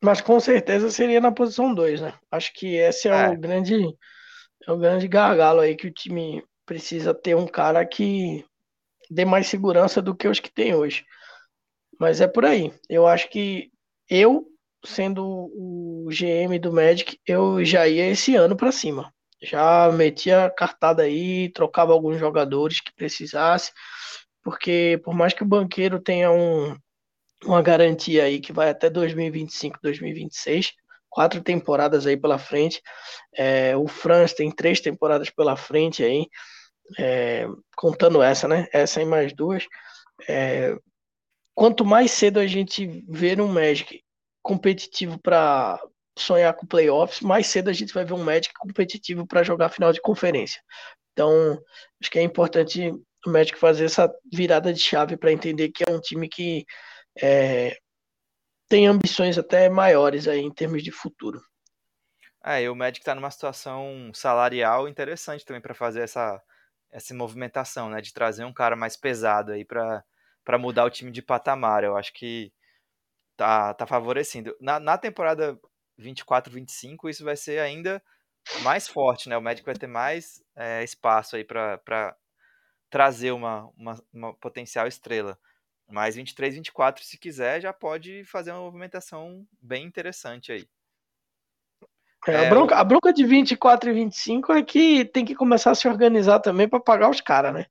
Mas 0.03 0.21
com 0.21 0.39
certeza 0.39 0.91
seria 0.91 1.19
na 1.19 1.31
posição 1.31 1.73
2, 1.73 2.01
né? 2.01 2.13
Acho 2.29 2.53
que 2.53 2.75
esse 2.75 3.09
é, 3.09 3.11
é, 3.11 3.29
o 3.29 3.39
grande 3.39 3.75
é 4.67 4.71
o 4.71 4.77
grande 4.77 5.07
gargalo 5.07 5.61
aí 5.61 5.75
que 5.75 5.87
o 5.87 5.93
time 5.93 6.43
precisa 6.65 7.13
ter 7.13 7.35
um 7.35 7.47
cara 7.47 7.85
que 7.85 8.45
dê 9.09 9.25
mais 9.25 9.47
segurança 9.47 10.01
do 10.01 10.15
que 10.15 10.27
os 10.27 10.39
que 10.39 10.51
tem 10.51 10.73
hoje. 10.75 11.05
Mas 11.99 12.21
é 12.21 12.27
por 12.27 12.45
aí. 12.45 12.73
Eu 12.89 13.07
acho 13.07 13.29
que 13.29 13.71
eu, 14.09 14.47
sendo 14.85 15.25
o 15.25 16.07
GM 16.09 16.59
do 16.59 16.71
Magic, 16.71 17.19
eu 17.25 17.63
já 17.65 17.87
ia 17.87 18.09
esse 18.09 18.35
ano 18.35 18.55
para 18.55 18.71
cima. 18.71 19.13
Já 19.41 19.91
metia 19.91 20.49
cartada 20.55 21.03
aí, 21.03 21.49
trocava 21.49 21.93
alguns 21.93 22.19
jogadores 22.19 22.81
que 22.81 22.93
precisasse, 22.95 23.71
porque 24.43 24.99
por 25.03 25.13
mais 25.13 25.33
que 25.33 25.43
o 25.43 25.47
banqueiro 25.47 25.99
tenha 25.99 26.31
um, 26.31 26.75
uma 27.45 27.61
garantia 27.61 28.23
aí 28.23 28.39
que 28.39 28.51
vai 28.51 28.69
até 28.69 28.89
2025, 28.89 29.79
2026, 29.81 30.73
quatro 31.09 31.41
temporadas 31.41 32.05
aí 32.07 32.17
pela 32.17 32.37
frente. 32.37 32.81
É, 33.35 33.75
o 33.77 33.87
Franz 33.87 34.33
tem 34.33 34.51
três 34.51 34.79
temporadas 34.81 35.29
pela 35.29 35.55
frente 35.55 36.03
aí, 36.03 36.27
é, 36.97 37.47
contando 37.75 38.21
essa, 38.21 38.47
né? 38.47 38.67
Essa 38.71 39.01
e 39.01 39.05
mais 39.05 39.33
duas. 39.33 39.65
É, 40.27 40.75
quanto 41.55 41.85
mais 41.85 42.11
cedo 42.11 42.39
a 42.39 42.47
gente 42.47 43.03
ver 43.07 43.41
um 43.41 43.47
Magic 43.47 44.03
competitivo 44.41 45.19
para 45.19 45.79
sonhar 46.17 46.53
com 46.53 46.65
playoffs, 46.65 47.21
mais 47.21 47.47
cedo 47.47 47.69
a 47.69 47.73
gente 47.73 47.93
vai 47.93 48.05
ver 48.05 48.13
um 48.13 48.23
Magic 48.23 48.53
competitivo 48.55 49.25
para 49.27 49.43
jogar 49.43 49.69
final 49.69 49.91
de 49.91 50.01
conferência. 50.01 50.61
Então, 51.13 51.59
acho 52.01 52.11
que 52.11 52.19
é 52.19 52.21
importante 52.21 52.91
o 53.25 53.29
Magic 53.29 53.57
fazer 53.57 53.85
essa 53.85 54.11
virada 54.31 54.73
de 54.73 54.79
chave 54.79 55.17
para 55.17 55.31
entender 55.31 55.69
que 55.69 55.83
é 55.87 55.91
um 55.91 55.99
time 55.99 56.29
que 56.29 56.65
é, 57.21 57.77
tem 58.69 58.87
ambições 58.87 59.37
até 59.37 59.69
maiores 59.69 60.27
aí 60.27 60.41
em 60.41 60.53
termos 60.53 60.83
de 60.83 60.91
futuro. 60.91 61.41
É, 62.45 62.61
e 62.61 62.69
o 62.69 62.75
Magic 62.75 62.99
está 62.99 63.13
numa 63.15 63.31
situação 63.31 64.11
salarial 64.13 64.87
interessante 64.87 65.43
também 65.43 65.61
para 65.61 65.73
fazer 65.73 66.01
essa, 66.01 66.41
essa 66.91 67.13
movimentação, 67.13 67.89
né? 67.89 68.01
De 68.01 68.13
trazer 68.13 68.45
um 68.45 68.53
cara 68.53 68.75
mais 68.75 68.97
pesado 68.97 69.51
aí 69.51 69.65
para 69.65 70.03
mudar 70.59 70.85
o 70.85 70.89
time 70.89 71.11
de 71.11 71.21
patamar. 71.21 71.83
Eu 71.83 71.97
acho 71.97 72.13
que 72.13 72.51
tá, 73.35 73.73
tá 73.73 73.87
favorecendo. 73.87 74.55
Na, 74.59 74.79
na 74.79 74.97
temporada 74.97 75.59
24-25, 75.99 77.09
isso 77.09 77.23
vai 77.23 77.35
ser 77.35 77.59
ainda 77.59 78.01
mais 78.61 78.87
forte, 78.87 79.29
né? 79.29 79.37
O 79.37 79.41
Magic 79.41 79.65
vai 79.65 79.75
ter 79.75 79.87
mais 79.87 80.43
é, 80.55 80.83
espaço 80.83 81.35
aí 81.35 81.43
para 81.43 82.15
trazer 82.89 83.31
uma, 83.31 83.69
uma, 83.77 84.03
uma 84.13 84.33
potencial 84.35 84.87
estrela. 84.87 85.37
Mas 85.89 86.15
23, 86.15 86.55
24, 86.55 87.03
se 87.03 87.17
quiser, 87.17 87.61
já 87.61 87.71
pode 87.71 88.23
fazer 88.25 88.51
uma 88.51 88.61
movimentação 88.61 89.47
bem 89.61 89.85
interessante 89.85 90.51
aí. 90.51 90.67
É, 92.27 92.35
a, 92.35 92.41
é, 92.43 92.49
bronca, 92.49 92.75
a 92.75 92.83
bronca 92.83 93.13
de 93.13 93.23
24 93.25 93.89
e 93.89 93.93
25 93.93 94.53
é 94.53 94.63
que 94.63 95.05
tem 95.05 95.23
que 95.23 95.35
começar 95.35 95.71
a 95.71 95.75
se 95.75 95.87
organizar 95.87 96.39
também 96.39 96.67
para 96.67 96.79
pagar 96.79 97.09
os 97.09 97.21
caras, 97.21 97.53
né? 97.53 97.65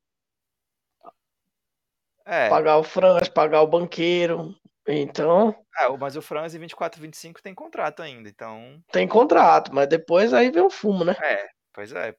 É. 2.25 2.49
Pagar 2.49 2.77
o 2.77 2.83
Franz, 2.83 3.29
pagar 3.29 3.61
o 3.61 3.67
banqueiro. 3.67 4.55
Então. 4.87 5.55
É, 5.79 5.89
mas 5.97 6.15
o 6.15 6.21
Franz 6.21 6.53
em 6.55 6.59
24 6.59 6.99
e 6.99 7.01
25 7.03 7.41
tem 7.41 7.53
contrato 7.53 8.01
ainda, 8.01 8.29
então. 8.29 8.81
Tem 8.91 9.07
contrato, 9.07 9.73
mas 9.73 9.87
depois 9.87 10.33
aí 10.33 10.49
vem 10.49 10.63
o 10.63 10.69
fumo, 10.69 11.05
né? 11.05 11.15
É, 11.21 11.47
pois 11.73 11.91
é. 11.91 12.15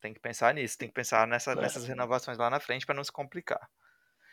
Tem 0.00 0.12
que 0.12 0.20
pensar 0.20 0.54
nisso, 0.54 0.78
tem 0.78 0.88
que 0.88 0.94
pensar 0.94 1.26
nessa, 1.26 1.52
é. 1.52 1.54
nessas 1.56 1.86
renovações 1.86 2.38
lá 2.38 2.50
na 2.50 2.60
frente 2.60 2.86
para 2.86 2.94
não 2.94 3.02
se 3.02 3.10
complicar. 3.10 3.68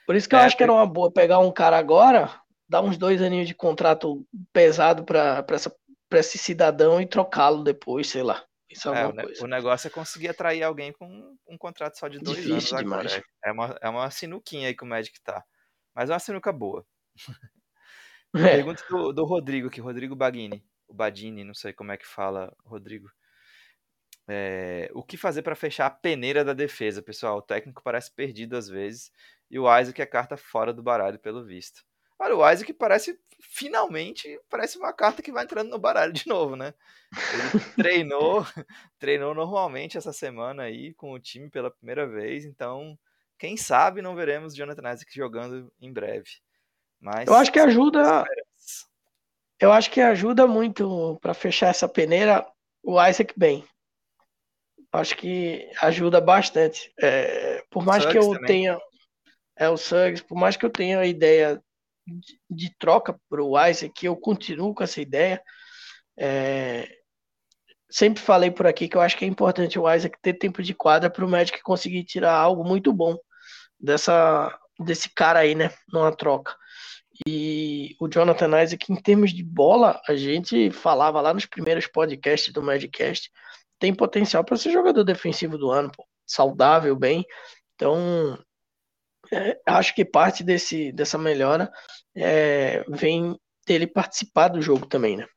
Por 0.06 0.16
isso 0.16 0.28
que 0.28 0.36
eu 0.36 0.40
é, 0.40 0.44
acho 0.44 0.58
que 0.58 0.64
era 0.64 0.74
uma 0.74 0.86
boa 0.86 1.12
pegar 1.12 1.40
um 1.40 1.52
cara 1.52 1.78
agora, 1.78 2.30
dar 2.68 2.82
uns 2.82 2.98
dois 2.98 3.22
aninhos 3.22 3.48
de 3.48 3.56
contrato 3.56 4.26
pesado 4.52 5.04
para 5.04 5.46
esse 6.20 6.38
cidadão 6.38 7.02
e 7.02 7.08
trocá-lo 7.08 7.64
depois, 7.64 8.10
sei 8.10 8.24
lá. 8.24 8.46
Isso 8.70 8.92
é, 8.94 9.02
é 9.02 9.08
o, 9.08 9.14
coisa. 9.14 9.44
o 9.44 9.48
negócio 9.48 9.88
é 9.88 9.92
conseguir 9.92 10.30
atrair 10.30 10.64
alguém 10.64 10.92
com 10.92 11.38
um 11.48 11.58
contrato 11.58 11.98
só 11.98 12.08
de 12.08 12.20
dois 12.20 12.38
Difícil 12.38 12.78
anos 12.78 12.94
agora. 12.94 13.10
É, 13.46 13.50
é 13.50 13.52
uma, 13.52 13.78
é 13.82 13.90
uma 13.90 14.10
sinuquinha 14.10 14.68
aí 14.68 14.76
que 14.76 14.84
o 14.84 14.88
Magic 14.88 15.20
tá. 15.22 15.44
Mas 15.94 16.10
é 16.10 16.14
uma 16.14 16.20
sinuca 16.20 16.52
boa. 16.52 16.86
É. 18.36 18.56
Pergunta 18.56 18.84
do, 18.90 19.14
do 19.14 19.26
Rodrigo 19.26 19.68
aqui, 19.68 19.80
Rodrigo 19.80 20.16
Bagini. 20.16 20.66
O 20.88 20.94
Badini, 20.96 21.44
não 21.44 21.54
sei 21.54 21.72
como 21.72 21.92
é 21.92 21.98
que 21.98 22.08
fala, 22.08 22.52
Rodrigo. 22.66 23.08
É, 24.28 24.90
o 24.96 25.04
que 25.04 25.18
fazer 25.18 25.44
para 25.44 25.56
fechar 25.56 25.86
a 25.86 25.92
peneira 25.92 26.44
da 26.44 26.52
defesa, 26.52 27.04
pessoal? 27.04 27.38
O 27.38 27.42
técnico 27.44 27.84
parece 27.84 28.12
perdido 28.12 28.58
às 28.58 28.68
vezes 28.68 29.12
e 29.52 29.60
o 29.60 29.80
Isaac 29.80 30.02
é 30.02 30.06
carta 30.08 30.36
fora 30.36 30.74
do 30.74 30.82
baralho, 30.82 31.20
pelo 31.20 31.46
visto. 31.46 31.84
Olha, 32.20 32.36
o 32.36 32.52
Isaac 32.52 32.74
parece, 32.74 33.20
finalmente, 33.40 34.40
parece 34.50 34.78
uma 34.78 34.94
carta 34.94 35.22
que 35.22 35.32
vai 35.32 35.44
entrando 35.44 35.70
no 35.70 35.80
baralho 35.80 36.14
de 36.14 36.28
novo, 36.28 36.56
né? 36.56 36.74
Ele 37.34 37.60
treinou, 37.76 38.46
treinou 38.98 39.34
normalmente 39.34 39.98
essa 39.98 40.14
semana 40.14 40.64
aí 40.64 40.94
com 40.94 41.12
o 41.12 41.20
time 41.20 41.50
pela 41.50 41.72
primeira 41.72 42.08
vez, 42.08 42.46
então, 42.46 42.98
quem 43.38 43.58
sabe 43.58 44.02
não 44.02 44.16
veremos 44.16 44.56
Jonathan 44.56 44.94
Isaac 44.94 45.14
jogando 45.14 45.72
em 45.82 45.92
breve. 45.92 46.30
Mas 47.00 47.28
eu 47.28 47.36
acho 47.36 47.52
que 47.52 47.60
ajuda. 47.60 48.26
Eu 49.60 49.72
acho 49.72 49.92
que 49.92 50.02
ajuda 50.02 50.48
muito 50.48 51.18
para 51.22 51.34
fechar 51.34 51.68
essa 51.68 51.88
peneira 51.88 52.46
o 52.82 53.02
Isaac 53.02 53.34
bem. 53.38 53.66
Acho 54.92 55.18
que 55.18 55.70
ajuda 55.82 56.22
bastante. 56.22 56.94
É, 57.02 57.64
por 57.72 57.84
mais 57.84 58.06
que 58.06 58.18
eu 58.18 58.32
também. 58.32 58.46
tenha 58.46 58.80
é 59.56 59.70
o 59.70 59.78
Suggs, 59.78 60.24
por 60.24 60.36
mais 60.36 60.58
que 60.58 60.66
eu 60.66 60.70
tenha 60.70 61.00
a 61.00 61.06
ideia 61.06 61.64
de, 62.50 62.76
troca 62.78 63.20
para 63.30 63.44
o 63.44 63.60
Isaac, 63.68 64.06
eu 64.06 64.16
continuo 64.16 64.74
com 64.74 64.84
essa 64.84 65.02
ideia. 65.02 65.42
É, 66.18 66.88
sempre 67.90 68.22
falei 68.22 68.52
por 68.52 68.68
aqui 68.68 68.88
que 68.88 68.98
eu 68.98 69.02
acho 69.02 69.18
que 69.18 69.26
é 69.26 69.28
importante 69.28 69.80
o 69.80 69.92
Isaac 69.92 70.18
ter 70.22 70.34
tempo 70.34 70.62
de 70.62 70.74
quadra 70.74 71.10
para 71.10 71.26
o 71.26 71.30
Magic 71.30 71.62
conseguir 71.62 72.04
tirar 72.04 72.34
algo 72.34 72.64
muito 72.64 72.92
bom 72.92 73.18
dessa 73.80 74.58
desse 74.80 75.10
cara 75.14 75.40
aí, 75.40 75.54
né, 75.54 75.70
numa 75.92 76.12
troca. 76.16 76.56
E 77.28 77.96
o 78.00 78.08
Jonathan 78.08 78.62
Isaac, 78.64 78.92
em 78.92 78.96
termos 78.96 79.32
de 79.32 79.44
bola, 79.44 80.02
a 80.08 80.16
gente 80.16 80.72
falava 80.72 81.22
lá 81.22 81.34
nos 81.34 81.46
primeiros 81.46 81.86
podcasts 81.86 82.52
do 82.52 82.64
Magicast, 82.64 83.30
tem 83.80 83.94
potencial 83.94 84.44
para 84.44 84.58
ser 84.58 84.72
jogador 84.72 85.04
defensivo 85.04 85.58
do 85.58 85.70
ano, 85.70 85.92
pô, 85.96 86.06
saudável, 86.26 86.96
bem. 86.96 87.24
Então, 87.76 88.38
acho 89.66 89.96
que 89.96 90.06
parte 90.06 90.44
desse, 90.44 90.92
dessa 90.92 91.18
melhora 91.18 91.72
é, 92.16 92.84
vem 92.90 93.40
dele 93.66 93.88
participar 93.88 94.50
do 94.50 94.62
jogo 94.62 94.86
também, 94.86 95.18
né? 95.18 95.28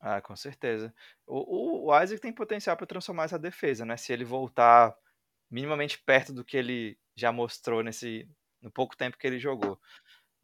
Ah, 0.00 0.20
com 0.20 0.34
certeza. 0.34 0.92
O, 1.26 1.88
o 1.88 2.02
Isaac 2.02 2.20
tem 2.20 2.32
potencial 2.32 2.76
para 2.76 2.86
transformar 2.86 3.24
essa 3.24 3.38
defesa, 3.38 3.84
né? 3.84 3.96
Se 3.96 4.12
ele 4.12 4.24
voltar 4.24 4.94
minimamente 5.50 6.02
perto 6.02 6.32
do 6.32 6.44
que 6.44 6.56
ele 6.56 6.98
já 7.14 7.30
mostrou 7.30 7.82
nesse 7.82 8.28
no 8.60 8.70
pouco 8.70 8.96
tempo 8.96 9.18
que 9.18 9.26
ele 9.26 9.38
jogou. 9.38 9.78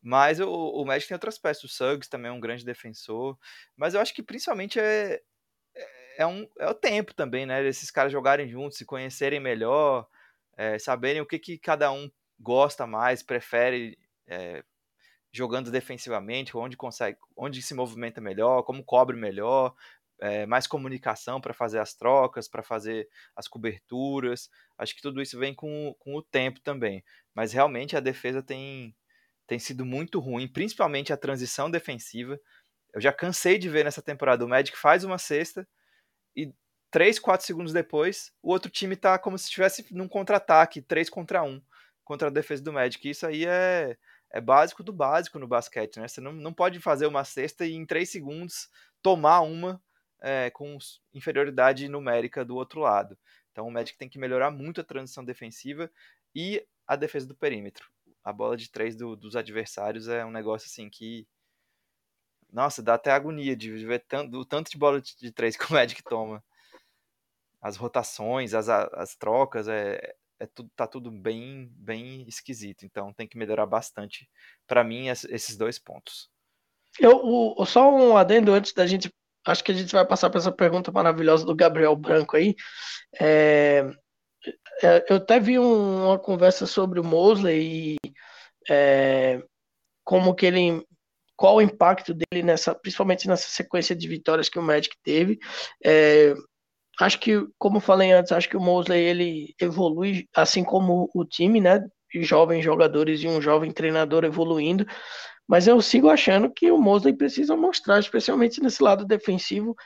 Mas 0.00 0.38
o, 0.40 0.48
o 0.48 0.84
Magic 0.84 1.08
tem 1.08 1.14
outras 1.14 1.38
peças. 1.38 1.64
O 1.64 1.68
Suggs 1.68 2.08
também 2.08 2.30
é 2.30 2.32
um 2.32 2.40
grande 2.40 2.64
defensor. 2.64 3.36
Mas 3.76 3.94
eu 3.94 4.00
acho 4.00 4.14
que 4.14 4.22
principalmente 4.22 4.78
é, 4.78 5.20
é, 5.74 6.22
é 6.22 6.26
um, 6.26 6.48
é 6.58 6.68
o 6.68 6.74
tempo 6.74 7.14
também, 7.14 7.46
né? 7.46 7.64
Esses 7.66 7.90
caras 7.90 8.12
jogarem 8.12 8.48
juntos, 8.48 8.78
se 8.78 8.84
conhecerem 8.84 9.40
melhor 9.40 10.06
é, 10.58 10.76
saberem 10.78 11.22
o 11.22 11.26
que, 11.26 11.38
que 11.38 11.56
cada 11.56 11.90
um 11.92 12.10
gosta 12.38 12.84
mais, 12.86 13.22
prefere 13.22 13.96
é, 14.26 14.64
jogando 15.32 15.70
defensivamente, 15.70 16.56
onde 16.56 16.76
consegue, 16.76 17.16
onde 17.36 17.62
se 17.62 17.74
movimenta 17.74 18.20
melhor, 18.20 18.64
como 18.64 18.84
cobre 18.84 19.16
melhor, 19.16 19.72
é, 20.20 20.46
mais 20.46 20.66
comunicação 20.66 21.40
para 21.40 21.54
fazer 21.54 21.78
as 21.78 21.94
trocas, 21.94 22.48
para 22.48 22.64
fazer 22.64 23.08
as 23.36 23.46
coberturas. 23.46 24.50
Acho 24.76 24.96
que 24.96 25.02
tudo 25.02 25.22
isso 25.22 25.38
vem 25.38 25.54
com, 25.54 25.94
com 26.00 26.16
o 26.16 26.22
tempo 26.22 26.60
também. 26.60 27.04
Mas 27.32 27.52
realmente 27.52 27.96
a 27.96 28.00
defesa 28.00 28.42
tem, 28.42 28.96
tem 29.46 29.60
sido 29.60 29.84
muito 29.84 30.18
ruim, 30.18 30.48
principalmente 30.48 31.12
a 31.12 31.16
transição 31.16 31.70
defensiva. 31.70 32.38
Eu 32.92 33.00
já 33.00 33.12
cansei 33.12 33.58
de 33.58 33.68
ver 33.68 33.84
nessa 33.84 34.02
temporada 34.02 34.44
o 34.44 34.48
Magic 34.48 34.76
faz 34.76 35.04
uma 35.04 35.18
cesta 35.18 35.68
e 36.34 36.52
3, 36.90 37.18
4 37.18 37.46
segundos 37.46 37.72
depois, 37.72 38.32
o 38.42 38.50
outro 38.50 38.70
time 38.70 38.96
tá 38.96 39.18
como 39.18 39.36
se 39.38 39.44
estivesse 39.44 39.86
num 39.92 40.08
contra-ataque, 40.08 40.80
3 40.80 41.10
contra 41.10 41.42
1, 41.42 41.60
contra 42.02 42.28
a 42.28 42.30
defesa 42.30 42.62
do 42.62 42.72
Magic. 42.72 43.08
Isso 43.08 43.26
aí 43.26 43.44
é, 43.44 43.96
é 44.30 44.40
básico 44.40 44.82
do 44.82 44.92
básico 44.92 45.38
no 45.38 45.46
basquete, 45.46 45.98
né? 46.00 46.08
Você 46.08 46.20
não, 46.20 46.32
não 46.32 46.52
pode 46.52 46.80
fazer 46.80 47.06
uma 47.06 47.24
cesta 47.24 47.66
e 47.66 47.74
em 47.74 47.84
3 47.84 48.08
segundos 48.08 48.70
tomar 49.02 49.40
uma 49.40 49.82
é, 50.20 50.50
com 50.50 50.78
inferioridade 51.12 51.88
numérica 51.88 52.44
do 52.44 52.56
outro 52.56 52.80
lado. 52.80 53.18
Então 53.52 53.66
o 53.66 53.70
Magic 53.70 53.98
tem 53.98 54.08
que 54.08 54.18
melhorar 54.18 54.50
muito 54.50 54.80
a 54.80 54.84
transição 54.84 55.24
defensiva 55.24 55.90
e 56.34 56.64
a 56.86 56.96
defesa 56.96 57.26
do 57.26 57.34
perímetro. 57.34 57.90
A 58.24 58.32
bola 58.32 58.56
de 58.56 58.70
3 58.70 58.96
do, 58.96 59.14
dos 59.14 59.36
adversários 59.36 60.08
é 60.08 60.24
um 60.24 60.30
negócio 60.30 60.66
assim 60.66 60.88
que. 60.88 61.26
Nossa, 62.50 62.82
dá 62.82 62.94
até 62.94 63.10
agonia 63.10 63.54
de 63.54 63.70
ver 63.84 64.04
tanto, 64.08 64.38
o 64.38 64.44
tanto 64.44 64.70
de 64.70 64.78
bola 64.78 65.02
de 65.02 65.30
3 65.30 65.54
que 65.54 65.70
o 65.70 65.72
Magic 65.74 66.02
toma 66.02 66.42
as 67.60 67.76
rotações, 67.76 68.54
as, 68.54 68.68
as 68.68 69.16
trocas, 69.16 69.68
é, 69.68 70.14
é 70.40 70.46
tudo, 70.46 70.70
tá 70.76 70.86
tudo 70.86 71.10
bem, 71.10 71.68
bem 71.72 72.24
esquisito. 72.28 72.84
Então 72.84 73.12
tem 73.12 73.26
que 73.26 73.38
melhorar 73.38 73.66
bastante, 73.66 74.28
para 74.66 74.84
mim, 74.84 75.08
esses 75.08 75.56
dois 75.56 75.78
pontos. 75.78 76.30
Eu, 77.00 77.20
o, 77.22 77.64
só 77.66 77.90
um 77.90 78.16
adendo 78.16 78.52
antes 78.52 78.72
da 78.72 78.86
gente. 78.86 79.12
Acho 79.46 79.64
que 79.64 79.72
a 79.72 79.74
gente 79.74 79.92
vai 79.92 80.06
passar 80.06 80.30
para 80.30 80.40
essa 80.40 80.52
pergunta 80.52 80.92
maravilhosa 80.92 81.44
do 81.46 81.54
Gabriel 81.54 81.96
Branco 81.96 82.36
aí. 82.36 82.54
É, 83.18 83.88
é, 84.82 85.04
eu 85.08 85.16
até 85.16 85.40
vi 85.40 85.58
um, 85.58 86.06
uma 86.06 86.18
conversa 86.18 86.66
sobre 86.66 87.00
o 87.00 87.04
Mosley 87.04 87.96
e 87.96 87.96
é, 88.68 89.42
como 90.04 90.34
que 90.34 90.46
ele. 90.46 90.84
Qual 91.36 91.56
o 91.56 91.62
impacto 91.62 92.12
dele 92.12 92.42
nessa, 92.42 92.74
principalmente 92.74 93.28
nessa 93.28 93.48
sequência 93.48 93.94
de 93.94 94.08
vitórias 94.08 94.48
que 94.48 94.58
o 94.58 94.62
Magic 94.62 94.96
teve. 95.04 95.38
Acho 97.00 97.18
que, 97.20 97.46
como 97.58 97.80
falei 97.80 98.12
antes, 98.12 98.32
acho 98.32 98.48
que 98.48 98.56
o 98.56 98.60
Mosley 98.60 99.00
ele 99.00 99.54
evolui, 99.60 100.28
assim 100.34 100.64
como 100.64 101.08
o 101.14 101.24
time, 101.24 101.60
né? 101.60 101.86
Jovens 102.14 102.64
jogadores 102.64 103.22
e 103.22 103.28
um 103.28 103.40
jovem 103.40 103.70
treinador 103.70 104.24
evoluindo. 104.24 104.84
Mas 105.46 105.66
eu 105.66 105.80
sigo 105.80 106.10
achando 106.10 106.50
que 106.50 106.70
o 106.70 106.78
Mosley 106.78 107.14
precisa 107.14 107.56
mostrar, 107.56 108.00
especialmente 108.00 108.60
nesse 108.60 108.82
lado 108.82 109.04
defensivo, 109.04 109.76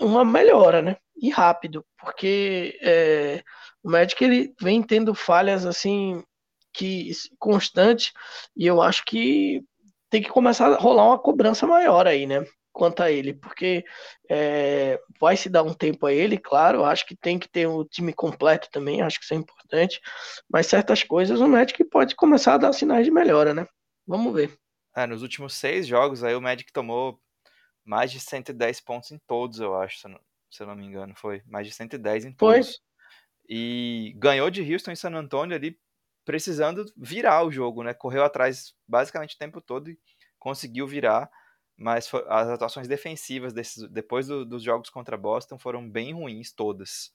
uma 0.00 0.24
melhora, 0.24 0.80
né? 0.80 0.96
E 1.16 1.30
rápido, 1.30 1.84
porque 2.00 2.78
é, 2.82 3.42
o 3.82 3.90
Magic 3.90 4.22
ele 4.24 4.54
vem 4.60 4.82
tendo 4.82 5.14
falhas 5.14 5.66
assim 5.66 6.22
que 6.72 7.10
constantes 7.38 8.12
e 8.56 8.66
eu 8.66 8.80
acho 8.80 9.04
que 9.04 9.62
tem 10.10 10.22
que 10.22 10.30
começar 10.30 10.72
a 10.72 10.78
rolar 10.78 11.06
uma 11.06 11.18
cobrança 11.18 11.66
maior 11.66 12.06
aí, 12.06 12.26
né? 12.26 12.44
Quanto 12.72 13.02
a 13.02 13.10
ele, 13.10 13.34
porque 13.34 13.84
é, 14.30 14.98
vai 15.20 15.36
se 15.36 15.50
dar 15.50 15.62
um 15.62 15.74
tempo 15.74 16.06
a 16.06 16.12
ele, 16.12 16.38
claro. 16.38 16.84
Acho 16.84 17.06
que 17.06 17.14
tem 17.14 17.38
que 17.38 17.48
ter 17.48 17.66
o 17.66 17.84
time 17.84 18.12
completo 18.12 18.68
também, 18.70 19.02
acho 19.02 19.18
que 19.18 19.24
isso 19.24 19.34
é 19.34 19.36
importante. 19.36 20.00
Mas 20.48 20.66
certas 20.66 21.02
coisas 21.04 21.40
o 21.40 21.48
Magic 21.48 21.84
pode 21.84 22.16
começar 22.16 22.54
a 22.54 22.58
dar 22.58 22.72
sinais 22.72 23.04
de 23.04 23.10
melhora, 23.10 23.52
né? 23.52 23.66
Vamos 24.06 24.32
ver. 24.34 24.56
É, 24.96 25.06
nos 25.06 25.22
últimos 25.22 25.54
seis 25.54 25.86
jogos, 25.86 26.24
aí 26.24 26.34
o 26.34 26.40
Magic 26.40 26.72
tomou 26.72 27.20
mais 27.84 28.10
de 28.10 28.20
110 28.20 28.80
pontos 28.80 29.10
em 29.10 29.18
todos, 29.26 29.60
eu 29.60 29.74
acho, 29.74 29.98
se 29.98 30.06
eu 30.06 30.10
não, 30.10 30.20
se 30.50 30.62
eu 30.62 30.66
não 30.66 30.76
me 30.76 30.86
engano. 30.86 31.14
Foi 31.16 31.42
mais 31.46 31.66
de 31.66 31.72
110 31.72 32.24
em 32.24 32.32
todos. 32.32 32.66
Foi. 32.66 32.76
E 33.48 34.14
ganhou 34.16 34.50
de 34.50 34.62
Houston 34.72 34.92
e 34.92 34.96
San 34.96 35.14
Antonio 35.14 35.56
ali, 35.56 35.78
precisando 36.24 36.84
virar 36.96 37.44
o 37.44 37.50
jogo, 37.50 37.82
né? 37.82 37.92
Correu 37.92 38.24
atrás 38.24 38.74
basicamente 38.86 39.34
o 39.34 39.38
tempo 39.38 39.60
todo 39.60 39.90
e 39.90 39.98
conseguiu 40.38 40.86
virar. 40.86 41.30
Mas 41.76 42.10
as 42.28 42.48
atuações 42.48 42.86
defensivas 42.86 43.52
desses, 43.52 43.88
depois 43.90 44.26
do, 44.26 44.44
dos 44.44 44.62
jogos 44.62 44.90
contra 44.90 45.16
Boston 45.16 45.58
foram 45.58 45.88
bem 45.88 46.12
ruins 46.12 46.52
todas. 46.52 47.12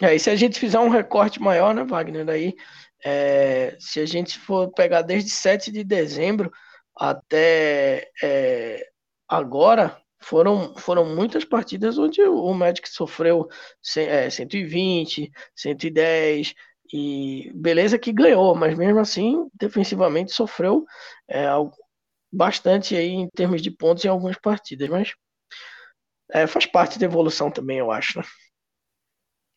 É, 0.00 0.14
e 0.14 0.18
se 0.18 0.30
a 0.30 0.36
gente 0.36 0.58
fizer 0.58 0.78
um 0.78 0.88
recorte 0.88 1.40
maior, 1.40 1.74
né, 1.74 1.84
Wagner? 1.84 2.28
Aí, 2.28 2.54
é, 3.04 3.76
se 3.78 4.00
a 4.00 4.06
gente 4.06 4.38
for 4.38 4.72
pegar 4.72 5.02
desde 5.02 5.30
7 5.30 5.70
de 5.70 5.84
dezembro, 5.84 6.50
até 6.96 8.10
é, 8.22 8.86
agora 9.28 10.00
foram, 10.20 10.74
foram 10.76 11.14
muitas 11.14 11.44
partidas 11.44 11.98
onde 11.98 12.22
o 12.22 12.52
Magic 12.54 12.88
sofreu 12.88 13.48
é, 13.96 14.30
120, 14.30 15.30
110 15.54 16.54
e 16.92 17.50
beleza 17.54 17.98
que 17.98 18.12
ganhou, 18.12 18.54
mas 18.54 18.76
mesmo 18.76 19.00
assim 19.00 19.48
defensivamente 19.54 20.32
sofreu 20.32 20.84
é, 21.28 21.46
bastante 22.32 22.96
aí 22.96 23.10
em 23.10 23.28
termos 23.28 23.60
de 23.60 23.70
pontos 23.70 24.04
em 24.04 24.08
algumas 24.08 24.38
partidas, 24.38 24.88
mas 24.88 25.12
é, 26.30 26.46
faz 26.46 26.66
parte 26.66 26.98
da 26.98 27.04
evolução 27.04 27.50
também, 27.50 27.78
eu 27.78 27.92
acho, 27.92 28.18
né? 28.18 28.24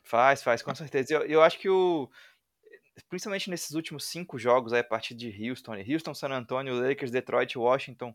Faz, 0.03 0.43
faz, 0.43 0.61
com 0.61 0.76
certeza. 0.76 1.13
Eu, 1.13 1.21
eu 1.23 1.41
acho 1.41 1.57
que 1.57 1.69
o, 1.69 2.09
principalmente 3.09 3.49
nesses 3.49 3.71
últimos 3.71 4.05
cinco 4.05 4.38
jogos 4.38 4.73
aí, 4.73 4.82
a 4.82 4.84
partir 4.84 5.15
de 5.15 5.49
Houston, 5.49 5.73
Houston, 5.88 6.13
San 6.13 6.30
Antonio, 6.30 6.80
Lakers, 6.80 7.11
Detroit, 7.11 7.57
Washington, 7.57 8.13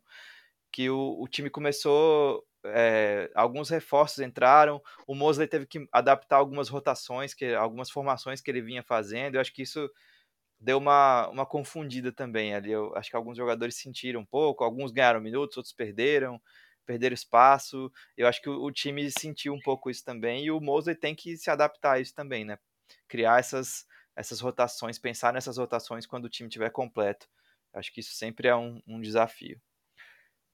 que 0.72 0.88
o, 0.88 1.20
o 1.20 1.26
time 1.26 1.50
começou, 1.50 2.46
é, 2.64 3.30
alguns 3.34 3.70
reforços 3.70 4.20
entraram, 4.20 4.80
o 5.06 5.14
Mosley 5.14 5.48
teve 5.48 5.66
que 5.66 5.88
adaptar 5.92 6.36
algumas 6.36 6.68
rotações, 6.68 7.34
que 7.34 7.54
algumas 7.54 7.90
formações 7.90 8.40
que 8.40 8.50
ele 8.50 8.62
vinha 8.62 8.82
fazendo, 8.82 9.34
eu 9.34 9.40
acho 9.40 9.52
que 9.52 9.62
isso 9.62 9.90
deu 10.60 10.78
uma, 10.78 11.28
uma 11.28 11.46
confundida 11.46 12.12
também 12.12 12.54
ali, 12.54 12.70
eu 12.70 12.94
acho 12.96 13.10
que 13.10 13.16
alguns 13.16 13.36
jogadores 13.36 13.76
sentiram 13.76 14.20
um 14.20 14.26
pouco, 14.26 14.62
alguns 14.62 14.92
ganharam 14.92 15.20
minutos, 15.20 15.56
outros 15.56 15.72
perderam, 15.74 16.40
perderam 16.84 17.14
espaço, 17.14 17.90
eu 18.16 18.26
acho 18.26 18.42
que 18.42 18.48
o, 18.48 18.62
o 18.62 18.70
time 18.70 19.10
sentiu 19.10 19.54
um 19.54 19.60
pouco 19.60 19.90
isso 19.90 20.04
também, 20.04 20.44
e 20.44 20.50
o 20.50 20.60
Mosley 20.60 20.94
tem 20.94 21.14
que 21.14 21.36
se 21.36 21.50
adaptar 21.50 21.92
a 21.92 22.00
isso 22.00 22.14
também, 22.14 22.44
né, 22.44 22.58
criar 23.08 23.38
essas 23.40 23.86
essas 24.16 24.40
rotações, 24.40 24.98
pensar 24.98 25.32
nessas 25.32 25.56
rotações 25.56 26.04
quando 26.06 26.26
o 26.26 26.28
time 26.28 26.48
estiver 26.48 26.70
completo. 26.70 27.26
Acho 27.72 27.92
que 27.92 28.00
isso 28.00 28.14
sempre 28.14 28.48
é 28.48 28.56
um, 28.56 28.82
um 28.86 29.00
desafio. 29.00 29.60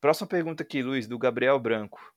Próxima 0.00 0.28
pergunta 0.28 0.62
aqui, 0.62 0.82
Luiz, 0.82 1.08
do 1.08 1.18
Gabriel 1.18 1.58
Branco. 1.58 2.14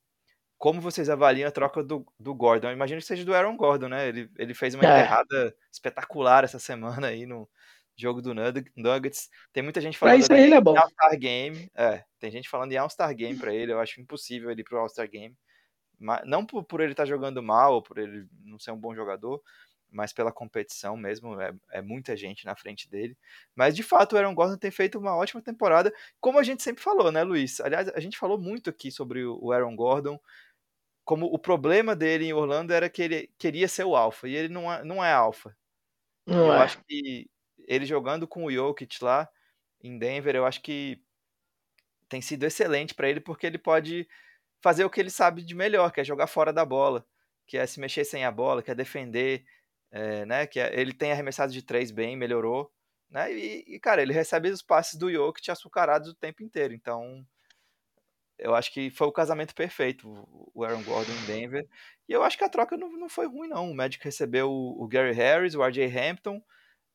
Como 0.58 0.80
vocês 0.80 1.08
avaliam 1.08 1.48
a 1.48 1.50
troca 1.50 1.82
do, 1.82 2.06
do 2.18 2.34
Gordon? 2.34 2.68
Eu 2.68 2.74
imagino 2.74 3.00
que 3.00 3.06
seja 3.06 3.24
do 3.24 3.34
Aaron 3.34 3.56
Gordon, 3.56 3.88
né? 3.88 4.08
Ele, 4.08 4.30
ele 4.36 4.52
fez 4.52 4.74
uma 4.74 4.84
é. 4.84 4.86
enterrada 4.86 5.56
espetacular 5.72 6.44
essa 6.44 6.58
semana 6.58 7.08
aí 7.08 7.24
no 7.24 7.48
jogo 8.00 8.22
do 8.22 8.34
Nuggets. 8.34 9.28
Tem 9.52 9.62
muita 9.62 9.80
gente 9.80 9.98
falando 9.98 10.26
pra 10.26 10.40
ele 10.40 10.54
é 10.54 10.60
bom. 10.60 10.76
All-Star 10.78 11.18
Game. 11.18 11.70
É, 11.74 12.04
tem 12.18 12.30
gente 12.30 12.48
falando 12.48 12.72
em 12.72 12.76
All-Star 12.76 13.14
Game 13.14 13.38
para 13.38 13.54
ele. 13.54 13.72
Eu 13.72 13.80
acho 13.80 14.00
impossível 14.00 14.50
ele 14.50 14.62
ir 14.62 14.64
pro 14.64 14.78
All-Star 14.78 15.08
Game. 15.08 15.36
Mas, 15.98 16.22
não 16.24 16.46
por, 16.46 16.64
por 16.64 16.80
ele 16.80 16.92
estar 16.92 17.02
tá 17.02 17.08
jogando 17.08 17.42
mal 17.42 17.74
ou 17.74 17.82
por 17.82 17.98
ele 17.98 18.26
não 18.44 18.58
ser 18.58 18.70
um 18.70 18.78
bom 18.78 18.94
jogador, 18.94 19.42
mas 19.90 20.12
pela 20.12 20.32
competição 20.32 20.96
mesmo, 20.96 21.38
é, 21.40 21.52
é, 21.72 21.82
muita 21.82 22.16
gente 22.16 22.46
na 22.46 22.56
frente 22.56 22.88
dele. 22.88 23.16
Mas 23.54 23.76
de 23.76 23.82
fato, 23.82 24.14
o 24.14 24.16
Aaron 24.16 24.34
Gordon 24.34 24.56
tem 24.56 24.70
feito 24.70 24.98
uma 24.98 25.16
ótima 25.16 25.42
temporada, 25.42 25.92
como 26.20 26.38
a 26.38 26.42
gente 26.42 26.62
sempre 26.62 26.82
falou, 26.82 27.12
né, 27.12 27.22
Luiz? 27.22 27.60
Aliás, 27.60 27.88
a 27.88 28.00
gente 28.00 28.16
falou 28.16 28.38
muito 28.38 28.70
aqui 28.70 28.90
sobre 28.90 29.24
o 29.24 29.52
Aaron 29.52 29.76
Gordon, 29.76 30.18
como 31.04 31.26
o 31.26 31.38
problema 31.38 31.96
dele 31.96 32.26
em 32.26 32.32
Orlando 32.32 32.72
era 32.72 32.88
que 32.88 33.02
ele 33.02 33.30
queria 33.36 33.68
ser 33.68 33.84
o 33.84 33.96
alfa, 33.96 34.28
e 34.28 34.34
ele 34.34 34.48
não 34.48 34.72
é, 34.72 34.84
não 34.84 35.04
é 35.04 35.12
alfa. 35.12 35.56
Não 36.26 36.46
eu 36.46 36.52
é. 36.52 36.58
acho 36.58 36.80
que 36.84 37.28
ele 37.70 37.86
jogando 37.86 38.26
com 38.26 38.44
o 38.44 38.50
Jokic 38.50 39.02
lá 39.02 39.30
em 39.80 39.96
Denver, 39.96 40.34
eu 40.34 40.44
acho 40.44 40.60
que 40.60 41.00
tem 42.08 42.20
sido 42.20 42.44
excelente 42.44 42.92
para 42.92 43.08
ele, 43.08 43.20
porque 43.20 43.46
ele 43.46 43.58
pode 43.58 44.08
fazer 44.60 44.84
o 44.84 44.90
que 44.90 45.00
ele 45.00 45.08
sabe 45.08 45.40
de 45.40 45.54
melhor, 45.54 45.92
que 45.92 46.00
é 46.00 46.04
jogar 46.04 46.26
fora 46.26 46.52
da 46.52 46.64
bola, 46.64 47.06
que 47.46 47.56
é 47.56 47.64
se 47.64 47.78
mexer 47.78 48.04
sem 48.04 48.24
a 48.24 48.30
bola, 48.32 48.60
que 48.60 48.72
é 48.72 48.74
defender, 48.74 49.44
é, 49.92 50.26
né? 50.26 50.46
Que 50.48 50.58
é, 50.58 50.80
ele 50.80 50.92
tem 50.92 51.12
arremessado 51.12 51.52
de 51.52 51.62
três 51.62 51.92
bem, 51.92 52.16
melhorou, 52.16 52.72
né? 53.08 53.32
E, 53.32 53.64
e, 53.68 53.78
cara, 53.78 54.02
ele 54.02 54.12
recebe 54.12 54.50
os 54.50 54.62
passes 54.62 54.98
do 54.98 55.10
Jokic 55.10 55.48
açucarados 55.48 56.08
o 56.08 56.14
tempo 56.14 56.42
inteiro. 56.42 56.74
Então, 56.74 57.24
eu 58.36 58.52
acho 58.52 58.72
que 58.72 58.90
foi 58.90 59.06
o 59.06 59.12
casamento 59.12 59.54
perfeito, 59.54 60.08
o 60.52 60.64
Aaron 60.64 60.82
Gordon 60.82 61.12
em 61.12 61.26
Denver. 61.26 61.68
E 62.08 62.12
eu 62.12 62.24
acho 62.24 62.36
que 62.36 62.44
a 62.44 62.48
troca 62.48 62.76
não, 62.76 62.90
não 62.90 63.08
foi 63.08 63.28
ruim, 63.28 63.48
não. 63.48 63.70
O 63.70 63.76
Magic 63.76 64.04
recebeu 64.04 64.50
o, 64.50 64.82
o 64.82 64.88
Gary 64.88 65.12
Harris, 65.12 65.54
o 65.54 65.62
RJ 65.62 65.86
Hampton 65.96 66.42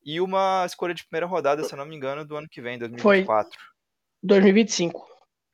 e 0.06 0.20
uma 0.20 0.64
escolha 0.64 0.94
de 0.94 1.04
primeira 1.04 1.26
rodada, 1.26 1.64
se 1.64 1.74
eu 1.74 1.76
não 1.76 1.84
me 1.84 1.96
engano, 1.96 2.24
do 2.24 2.36
ano 2.36 2.48
que 2.48 2.62
vem, 2.62 2.78
2024. 2.78 3.58
Foi 3.58 3.68
2025. 4.22 5.04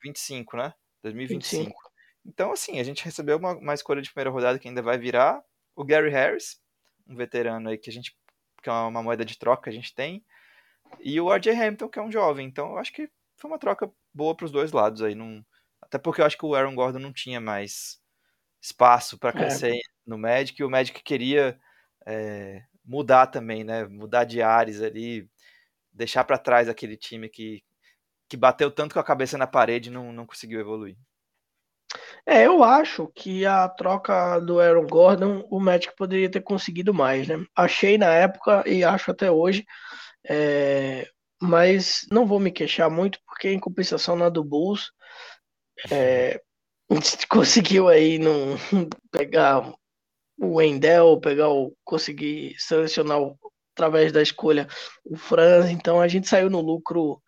25, 0.05 0.57
né? 0.59 0.75
2025. 1.03 1.65
25. 1.65 1.83
Então, 2.27 2.53
assim, 2.53 2.79
a 2.79 2.85
gente 2.85 3.03
recebeu 3.03 3.39
uma, 3.39 3.53
uma 3.55 3.73
escolha 3.73 4.03
de 4.03 4.11
primeira 4.11 4.31
rodada 4.31 4.59
que 4.59 4.69
ainda 4.69 4.83
vai 4.83 4.99
virar. 4.99 5.43
O 5.75 5.83
Gary 5.83 6.11
Harris, 6.11 6.61
um 7.09 7.17
veterano 7.17 7.71
aí 7.71 7.79
que 7.79 7.89
a 7.89 7.93
gente 7.93 8.15
que 8.63 8.69
é 8.69 8.73
uma 8.73 9.03
moeda 9.03 9.25
de 9.25 9.37
troca 9.37 9.65
que 9.65 9.71
a 9.71 9.73
gente 9.73 9.93
tem, 9.93 10.25
e 11.01 11.21
o 11.21 11.33
RJ 11.35 11.51
Hamilton, 11.51 11.89
que 11.89 11.99
é 11.99 12.03
um 12.03 12.13
jovem. 12.13 12.47
Então 12.47 12.73
eu 12.73 12.79
acho 12.79 12.93
que 12.93 13.11
foi 13.37 13.51
uma 13.51 13.59
troca 13.59 13.91
boa 14.15 14.37
para 14.37 14.45
os 14.45 14.53
dois 14.53 14.71
lados 14.71 15.03
aí, 15.03 15.15
não... 15.15 15.45
até 15.81 15.99
porque 15.99 16.21
eu 16.21 16.27
acho 16.27 16.39
que 16.39 16.47
o 16.47 16.55
Aaron 16.55 16.75
Gordon 16.75 17.01
não 17.01 17.13
tinha 17.13 17.41
mais 17.41 18.01
espaço 18.61 19.19
para 19.19 19.31
é. 19.31 19.33
crescer 19.33 19.75
é. 19.75 19.81
no 20.07 20.17
Magic, 20.17 20.61
e 20.61 20.65
o 20.65 20.71
Magic 20.71 21.03
queria 21.03 21.59
é, 22.07 22.63
mudar 22.85 23.26
também, 23.28 23.64
né? 23.64 23.87
Mudar 23.87 24.24
de 24.24 24.43
ares 24.43 24.83
ali, 24.83 25.28
deixar 25.93 26.24
para 26.24 26.39
trás 26.39 26.68
aquele 26.68 26.97
time 26.97 27.28
que 27.28 27.62
que 28.28 28.37
bateu 28.37 28.70
tanto 28.70 28.95
com 28.95 28.99
a 28.99 29.05
cabeça 29.05 29.37
na 29.37 29.47
parede 29.47 29.91
e 29.91 29.93
não, 29.93 30.11
não 30.11 30.24
conseguiu 30.24 30.59
evoluir. 30.59 30.97
É, 32.24 32.47
eu 32.47 32.64
acho 32.64 33.07
que 33.14 33.45
a 33.45 33.68
troca 33.68 34.39
do 34.41 34.59
Aaron 34.59 34.87
Gordon, 34.87 35.47
o 35.51 35.61
Magic 35.61 35.95
poderia 35.97 36.30
ter 36.30 36.41
conseguido 36.41 36.95
mais, 36.95 37.28
né? 37.28 37.45
Achei 37.55 37.99
na 37.99 38.07
época 38.07 38.64
e 38.66 38.83
acho 38.83 39.11
até 39.11 39.30
hoje, 39.30 39.66
é, 40.26 41.07
mas 41.43 42.07
não 42.11 42.26
vou 42.26 42.41
me 42.41 42.51
queixar 42.51 42.89
muito, 42.91 43.18
porque 43.26 43.51
em 43.51 43.61
compensação 43.61 44.16
na 44.16 44.30
do 44.30 44.43
Bulls, 44.43 44.93
é, 45.91 46.41
conseguiu 47.28 47.89
aí 47.89 48.18
não 48.18 48.57
pegar 49.11 49.74
o 50.43 50.57
Wendell, 50.57 51.20
pegar 51.20 51.49
o 51.51 51.72
conseguir 51.84 52.57
selecionar 52.59 53.20
o, 53.20 53.38
através 53.74 54.11
da 54.11 54.20
escolha 54.20 54.66
o 55.05 55.16
Franz, 55.16 55.70
então 55.70 56.01
a 56.01 56.09
gente 56.09 56.28
saiu 56.28 56.51
no 56.51 56.61
lucro 56.61 57.22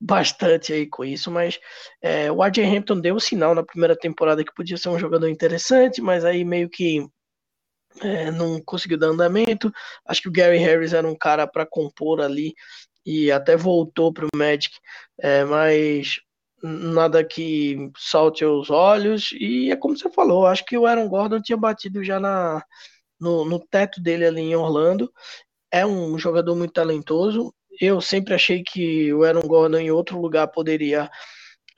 bastante 0.00 0.72
aí 0.72 0.86
com 0.86 1.04
isso, 1.04 1.30
mas 1.30 1.58
é, 2.02 2.32
o 2.32 2.42
RJ 2.42 2.64
Hampton 2.64 2.98
deu 3.00 3.16
o 3.16 3.20
sinal 3.20 3.54
na 3.54 3.62
primeira 3.62 3.96
temporada 3.96 4.42
que 4.42 4.54
podia 4.54 4.76
ser 4.78 4.88
um 4.88 4.98
jogador 4.98 5.28
interessante, 5.28 6.00
mas 6.00 6.24
aí 6.24 6.44
meio 6.44 6.68
que 6.70 7.06
é, 8.00 8.30
não 8.30 8.60
conseguiu 8.62 8.98
dar 8.98 9.08
andamento. 9.08 9.70
Acho 10.06 10.22
que 10.22 10.28
o 10.28 10.32
Gary 10.32 10.58
Harris 10.58 10.92
era 10.92 11.06
um 11.06 11.16
cara 11.16 11.46
para 11.46 11.66
compor 11.66 12.20
ali 12.20 12.54
e 13.04 13.30
até 13.30 13.56
voltou 13.56 14.12
para 14.12 14.26
o 14.26 14.36
Magic, 14.36 14.74
é, 15.20 15.44
mas 15.44 16.20
nada 16.62 17.24
que 17.24 17.90
salte 17.96 18.44
aos 18.44 18.70
olhos. 18.70 19.32
E 19.38 19.70
é 19.70 19.76
como 19.76 19.96
você 19.96 20.10
falou, 20.10 20.46
acho 20.46 20.64
que 20.64 20.76
o 20.76 20.86
Aaron 20.86 21.08
Gordon 21.08 21.40
tinha 21.40 21.56
batido 21.56 22.02
já 22.04 22.18
na, 22.20 22.64
no, 23.20 23.44
no 23.44 23.58
teto 23.58 24.00
dele 24.00 24.26
ali 24.26 24.40
em 24.40 24.56
Orlando. 24.56 25.12
É 25.70 25.84
um 25.86 26.18
jogador 26.18 26.54
muito 26.56 26.72
talentoso. 26.72 27.54
Eu 27.80 28.00
sempre 28.00 28.34
achei 28.34 28.62
que 28.62 29.12
o 29.12 29.24
Aaron 29.24 29.42
Gordon 29.42 29.78
em 29.78 29.90
outro 29.90 30.20
lugar 30.20 30.48
poderia 30.48 31.10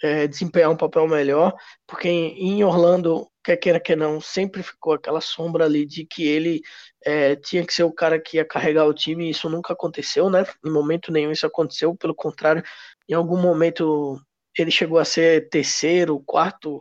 é, 0.03 0.27
desempenhar 0.27 0.71
um 0.71 0.77
papel 0.77 1.07
melhor, 1.09 1.55
porque 1.87 2.09
em, 2.09 2.63
Orlando, 2.63 3.29
quer 3.43 3.57
queira 3.57 3.81
que 3.81 3.97
não, 3.97 4.21
sempre 4.21 4.63
ficou 4.63 4.93
aquela 4.93 5.21
sombra 5.21 5.65
ali 5.65 5.85
de 5.85 6.05
que 6.05 6.27
ele 6.27 6.61
é, 7.05 7.35
tinha 7.37 7.67
que 7.67 7.75
ser 7.75 7.83
o 7.85 7.93
cara 7.93 8.21
que 8.21 8.37
ia 8.37 8.45
carregar 8.45 8.87
o 8.87 8.95
time, 8.95 9.27
e 9.27 9.31
isso 9.31 9.49
nunca 9.49 9.73
aconteceu, 9.73 10.31
né? 10.31 10.45
Em 10.65 10.71
momento 10.71 11.11
nenhum 11.13 11.33
isso 11.33 11.47
aconteceu, 11.47 11.97
pelo 11.97 12.15
contrário, 12.15 12.63
em 13.09 13.15
algum 13.15 13.41
momento 13.41 14.21
ele 14.63 14.71
chegou 14.71 14.99
a 14.99 15.05
ser 15.05 15.49
terceiro, 15.49 16.23
quarto 16.27 16.81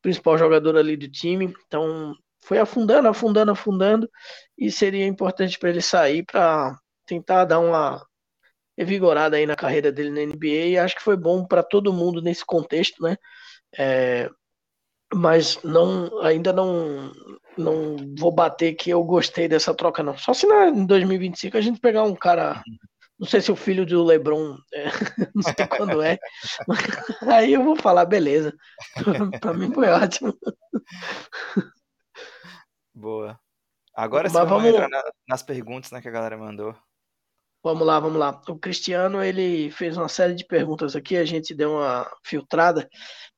principal 0.00 0.36
jogador 0.36 0.76
ali 0.76 0.96
do 0.96 1.08
time, 1.08 1.54
então 1.66 2.14
foi 2.44 2.58
afundando, 2.58 3.08
afundando, 3.08 3.52
afundando, 3.52 4.10
e 4.58 4.70
seria 4.70 5.06
importante 5.06 5.58
para 5.58 5.70
ele 5.70 5.80
sair 5.80 6.24
para 6.24 6.76
tentar 7.06 7.44
dar 7.44 7.60
uma 7.60 8.04
revigorada 8.76 9.36
aí 9.36 9.46
na 9.46 9.54
carreira 9.54 9.92
dele 9.92 10.10
na 10.10 10.32
NBA, 10.32 10.46
e 10.46 10.78
acho 10.78 10.96
que 10.96 11.02
foi 11.02 11.16
bom 11.16 11.46
para 11.46 11.62
todo 11.62 11.92
mundo 11.92 12.20
nesse 12.20 12.44
contexto, 12.44 13.02
né? 13.02 13.16
É, 13.76 14.28
mas 15.14 15.62
não, 15.62 16.20
ainda 16.22 16.52
não, 16.52 17.12
não 17.56 17.96
vou 18.18 18.32
bater 18.32 18.74
que 18.74 18.90
eu 18.90 19.04
gostei 19.04 19.46
dessa 19.46 19.74
troca, 19.74 20.02
não. 20.02 20.16
Só 20.16 20.32
se 20.32 20.46
na, 20.46 20.68
em 20.68 20.86
2025 20.86 21.56
a 21.56 21.60
gente 21.60 21.80
pegar 21.80 22.02
um 22.02 22.14
cara 22.14 22.62
não 23.22 23.28
sei 23.28 23.40
se 23.40 23.52
o 23.52 23.56
filho 23.56 23.86
do 23.86 24.02
Lebron, 24.02 24.58
é, 24.74 24.86
não 25.32 25.42
sei 25.42 25.64
quando 25.68 26.02
é. 26.02 26.18
Aí 27.32 27.52
eu 27.52 27.62
vou 27.62 27.76
falar, 27.76 28.04
beleza. 28.04 28.52
para 29.40 29.54
mim 29.54 29.72
foi 29.72 29.86
ótimo. 29.86 30.36
Boa. 32.92 33.38
Agora 33.94 34.28
sim, 34.28 34.34
vamos, 34.34 34.64
entrar 34.64 34.88
nas 35.28 35.40
perguntas 35.40 35.92
né, 35.92 36.02
que 36.02 36.08
a 36.08 36.10
galera 36.10 36.36
mandou. 36.36 36.74
Vamos 37.62 37.86
lá, 37.86 38.00
vamos 38.00 38.18
lá. 38.18 38.42
O 38.48 38.58
Cristiano 38.58 39.22
ele 39.22 39.70
fez 39.70 39.96
uma 39.96 40.08
série 40.08 40.34
de 40.34 40.44
perguntas 40.44 40.96
aqui, 40.96 41.16
a 41.16 41.24
gente 41.24 41.54
deu 41.54 41.74
uma 41.74 42.10
filtrada. 42.24 42.88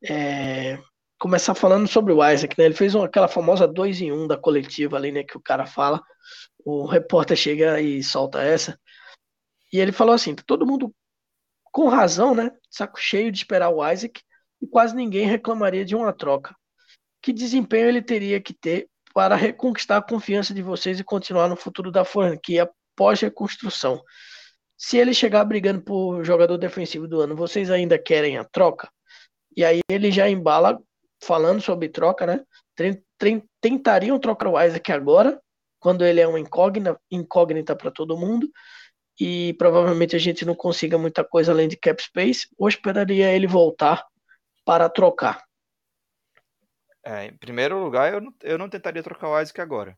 É, 0.02 0.78
começar 1.20 1.54
falando 1.54 1.86
sobre 1.86 2.10
o 2.10 2.26
Isaac, 2.26 2.58
né? 2.58 2.64
Ele 2.64 2.74
fez 2.74 2.94
uma, 2.94 3.04
aquela 3.04 3.28
famosa 3.28 3.68
2 3.68 4.00
em 4.00 4.12
1 4.12 4.22
um 4.22 4.26
da 4.26 4.38
coletiva 4.38 4.96
ali, 4.96 5.12
né? 5.12 5.24
Que 5.24 5.36
o 5.36 5.42
cara 5.42 5.66
fala. 5.66 6.00
O 6.64 6.86
repórter 6.86 7.36
chega 7.36 7.78
e 7.82 8.02
solta 8.02 8.40
essa. 8.40 8.80
E 9.74 9.80
ele 9.80 9.90
falou 9.90 10.14
assim: 10.14 10.36
todo 10.36 10.64
mundo 10.64 10.94
com 11.72 11.88
razão, 11.88 12.32
né? 12.32 12.52
Saco 12.70 12.96
cheio 12.96 13.32
de 13.32 13.38
esperar 13.38 13.70
o 13.70 13.84
Isaac 13.84 14.22
e 14.62 14.68
quase 14.68 14.94
ninguém 14.94 15.26
reclamaria 15.26 15.84
de 15.84 15.96
uma 15.96 16.12
troca. 16.12 16.54
Que 17.20 17.32
desempenho 17.32 17.88
ele 17.88 18.00
teria 18.00 18.40
que 18.40 18.54
ter 18.54 18.88
para 19.12 19.34
reconquistar 19.34 19.96
a 19.96 20.02
confiança 20.02 20.54
de 20.54 20.62
vocês 20.62 21.00
e 21.00 21.04
continuar 21.04 21.48
no 21.48 21.56
futuro 21.56 21.90
da 21.90 22.04
franquia 22.04 22.70
pós-reconstrução? 22.94 24.00
Se 24.78 24.96
ele 24.96 25.12
chegar 25.12 25.44
brigando 25.44 25.82
por 25.82 26.24
jogador 26.24 26.56
defensivo 26.56 27.08
do 27.08 27.20
ano, 27.20 27.34
vocês 27.34 27.68
ainda 27.68 27.98
querem 27.98 28.38
a 28.38 28.44
troca? 28.44 28.88
E 29.56 29.64
aí 29.64 29.80
ele 29.90 30.12
já 30.12 30.28
embala 30.28 30.80
falando 31.20 31.60
sobre 31.60 31.88
troca, 31.88 32.24
né? 32.24 32.44
Tentariam 33.60 34.20
trocar 34.20 34.48
o 34.50 34.60
Isaac 34.60 34.92
agora, 34.92 35.40
quando 35.80 36.04
ele 36.04 36.20
é 36.20 36.28
uma 36.28 36.38
incógnita, 36.38 36.96
incógnita 37.10 37.74
para 37.74 37.90
todo 37.90 38.16
mundo, 38.16 38.48
e 39.18 39.54
provavelmente 39.54 40.16
a 40.16 40.18
gente 40.18 40.44
não 40.44 40.54
consiga 40.54 40.98
muita 40.98 41.24
coisa 41.24 41.52
além 41.52 41.68
de 41.68 41.76
cap 41.76 42.02
space, 42.02 42.48
ou 42.58 42.68
esperaria 42.68 43.32
ele 43.32 43.46
voltar 43.46 44.04
para 44.64 44.88
trocar? 44.88 45.44
É, 47.04 47.26
em 47.26 47.36
primeiro 47.36 47.82
lugar, 47.82 48.12
eu 48.12 48.20
não, 48.20 48.34
eu 48.42 48.58
não 48.58 48.68
tentaria 48.68 49.02
trocar 49.02 49.28
o 49.28 49.40
Isaac 49.40 49.60
agora. 49.60 49.96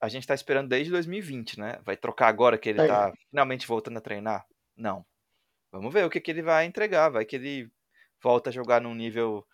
A 0.00 0.08
gente 0.08 0.22
está 0.22 0.34
esperando 0.34 0.68
desde 0.68 0.90
2020, 0.90 1.58
né? 1.58 1.78
Vai 1.84 1.96
trocar 1.96 2.28
agora 2.28 2.58
que 2.58 2.68
ele 2.68 2.80
está 2.80 3.08
é. 3.08 3.12
finalmente 3.30 3.66
voltando 3.66 3.98
a 3.98 4.02
treinar? 4.02 4.44
Não. 4.76 5.04
Vamos 5.72 5.92
ver 5.92 6.04
o 6.04 6.10
que, 6.10 6.20
que 6.20 6.30
ele 6.30 6.42
vai 6.42 6.64
entregar. 6.64 7.08
Vai 7.08 7.24
que 7.24 7.36
ele 7.36 7.70
volta 8.22 8.50
a 8.50 8.52
jogar 8.52 8.80
num 8.80 8.94
nível 8.94 9.46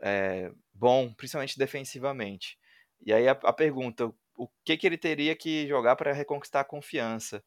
é, 0.00 0.50
bom, 0.72 1.12
principalmente 1.14 1.58
defensivamente. 1.58 2.58
E 3.04 3.12
aí 3.12 3.28
a, 3.28 3.32
a 3.32 3.52
pergunta, 3.52 4.12
o 4.36 4.48
que, 4.64 4.76
que 4.76 4.86
ele 4.86 4.98
teria 4.98 5.34
que 5.34 5.66
jogar 5.66 5.96
para 5.96 6.12
reconquistar 6.12 6.60
a 6.60 6.64
confiança? 6.64 7.42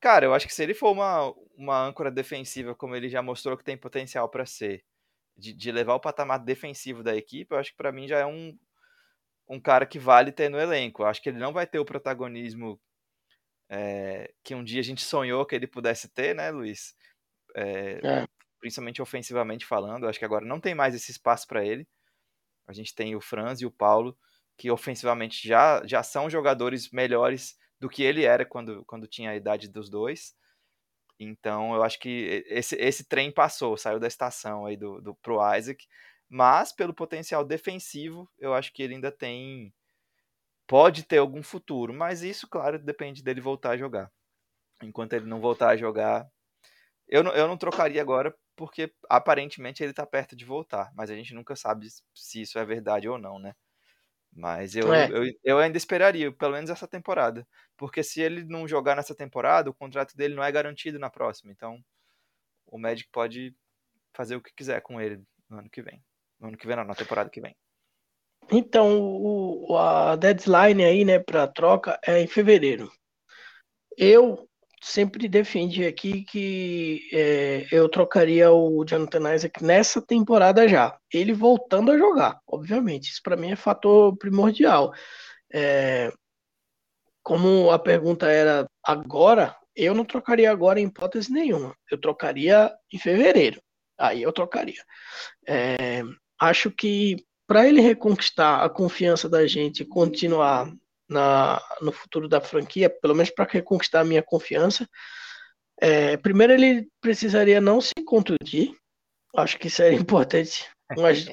Cara, 0.00 0.26
eu 0.26 0.34
acho 0.34 0.46
que 0.46 0.54
se 0.54 0.62
ele 0.62 0.74
for 0.74 0.90
uma, 0.90 1.32
uma 1.56 1.86
âncora 1.86 2.10
defensiva, 2.10 2.74
como 2.74 2.94
ele 2.94 3.08
já 3.08 3.22
mostrou 3.22 3.56
que 3.56 3.64
tem 3.64 3.76
potencial 3.76 4.28
para 4.28 4.44
ser, 4.44 4.84
de, 5.36 5.52
de, 5.52 5.72
levar 5.72 5.94
o 5.94 6.00
patamar 6.00 6.38
defensivo 6.38 7.02
da 7.02 7.16
equipe, 7.16 7.52
eu 7.54 7.58
acho 7.58 7.70
que 7.70 7.76
para 7.76 7.92
mim 7.92 8.06
já 8.06 8.18
é 8.18 8.26
um, 8.26 8.56
um 9.48 9.60
cara 9.60 9.86
que 9.86 9.98
vale 9.98 10.30
ter 10.30 10.48
no 10.48 10.60
elenco. 10.60 11.02
Eu 11.02 11.06
acho 11.06 11.22
que 11.22 11.28
ele 11.28 11.38
não 11.38 11.52
vai 11.52 11.66
ter 11.66 11.78
o 11.78 11.84
protagonismo 11.84 12.80
é, 13.68 14.32
que 14.42 14.54
um 14.54 14.62
dia 14.62 14.80
a 14.80 14.84
gente 14.84 15.02
sonhou 15.02 15.46
que 15.46 15.54
ele 15.54 15.66
pudesse 15.66 16.08
ter, 16.08 16.34
né, 16.34 16.50
Luiz? 16.50 16.94
É, 17.56 18.00
é. 18.02 18.26
Principalmente 18.60 19.02
ofensivamente 19.02 19.66
falando. 19.66 20.04
Eu 20.04 20.08
acho 20.08 20.18
que 20.18 20.24
agora 20.24 20.44
não 20.44 20.60
tem 20.60 20.74
mais 20.74 20.94
esse 20.94 21.10
espaço 21.10 21.46
para 21.46 21.64
ele. 21.64 21.86
A 22.66 22.72
gente 22.72 22.94
tem 22.94 23.14
o 23.14 23.20
Franz 23.20 23.60
e 23.60 23.66
o 23.66 23.70
Paulo, 23.70 24.16
que 24.56 24.70
ofensivamente 24.70 25.46
já, 25.46 25.82
já 25.84 26.02
são 26.02 26.30
jogadores 26.30 26.90
melhores 26.90 27.56
do 27.84 27.88
que 27.90 28.02
ele 28.02 28.24
era 28.24 28.46
quando, 28.46 28.82
quando 28.86 29.06
tinha 29.06 29.32
a 29.32 29.36
idade 29.36 29.68
dos 29.68 29.90
dois. 29.90 30.34
Então 31.20 31.74
eu 31.74 31.82
acho 31.82 32.00
que 32.00 32.42
esse, 32.48 32.74
esse 32.76 33.04
trem 33.04 33.30
passou, 33.30 33.76
saiu 33.76 34.00
da 34.00 34.06
estação 34.06 34.64
aí 34.64 34.74
do, 34.74 35.02
do 35.02 35.14
pro 35.16 35.38
Isaac. 35.54 35.86
Mas 36.26 36.72
pelo 36.72 36.94
potencial 36.94 37.44
defensivo, 37.44 38.26
eu 38.38 38.54
acho 38.54 38.72
que 38.72 38.82
ele 38.82 38.94
ainda 38.94 39.12
tem. 39.12 39.70
Pode 40.66 41.02
ter 41.02 41.18
algum 41.18 41.42
futuro, 41.42 41.92
mas 41.92 42.22
isso, 42.22 42.48
claro, 42.48 42.78
depende 42.78 43.22
dele 43.22 43.42
voltar 43.42 43.72
a 43.72 43.76
jogar. 43.76 44.10
Enquanto 44.82 45.12
ele 45.12 45.26
não 45.26 45.38
voltar 45.38 45.68
a 45.68 45.76
jogar, 45.76 46.26
eu 47.06 47.22
não, 47.22 47.32
eu 47.32 47.46
não 47.46 47.58
trocaria 47.58 48.00
agora, 48.00 48.34
porque 48.56 48.90
aparentemente 49.10 49.82
ele 49.82 49.90
está 49.90 50.06
perto 50.06 50.34
de 50.34 50.46
voltar, 50.46 50.90
mas 50.96 51.10
a 51.10 51.14
gente 51.14 51.34
nunca 51.34 51.54
sabe 51.54 51.86
se 52.14 52.40
isso 52.40 52.58
é 52.58 52.64
verdade 52.64 53.10
ou 53.10 53.18
não, 53.18 53.38
né? 53.38 53.54
Mas 54.34 54.74
eu, 54.74 54.92
é. 54.92 55.08
eu, 55.10 55.32
eu 55.44 55.58
ainda 55.58 55.78
esperaria, 55.78 56.32
pelo 56.32 56.54
menos 56.54 56.68
essa 56.68 56.88
temporada. 56.88 57.46
Porque 57.76 58.02
se 58.02 58.20
ele 58.20 58.44
não 58.44 58.66
jogar 58.66 58.96
nessa 58.96 59.14
temporada, 59.14 59.70
o 59.70 59.74
contrato 59.74 60.16
dele 60.16 60.34
não 60.34 60.42
é 60.42 60.50
garantido 60.50 60.98
na 60.98 61.08
próxima. 61.08 61.52
Então, 61.52 61.80
o 62.66 62.78
Magic 62.78 63.08
pode 63.12 63.54
fazer 64.12 64.34
o 64.36 64.40
que 64.40 64.52
quiser 64.52 64.80
com 64.80 65.00
ele 65.00 65.22
no 65.48 65.58
ano 65.58 65.70
que 65.70 65.82
vem. 65.82 66.02
No 66.40 66.48
ano 66.48 66.56
que 66.56 66.66
vem, 66.66 66.76
não, 66.76 66.84
na 66.84 66.94
temporada 66.94 67.30
que 67.30 67.40
vem. 67.40 67.56
Então, 68.50 69.00
o, 69.00 69.76
a 69.76 70.16
deadline 70.16 70.84
aí, 70.84 71.04
né, 71.04 71.18
para 71.18 71.46
troca 71.46 71.98
é 72.04 72.20
em 72.20 72.26
fevereiro. 72.26 72.90
Eu 73.96 74.48
sempre 74.84 75.28
defendi 75.28 75.86
aqui 75.86 76.22
que 76.24 77.08
é, 77.10 77.66
eu 77.72 77.88
trocaria 77.88 78.52
o 78.52 78.84
Jonathan 78.84 79.34
Isaac 79.34 79.64
nessa 79.64 80.02
temporada 80.02 80.68
já. 80.68 80.98
Ele 81.12 81.32
voltando 81.32 81.90
a 81.90 81.96
jogar, 81.96 82.38
obviamente. 82.46 83.10
Isso 83.10 83.20
para 83.22 83.36
mim 83.36 83.50
é 83.50 83.56
fator 83.56 84.14
primordial. 84.18 84.92
É, 85.52 86.12
como 87.22 87.70
a 87.70 87.78
pergunta 87.78 88.26
era 88.26 88.66
agora, 88.84 89.56
eu 89.74 89.94
não 89.94 90.04
trocaria 90.04 90.50
agora 90.50 90.78
em 90.78 90.84
hipótese 90.84 91.32
nenhuma. 91.32 91.74
Eu 91.90 91.98
trocaria 91.98 92.70
em 92.92 92.98
fevereiro. 92.98 93.62
Aí 93.98 94.22
eu 94.22 94.32
trocaria. 94.32 94.84
É, 95.48 96.02
acho 96.38 96.70
que 96.70 97.24
para 97.46 97.66
ele 97.66 97.80
reconquistar 97.80 98.62
a 98.62 98.68
confiança 98.68 99.30
da 99.30 99.46
gente 99.46 99.80
e 99.80 99.86
continuar 99.86 100.70
na, 101.08 101.60
no 101.80 101.92
futuro 101.92 102.28
da 102.28 102.40
franquia, 102.40 102.88
pelo 102.88 103.14
menos 103.14 103.30
para 103.30 103.50
reconquistar 103.50 104.00
a 104.00 104.04
minha 104.04 104.22
confiança. 104.22 104.88
É, 105.80 106.16
primeiro, 106.16 106.52
ele 106.52 106.88
precisaria 107.00 107.60
não 107.60 107.80
se 107.80 107.94
contundir, 108.06 108.74
acho 109.36 109.58
que 109.58 109.68
seria 109.68 109.98
importante, 109.98 110.68
mas 110.96 111.26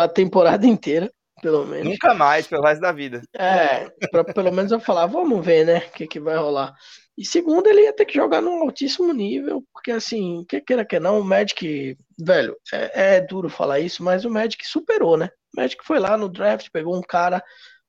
a 0.00 0.08
temporada 0.08 0.66
inteira, 0.66 1.10
pelo 1.40 1.64
menos. 1.64 1.88
Nunca 1.88 2.14
mais, 2.14 2.46
pelo 2.46 2.64
resto 2.64 2.80
da 2.80 2.92
vida. 2.92 3.22
É, 3.34 3.88
para 4.10 4.24
pelo 4.24 4.52
menos 4.52 4.72
eu 4.72 4.80
falar, 4.80 5.06
vamos 5.06 5.44
ver, 5.44 5.64
né, 5.64 5.78
o 5.78 5.92
que, 5.92 6.06
que 6.06 6.20
vai 6.20 6.36
rolar. 6.36 6.74
E 7.16 7.24
segundo, 7.24 7.66
ele 7.66 7.82
ia 7.82 7.92
ter 7.92 8.04
que 8.04 8.14
jogar 8.14 8.40
num 8.40 8.62
altíssimo 8.62 9.12
nível, 9.12 9.62
porque 9.72 9.90
assim, 9.90 10.44
que 10.48 10.60
queira 10.60 10.84
que 10.84 10.98
não, 10.98 11.20
o 11.20 11.24
Magic, 11.24 11.96
velho, 12.18 12.56
é, 12.72 13.16
é 13.16 13.20
duro 13.20 13.48
falar 13.48 13.78
isso, 13.78 14.02
mas 14.02 14.24
o 14.24 14.30
Magic 14.30 14.66
superou, 14.66 15.16
né? 15.16 15.28
O 15.54 15.60
Magic 15.60 15.84
foi 15.84 15.98
lá 15.98 16.16
no 16.16 16.28
draft, 16.28 16.68
pegou 16.72 16.96
um 16.96 17.02
cara 17.02 17.42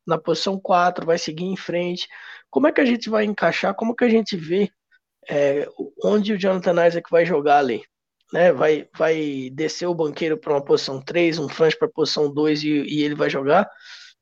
na 0.06 0.18
posição 0.18 0.60
4, 0.60 1.06
vai 1.06 1.18
seguir 1.18 1.46
em 1.46 1.56
frente. 1.56 2.08
Como 2.50 2.68
é 2.68 2.72
que 2.72 2.82
a 2.82 2.86
gente 2.86 3.10
vai 3.10 3.26
encaixar? 3.26 3.76
Como 3.76 3.96
que 3.96 4.04
a 4.04 4.10
gente 4.10 4.36
vê 4.36 4.70
é, 5.30 5.68
onde 6.04 6.34
o 6.34 6.38
Jonathan 6.38 6.88
Isaac 6.88 7.10
vai 7.10 7.26
jogar 7.26 7.60
ali? 7.60 7.84
Né? 8.34 8.52
Vai, 8.52 8.88
vai 8.98 9.50
descer 9.52 9.88
o 9.88 9.96
banqueiro 9.96 10.38
para 10.38 10.54
uma 10.54 10.64
posição 10.64 11.02
3, 11.02 11.40
um 11.40 11.50
Franz 11.50 11.76
para 11.76 11.88
a 11.88 11.92
posição 11.92 12.34
2 12.34 12.64
e, 12.64 12.70
e, 12.70 13.04
ele 13.04 13.16
vai 13.16 13.30
jogar 13.30 13.70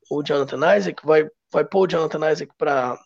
o 0.10 0.24
Jonathan 0.24 0.78
Isaac? 0.78 1.06
Vai, 1.06 1.28
vai 1.52 1.66
pôr 1.66 1.82
o 1.82 1.88
Jonathan 1.88 2.32
Isaac 2.32 2.52
para 2.58 3.00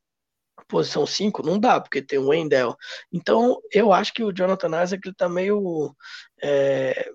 posição 0.68 1.06
5, 1.06 1.44
não 1.44 1.60
dá, 1.60 1.80
porque 1.80 2.02
tem 2.02 2.20
o 2.20 2.30
Wendell. 2.30 2.76
Então, 3.12 3.60
eu 3.72 3.92
acho 3.94 4.14
que 4.14 4.24
o 4.24 4.32
Jonathan 4.32 4.82
Isaac 4.84 5.02
ele 5.06 5.16
tá 5.16 5.30
meio 5.30 5.94
é, 6.42 7.12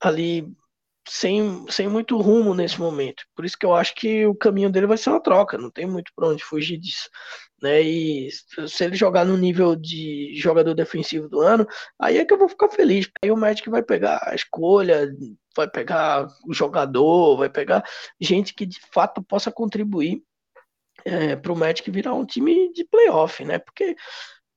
ali 0.00 0.46
sem, 1.08 1.66
sem 1.70 1.88
muito 1.88 2.18
rumo 2.18 2.54
nesse 2.54 2.78
momento. 2.78 3.24
Por 3.34 3.44
isso 3.44 3.58
que 3.58 3.66
eu 3.66 3.74
acho 3.74 3.94
que 3.94 4.26
o 4.26 4.34
caminho 4.34 4.70
dele 4.70 4.86
vai 4.86 4.96
ser 4.96 5.10
uma 5.10 5.22
troca, 5.22 5.58
não 5.58 5.70
tem 5.70 5.86
muito 5.86 6.12
para 6.14 6.28
onde 6.28 6.44
fugir 6.44 6.78
disso. 6.78 7.08
Né? 7.62 7.82
E 7.82 8.30
se 8.30 8.84
ele 8.84 8.96
jogar 8.96 9.24
no 9.24 9.36
nível 9.36 9.76
de 9.76 10.34
jogador 10.36 10.74
defensivo 10.74 11.28
do 11.28 11.40
ano, 11.40 11.66
aí 11.98 12.18
é 12.18 12.24
que 12.24 12.32
eu 12.32 12.38
vou 12.38 12.48
ficar 12.48 12.68
feliz. 12.70 13.08
Aí 13.22 13.30
o 13.30 13.36
Magic 13.36 13.68
vai 13.70 13.82
pegar 13.82 14.20
a 14.22 14.34
escolha, 14.34 15.10
vai 15.56 15.68
pegar 15.70 16.26
o 16.46 16.52
jogador, 16.52 17.36
vai 17.36 17.48
pegar 17.48 17.84
gente 18.20 18.54
que 18.54 18.66
de 18.66 18.80
fato 18.92 19.22
possa 19.22 19.50
contribuir 19.52 20.22
é, 21.04 21.36
para 21.36 21.52
o 21.52 21.56
Magic 21.56 21.90
virar 21.90 22.14
um 22.14 22.26
time 22.26 22.72
de 22.72 22.84
playoff, 22.84 23.44
né? 23.44 23.58
Porque, 23.58 23.94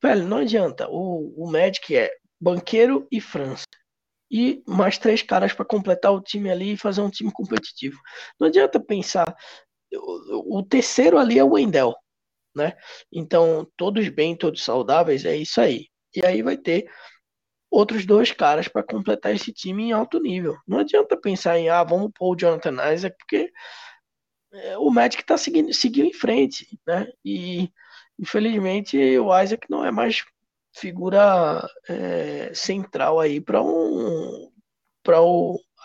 velho, 0.01 0.25
não 0.25 0.37
adianta. 0.37 0.87
O, 0.89 1.45
o 1.45 1.51
Magic 1.51 1.95
é 1.95 2.11
banqueiro 2.39 3.07
e 3.11 3.19
França 3.19 3.65
e 4.29 4.61
mais 4.67 4.97
três 4.97 5.21
caras 5.21 5.53
para 5.53 5.65
completar 5.65 6.13
o 6.13 6.21
time 6.21 6.51
ali 6.51 6.73
e 6.73 6.77
fazer 6.77 7.01
um 7.01 7.09
time 7.09 7.31
competitivo. 7.31 7.99
Não 8.39 8.47
adianta 8.47 8.79
pensar. 8.79 9.35
O, 10.45 10.61
terceiro 10.63 11.17
ali 11.17 11.39
é 11.39 11.43
o 11.43 11.53
Wendell, 11.53 11.95
né? 12.55 12.73
Então, 13.11 13.65
todos 13.77 14.09
bem, 14.09 14.35
todos 14.35 14.63
saudáveis, 14.63 15.23
é 15.25 15.35
isso 15.35 15.61
aí. 15.61 15.87
E 16.15 16.25
aí 16.25 16.41
vai 16.41 16.57
ter 16.57 16.89
outros 17.71 18.05
dois 18.05 18.31
caras 18.31 18.67
para 18.67 18.83
completar 18.83 19.33
esse 19.33 19.53
time 19.53 19.85
em 19.85 19.91
alto 19.93 20.19
nível. 20.19 20.57
Não 20.67 20.79
adianta 20.79 21.19
pensar 21.19 21.57
em, 21.57 21.69
ah, 21.69 21.83
vamos 21.83 22.11
pôr 22.13 22.33
o 22.33 22.35
Jonathan 22.35 22.93
Isaac, 22.93 23.15
porque 23.17 23.51
é, 24.53 24.77
o 24.77 24.89
Magic 24.89 25.21
está 25.21 25.37
seguindo, 25.37 25.73
seguiu 25.73 26.05
em 26.05 26.13
frente, 26.13 26.67
né? 26.85 27.07
E 27.23 27.69
infelizmente 28.19 28.97
o 29.19 29.37
Isaac 29.39 29.67
não 29.69 29.85
é 29.85 29.91
mais 29.91 30.23
figura 30.77 31.67
é, 31.89 32.51
central 32.53 33.19
aí 33.19 33.41
para 33.41 33.61
um, 33.61 34.51
para 35.03 35.17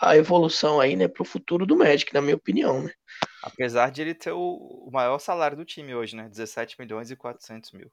a 0.01 0.15
evolução 0.15 0.79
aí, 0.79 0.95
né, 0.95 1.07
para 1.07 1.23
o 1.23 1.25
futuro 1.25 1.65
do 1.65 1.77
Magic, 1.77 2.13
na 2.13 2.21
minha 2.21 2.35
opinião, 2.35 2.83
né? 2.83 2.91
Apesar 3.41 3.91
de 3.91 4.01
ele 4.01 4.13
ter 4.13 4.31
o, 4.31 4.85
o 4.87 4.89
maior 4.91 5.19
salário 5.19 5.57
do 5.57 5.65
time 5.65 5.93
hoje, 5.95 6.15
né, 6.15 6.29
17 6.29 6.75
milhões 6.79 7.09
e 7.11 7.15
400 7.15 7.71
mil. 7.71 7.91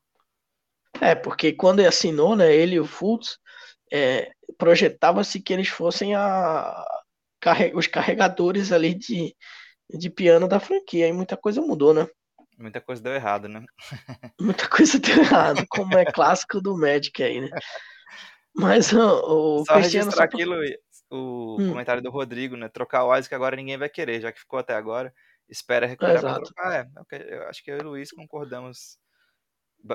É, 1.00 1.14
porque 1.14 1.52
quando 1.52 1.80
ele 1.80 1.88
assinou, 1.88 2.36
né, 2.36 2.54
ele 2.54 2.76
e 2.76 2.80
o 2.80 2.86
Fultz, 2.86 3.38
é, 3.92 4.30
projetava-se 4.58 5.40
que 5.40 5.52
eles 5.52 5.68
fossem 5.68 6.14
a, 6.14 6.84
os 7.74 7.86
carregadores 7.86 8.72
ali 8.72 8.94
de, 8.94 9.34
de 9.88 10.10
piano 10.10 10.46
da 10.46 10.60
franquia, 10.60 11.08
e 11.08 11.12
muita 11.12 11.36
coisa 11.36 11.60
mudou, 11.60 11.94
né? 11.94 12.06
Muita 12.60 12.80
coisa 12.80 13.02
deu 13.02 13.14
errado, 13.14 13.48
né? 13.48 13.64
Muita 14.38 14.68
coisa 14.68 14.98
deu 14.98 15.18
errado, 15.18 15.64
como 15.70 15.96
é 15.96 16.04
clássico 16.04 16.60
do 16.60 16.76
Magic 16.76 17.22
aí, 17.22 17.40
né? 17.40 17.48
Mas 18.54 18.92
o, 18.92 19.60
o 19.60 19.64
só 19.64 19.74
Cristiano 19.74 20.10
registrar 20.10 20.28
só... 20.30 20.36
aquilo, 20.36 20.56
o 21.10 21.56
hum. 21.58 21.70
comentário 21.70 22.02
do 22.02 22.10
Rodrigo, 22.10 22.56
né? 22.56 22.68
Trocar 22.68 23.04
o 23.04 23.16
Isaac 23.16 23.34
agora 23.34 23.56
ninguém 23.56 23.78
vai 23.78 23.88
querer, 23.88 24.20
já 24.20 24.30
que 24.30 24.40
ficou 24.40 24.58
até 24.58 24.74
agora. 24.74 25.12
Espera 25.48 25.86
recuperar 25.86 26.18
é, 26.18 26.20
pra 26.20 26.40
trocar. 26.40 26.90
É, 27.12 27.34
eu 27.34 27.48
acho 27.48 27.64
que 27.64 27.70
eu 27.70 27.78
e 27.78 27.80
o 27.80 27.84
Luiz 27.84 28.12
concordamos 28.12 28.98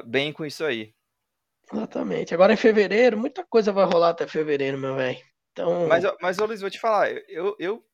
bem 0.08 0.34
com 0.34 0.44
isso 0.44 0.66
aí. 0.66 0.94
Exatamente. 1.72 2.34
Agora 2.34 2.54
em 2.54 2.58
fevereiro, 2.58 3.18
muita 3.18 3.46
coisa 3.46 3.72
vai 3.72 3.86
rolar 3.86 4.10
até 4.10 4.26
fevereiro, 4.28 4.78
meu 4.78 4.96
velho. 4.96 5.20
Então... 5.52 5.88
Mas, 5.88 6.04
mas, 6.20 6.40
ô 6.40 6.46
Luiz, 6.46 6.62
vou 6.62 6.70
te 6.70 6.80
falar, 6.80 7.12
eu, 7.30 7.56
eu 7.60 7.86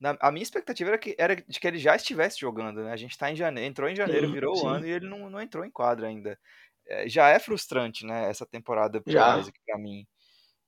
na, 0.00 0.16
a 0.20 0.30
minha 0.30 0.42
expectativa 0.42 0.90
era, 0.90 0.98
que, 0.98 1.14
era 1.18 1.36
de 1.36 1.60
que 1.60 1.66
ele 1.66 1.78
já 1.78 1.96
estivesse 1.96 2.40
jogando, 2.40 2.82
né? 2.82 2.92
A 2.92 2.96
gente 2.96 3.16
tá 3.16 3.30
em 3.30 3.36
janeiro, 3.36 3.68
entrou 3.68 3.88
em 3.88 3.96
janeiro, 3.96 4.26
sim, 4.26 4.32
virou 4.32 4.56
sim. 4.56 4.66
o 4.66 4.68
ano 4.68 4.86
e 4.86 4.90
ele 4.90 5.08
não, 5.08 5.30
não 5.30 5.40
entrou 5.40 5.64
em 5.64 5.70
quadra 5.70 6.06
ainda. 6.06 6.38
É, 6.86 7.08
já 7.08 7.28
é 7.28 7.38
frustrante, 7.38 8.04
né, 8.04 8.28
essa 8.28 8.44
temporada 8.44 9.00
pro. 9.00 9.12
Isaac 9.12 9.52
pra 9.64 9.78
mim. 9.78 10.06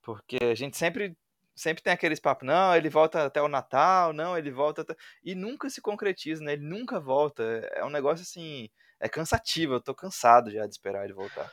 Porque 0.03 0.39
a 0.41 0.55
gente 0.55 0.77
sempre 0.77 1.17
sempre 1.55 1.83
tem 1.83 1.93
aqueles 1.93 2.21
papos, 2.21 2.47
não, 2.47 2.77
ele 2.77 2.91
volta 2.91 3.25
até 3.25 3.41
o 3.41 3.49
Natal, 3.49 4.13
não, 4.13 4.37
ele 4.37 4.51
volta 4.51 4.83
até... 4.83 4.95
E 5.25 5.35
nunca 5.35 5.71
se 5.71 5.81
concretiza, 5.81 6.45
né? 6.45 6.53
Ele 6.53 6.67
nunca 6.67 7.01
volta. 7.01 7.43
É 7.73 7.83
um 7.83 7.89
negócio 7.89 8.23
assim, 8.23 8.69
é 9.01 9.09
cansativo, 9.09 9.73
eu 9.73 9.81
tô 9.81 9.95
cansado 9.95 10.51
já 10.51 10.67
de 10.67 10.73
esperar 10.73 11.05
ele 11.05 11.15
voltar. 11.15 11.51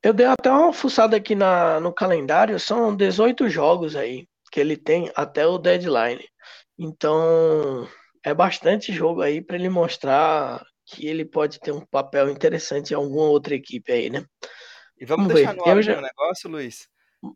Eu 0.00 0.14
dei 0.14 0.26
até 0.26 0.48
uma 0.48 0.72
fuçada 0.72 1.16
aqui 1.16 1.34
na, 1.34 1.80
no 1.80 1.92
calendário, 1.92 2.60
são 2.60 2.94
18 2.94 3.48
jogos 3.48 3.96
aí 3.96 4.28
que 4.52 4.60
ele 4.60 4.76
tem 4.76 5.10
até 5.16 5.44
o 5.44 5.58
deadline. 5.58 6.24
Então, 6.78 7.88
é 8.24 8.34
bastante 8.34 8.92
jogo 8.92 9.22
aí 9.22 9.40
para 9.40 9.56
ele 9.56 9.68
mostrar 9.68 10.64
que 10.84 11.06
ele 11.06 11.24
pode 11.24 11.58
ter 11.58 11.72
um 11.72 11.84
papel 11.84 12.30
interessante 12.30 12.90
em 12.90 12.94
alguma 12.94 13.24
outra 13.24 13.54
equipe 13.54 13.90
aí, 13.90 14.10
né? 14.10 14.24
E 14.98 15.04
vamos, 15.04 15.26
vamos 15.26 15.34
deixar 15.34 15.52
ver. 15.52 15.58
no 15.58 15.68
ar 15.68 15.82
já... 15.82 15.98
um 15.98 16.02
negócio, 16.02 16.50
Luiz? 16.50 16.88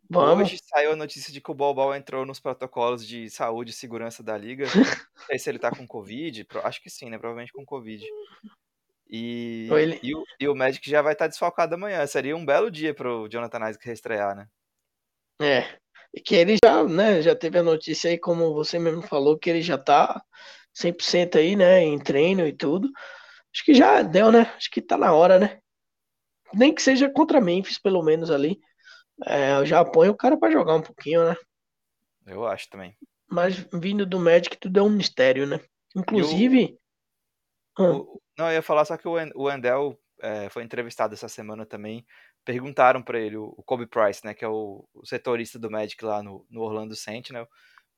Vamos. 0.09 0.49
Hoje 0.49 0.59
saiu 0.62 0.93
a 0.93 0.97
notícia 0.97 1.32
de 1.32 1.41
que 1.41 1.51
o 1.51 1.55
Bobal 1.55 1.95
entrou 1.95 2.24
nos 2.24 2.38
protocolos 2.38 3.07
de 3.07 3.28
saúde 3.30 3.70
e 3.70 3.74
segurança 3.74 4.22
da 4.22 4.36
liga. 4.36 4.64
Não 5.16 5.26
sei 5.26 5.38
se 5.38 5.51
ele 5.51 5.59
tá 5.59 5.70
com 5.70 5.86
Covid. 5.86 6.47
Acho 6.62 6.82
que 6.82 6.91
sim, 6.91 7.11
né? 7.11 7.18
Provavelmente 7.18 7.53
com 7.53 7.64
Covid. 7.64 8.05
E, 9.09 9.68
ele... 9.72 9.99
e, 10.03 10.14
o, 10.14 10.24
e 10.38 10.49
o 10.49 10.55
Magic 10.55 10.88
já 10.88 11.03
vai 11.03 11.14
estar 11.14 11.26
desfalcado 11.26 11.74
amanhã. 11.74 12.07
Seria 12.07 12.36
um 12.36 12.45
belo 12.45 12.70
dia 12.70 12.95
pro 12.95 13.28
Jonathan 13.28 13.68
Isaac 13.68 13.84
reestrear, 13.84 14.36
né? 14.36 14.47
É, 15.43 15.78
que 16.24 16.34
ele 16.34 16.56
já, 16.62 16.82
né, 16.84 17.22
já 17.22 17.34
teve 17.34 17.58
a 17.58 17.62
notícia 17.62 18.11
aí, 18.11 18.18
como 18.18 18.52
você 18.52 18.78
mesmo 18.78 19.02
falou, 19.02 19.38
que 19.38 19.48
ele 19.48 19.62
já 19.62 19.78
tá 19.78 20.22
100% 20.74 21.36
aí, 21.36 21.54
né, 21.54 21.82
em 21.82 21.98
treino 21.98 22.46
e 22.46 22.52
tudo. 22.52 22.90
Acho 23.54 23.64
que 23.64 23.74
já 23.74 24.02
deu, 24.02 24.30
né? 24.30 24.52
Acho 24.56 24.70
que 24.70 24.80
tá 24.80 24.96
na 24.96 25.12
hora, 25.12 25.38
né? 25.38 25.61
Nem 26.54 26.74
que 26.74 26.82
seja 26.82 27.11
contra 27.11 27.40
Memphis, 27.40 27.78
pelo 27.78 28.02
menos 28.02 28.30
ali. 28.30 28.61
É, 29.26 29.52
eu 29.56 29.66
já 29.66 29.84
ponho 29.84 30.12
o 30.12 30.16
cara 30.16 30.36
para 30.36 30.52
jogar 30.52 30.74
um 30.74 30.82
pouquinho, 30.82 31.24
né? 31.28 31.36
Eu 32.26 32.46
acho 32.46 32.68
também. 32.70 32.96
Mas 33.28 33.56
vindo 33.72 34.06
do 34.06 34.20
Magic, 34.20 34.56
tudo 34.56 34.78
é 34.78 34.82
um 34.82 34.90
mistério, 34.90 35.46
né? 35.46 35.61
Inclusive. 35.94 36.78
O, 37.78 37.82
o, 37.82 38.22
não, 38.38 38.46
eu 38.46 38.54
ia 38.54 38.62
falar 38.62 38.84
só 38.84 38.96
que 38.96 39.06
o 39.08 39.42
Wendell 39.44 39.98
é, 40.20 40.48
foi 40.48 40.62
entrevistado 40.62 41.14
essa 41.14 41.28
semana 41.28 41.66
também 41.66 42.06
perguntaram 42.51 43.01
para 43.01 43.20
ele, 43.20 43.36
o 43.36 43.62
Kobe 43.64 43.86
Price, 43.86 44.26
né, 44.26 44.34
que 44.34 44.44
é 44.44 44.48
o, 44.48 44.84
o, 44.92 45.07
setorista 45.07 45.57
do 45.57 45.70
Magic 45.70 46.05
lá 46.05 46.20
no, 46.20 46.44
no 46.51 46.62
Orlando 46.62 46.96
Sentinel, 46.96 47.48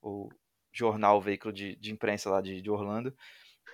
o 0.03 0.29
jornal, 0.71 1.17
o 1.17 1.23
veículo 1.23 1.55
de, 1.55 1.75
de 1.77 1.91
imprensa 1.91 2.29
lá 2.29 2.43
de, 2.43 2.61
de 2.61 2.71
Orlando, 2.71 3.17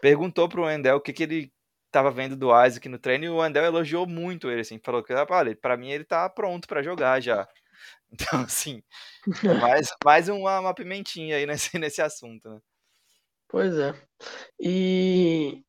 perguntou 0.00 0.48
pro 0.48 0.62
Wendell 0.62 0.98
o 0.98 1.00
que, 1.00 1.12
que 1.12 1.24
ele 1.24 1.52
estava 1.86 2.12
vendo 2.12 2.36
do 2.36 2.50
Isaac 2.64 2.88
no 2.88 2.96
treino 2.96 3.24
e 3.24 3.28
o 3.28 3.38
Wendell 3.38 3.64
elogiou 3.64 4.06
muito 4.06 4.48
ele, 4.48 4.60
assim, 4.60 4.78
falou 4.78 5.02
que, 5.02 5.12
olha, 5.12 5.56
para 5.56 5.76
mim 5.76 5.90
ele 5.90 6.04
tá 6.04 6.28
pronto 6.28 6.68
para 6.68 6.82
jogar 6.82 7.20
já. 7.20 7.48
Então, 8.10 8.40
assim, 8.40 8.82
mais, 9.60 9.88
mais 10.02 10.28
uma, 10.30 10.60
uma 10.60 10.74
pimentinha 10.74 11.36
aí 11.36 11.44
nesse, 11.44 11.76
nesse 11.78 12.00
assunto, 12.00 12.48
né? 12.48 12.58
Pois 13.46 13.76
é. 13.76 13.94
E 14.58 15.62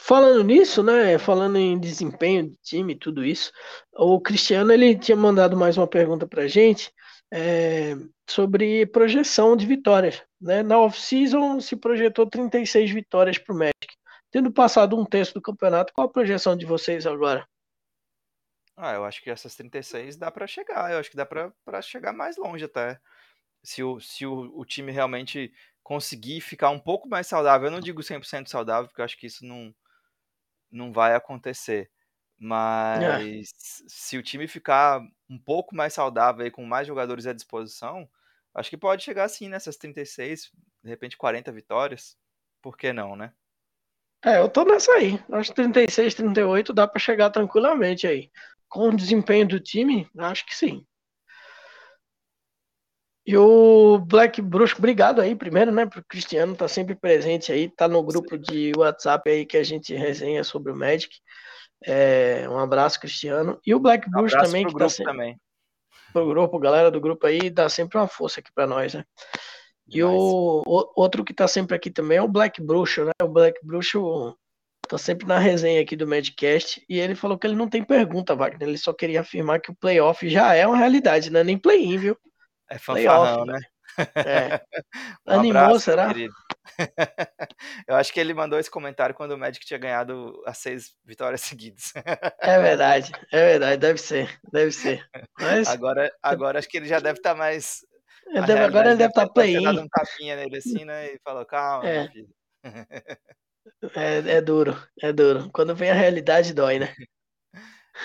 Falando 0.00 0.44
nisso, 0.44 0.82
né, 0.82 1.18
falando 1.18 1.58
em 1.58 1.78
desempenho 1.78 2.50
de 2.50 2.56
time, 2.62 2.94
tudo 2.94 3.24
isso, 3.24 3.52
o 3.92 4.20
Cristiano 4.20 4.72
ele 4.72 4.96
tinha 4.96 5.16
mandado 5.16 5.56
mais 5.56 5.76
uma 5.76 5.88
pergunta 5.88 6.26
para 6.26 6.46
gente 6.46 6.92
é, 7.32 7.94
sobre 8.28 8.86
projeção 8.86 9.56
de 9.56 9.66
vitórias. 9.66 10.22
Né? 10.40 10.62
Na 10.62 10.78
off-season 10.78 11.60
se 11.60 11.76
projetou 11.76 12.28
36 12.28 12.90
vitórias 12.90 13.38
para 13.38 13.54
o 13.54 13.58
Magic. 13.58 13.98
Tendo 14.30 14.52
passado 14.52 14.96
um 14.96 15.04
terço 15.04 15.34
do 15.34 15.42
campeonato, 15.42 15.92
qual 15.92 16.06
a 16.06 16.12
projeção 16.12 16.56
de 16.56 16.64
vocês 16.64 17.06
agora? 17.06 17.46
Ah, 18.76 18.94
eu 18.94 19.04
acho 19.04 19.20
que 19.22 19.30
essas 19.30 19.56
36 19.56 20.16
dá 20.16 20.30
para 20.30 20.46
chegar, 20.46 20.92
eu 20.92 20.98
acho 20.98 21.10
que 21.10 21.16
dá 21.16 21.26
para 21.26 21.82
chegar 21.82 22.12
mais 22.12 22.36
longe 22.36 22.64
até. 22.64 23.00
Se 23.64 23.82
o, 23.82 23.98
se 23.98 24.24
o, 24.24 24.56
o 24.56 24.64
time 24.64 24.92
realmente 24.92 25.52
conseguir 25.82 26.40
ficar 26.40 26.70
um 26.70 26.78
pouco 26.78 27.08
mais 27.08 27.26
saudável, 27.26 27.66
eu 27.66 27.72
não 27.72 27.80
digo 27.80 28.00
100% 28.02 28.46
saudável, 28.46 28.86
porque 28.86 29.00
eu 29.00 29.04
acho 29.04 29.18
que 29.18 29.26
isso 29.26 29.44
não, 29.44 29.74
não 30.70 30.92
vai 30.92 31.14
acontecer. 31.14 31.84
É. 31.84 31.98
Mas 32.38 33.42
é. 33.42 33.84
se 33.88 34.16
o 34.16 34.22
time 34.22 34.46
ficar 34.46 35.00
um 35.28 35.38
pouco 35.38 35.74
mais 35.74 35.92
saudável 35.92 36.46
e 36.46 36.50
com 36.50 36.64
mais 36.64 36.86
jogadores 36.86 37.26
à 37.26 37.32
disposição, 37.32 38.08
acho 38.54 38.70
que 38.70 38.76
pode 38.76 39.02
chegar 39.02 39.24
assim 39.24 39.48
nessas 39.48 39.76
36, 39.76 40.50
de 40.82 40.88
repente 40.88 41.16
40 41.16 41.50
vitórias. 41.52 42.16
Por 42.62 42.76
que 42.76 42.92
não, 42.92 43.16
né? 43.16 43.32
É, 44.24 44.38
eu 44.38 44.48
tô 44.48 44.64
nessa 44.64 44.92
aí. 44.92 45.22
Acho 45.30 45.50
que 45.50 45.56
36, 45.62 46.14
38 46.14 46.72
dá 46.72 46.88
para 46.88 46.98
chegar 47.00 47.30
tranquilamente 47.30 48.06
aí. 48.06 48.30
Com 48.68 48.88
o 48.88 48.96
desempenho 48.96 49.46
do 49.46 49.60
time, 49.60 50.08
acho 50.18 50.44
que 50.44 50.54
sim. 50.54 50.84
E 53.28 53.36
o 53.36 53.98
Black 53.98 54.40
Bruxo, 54.40 54.76
obrigado 54.78 55.20
aí 55.20 55.36
primeiro, 55.36 55.70
né, 55.70 55.84
pro 55.84 56.02
Cristiano 56.02 56.56
tá 56.56 56.66
sempre 56.66 56.94
presente 56.94 57.52
aí, 57.52 57.68
tá 57.68 57.86
no 57.86 58.02
grupo 58.02 58.38
de 58.38 58.72
WhatsApp 58.74 59.28
aí 59.28 59.44
que 59.44 59.58
a 59.58 59.62
gente 59.62 59.92
resenha 59.92 60.42
sobre 60.42 60.72
o 60.72 60.74
Magic. 60.74 61.14
É, 61.84 62.48
um 62.48 62.58
abraço, 62.58 62.98
Cristiano. 62.98 63.60
E 63.66 63.74
o 63.74 63.78
Black 63.78 64.08
Bruxo 64.08 64.34
um 64.34 64.40
também, 64.40 64.66
que 64.66 64.74
tá 64.74 64.88
sempre... 64.88 65.12
também. 65.12 65.38
Pro 66.10 66.26
grupo, 66.26 66.58
galera 66.58 66.90
do 66.90 67.02
grupo 67.02 67.26
aí, 67.26 67.50
dá 67.50 67.68
sempre 67.68 67.98
uma 67.98 68.08
força 68.08 68.40
aqui 68.40 68.50
para 68.50 68.66
nós, 68.66 68.94
né? 68.94 69.04
E 69.86 70.02
o, 70.02 70.62
o, 70.66 70.92
outro 70.96 71.22
que 71.22 71.34
tá 71.34 71.46
sempre 71.46 71.76
aqui 71.76 71.90
também 71.90 72.16
é 72.16 72.22
o 72.22 72.28
Black 72.28 72.62
Bruxo, 72.62 73.04
né? 73.04 73.12
O 73.22 73.28
Black 73.28 73.60
Bruxo 73.62 74.34
Tô 74.88 74.96
sempre 74.96 75.26
na 75.26 75.38
resenha 75.38 75.82
aqui 75.82 75.94
do 75.94 76.08
Madcast 76.08 76.82
e 76.88 76.98
ele 76.98 77.14
falou 77.14 77.36
que 77.36 77.46
ele 77.46 77.54
não 77.54 77.68
tem 77.68 77.84
pergunta, 77.84 78.34
Wagner. 78.34 78.66
Ele 78.66 78.78
só 78.78 78.90
queria 78.90 79.20
afirmar 79.20 79.60
que 79.60 79.70
o 79.70 79.74
playoff 79.74 80.26
já 80.30 80.54
é 80.54 80.66
uma 80.66 80.78
realidade, 80.78 81.28
não 81.28 81.40
é 81.40 81.44
nem 81.44 81.58
play-in, 81.58 81.98
viu? 81.98 82.16
É 82.70 82.78
fanfarrão, 82.78 83.44
né? 83.46 83.58
É. 84.14 84.60
Um 85.26 85.32
Animou, 85.40 85.62
abraço, 85.62 85.80
será? 85.80 86.06
querido. 86.08 86.34
Eu 87.88 87.96
acho 87.96 88.12
que 88.12 88.20
ele 88.20 88.32
mandou 88.34 88.58
esse 88.58 88.70
comentário 88.70 89.14
quando 89.14 89.32
o 89.32 89.38
Magic 89.38 89.64
tinha 89.66 89.78
ganhado 89.78 90.40
as 90.46 90.58
seis 90.58 90.94
vitórias 91.04 91.40
seguidas. 91.56 91.92
É 92.40 92.60
verdade, 92.60 93.10
é 93.32 93.38
verdade, 93.50 93.76
deve 93.78 93.98
ser, 93.98 94.38
deve 94.52 94.70
ser. 94.70 95.04
Mas 95.40 95.66
Agora, 95.68 96.12
agora 96.22 96.58
acho 96.60 96.68
que 96.68 96.76
ele 96.76 96.86
já 96.86 97.00
deve 97.00 97.18
estar 97.18 97.34
mais. 97.34 97.84
ele 98.28 98.46
deve- 98.46 98.64
agora 98.64 98.88
ele 98.90 98.98
deve 98.98 99.10
estar 99.10 99.26
ter- 99.30 99.32
ter 99.32 99.52
dado 99.54 99.64
play-in. 99.64 99.84
um 99.84 99.88
tapinha 99.88 100.36
nele 100.36 100.56
assim, 100.58 100.84
né? 100.84 101.14
E 101.14 101.18
falou: 101.24 101.44
calma, 101.44 101.88
É. 101.88 102.08
É, 103.94 104.36
é 104.36 104.40
duro, 104.40 104.76
é 105.02 105.12
duro. 105.12 105.50
Quando 105.52 105.74
vem 105.74 105.90
a 105.90 105.94
realidade, 105.94 106.54
dói, 106.54 106.78
né? 106.78 106.94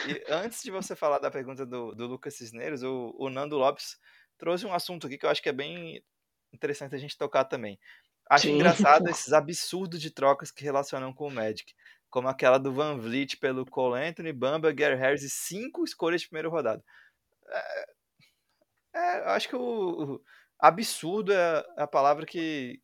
E 0.07 0.23
antes 0.29 0.63
de 0.63 0.71
você 0.71 0.95
falar 0.95 1.19
da 1.19 1.29
pergunta 1.29 1.65
do, 1.65 1.93
do 1.93 2.07
Lucas 2.07 2.35
Cisneros, 2.35 2.81
o, 2.83 3.13
o 3.17 3.29
Nando 3.29 3.57
Lopes 3.57 3.97
trouxe 4.37 4.65
um 4.65 4.73
assunto 4.73 5.07
aqui 5.07 5.17
que 5.17 5.25
eu 5.25 5.29
acho 5.29 5.41
que 5.41 5.49
é 5.49 5.53
bem 5.53 6.03
interessante 6.51 6.95
a 6.95 6.97
gente 6.97 7.17
tocar 7.17 7.45
também. 7.45 7.79
Acho 8.29 8.47
Sim. 8.47 8.53
engraçado 8.53 9.07
esses 9.09 9.33
absurdos 9.33 10.01
de 10.01 10.11
trocas 10.11 10.51
que 10.51 10.63
relacionam 10.63 11.13
com 11.13 11.27
o 11.27 11.31
Magic, 11.31 11.73
como 12.09 12.27
aquela 12.27 12.57
do 12.57 12.71
Van 12.71 12.97
Vliet 12.97 13.37
pelo 13.37 13.65
Cole 13.65 14.01
Anthony, 14.01 14.31
Bamba, 14.31 14.71
Gary 14.71 14.95
Harris 14.95 15.23
e 15.23 15.29
cinco 15.29 15.83
escolhas 15.83 16.21
de 16.21 16.27
primeira 16.27 16.49
rodada. 16.49 16.83
É, 17.47 17.85
é, 18.95 19.19
eu 19.19 19.29
acho 19.29 19.49
que 19.49 19.55
o, 19.55 20.15
o 20.15 20.23
absurdo 20.59 21.33
é 21.33 21.65
a 21.77 21.87
palavra 21.87 22.25
que 22.25 22.79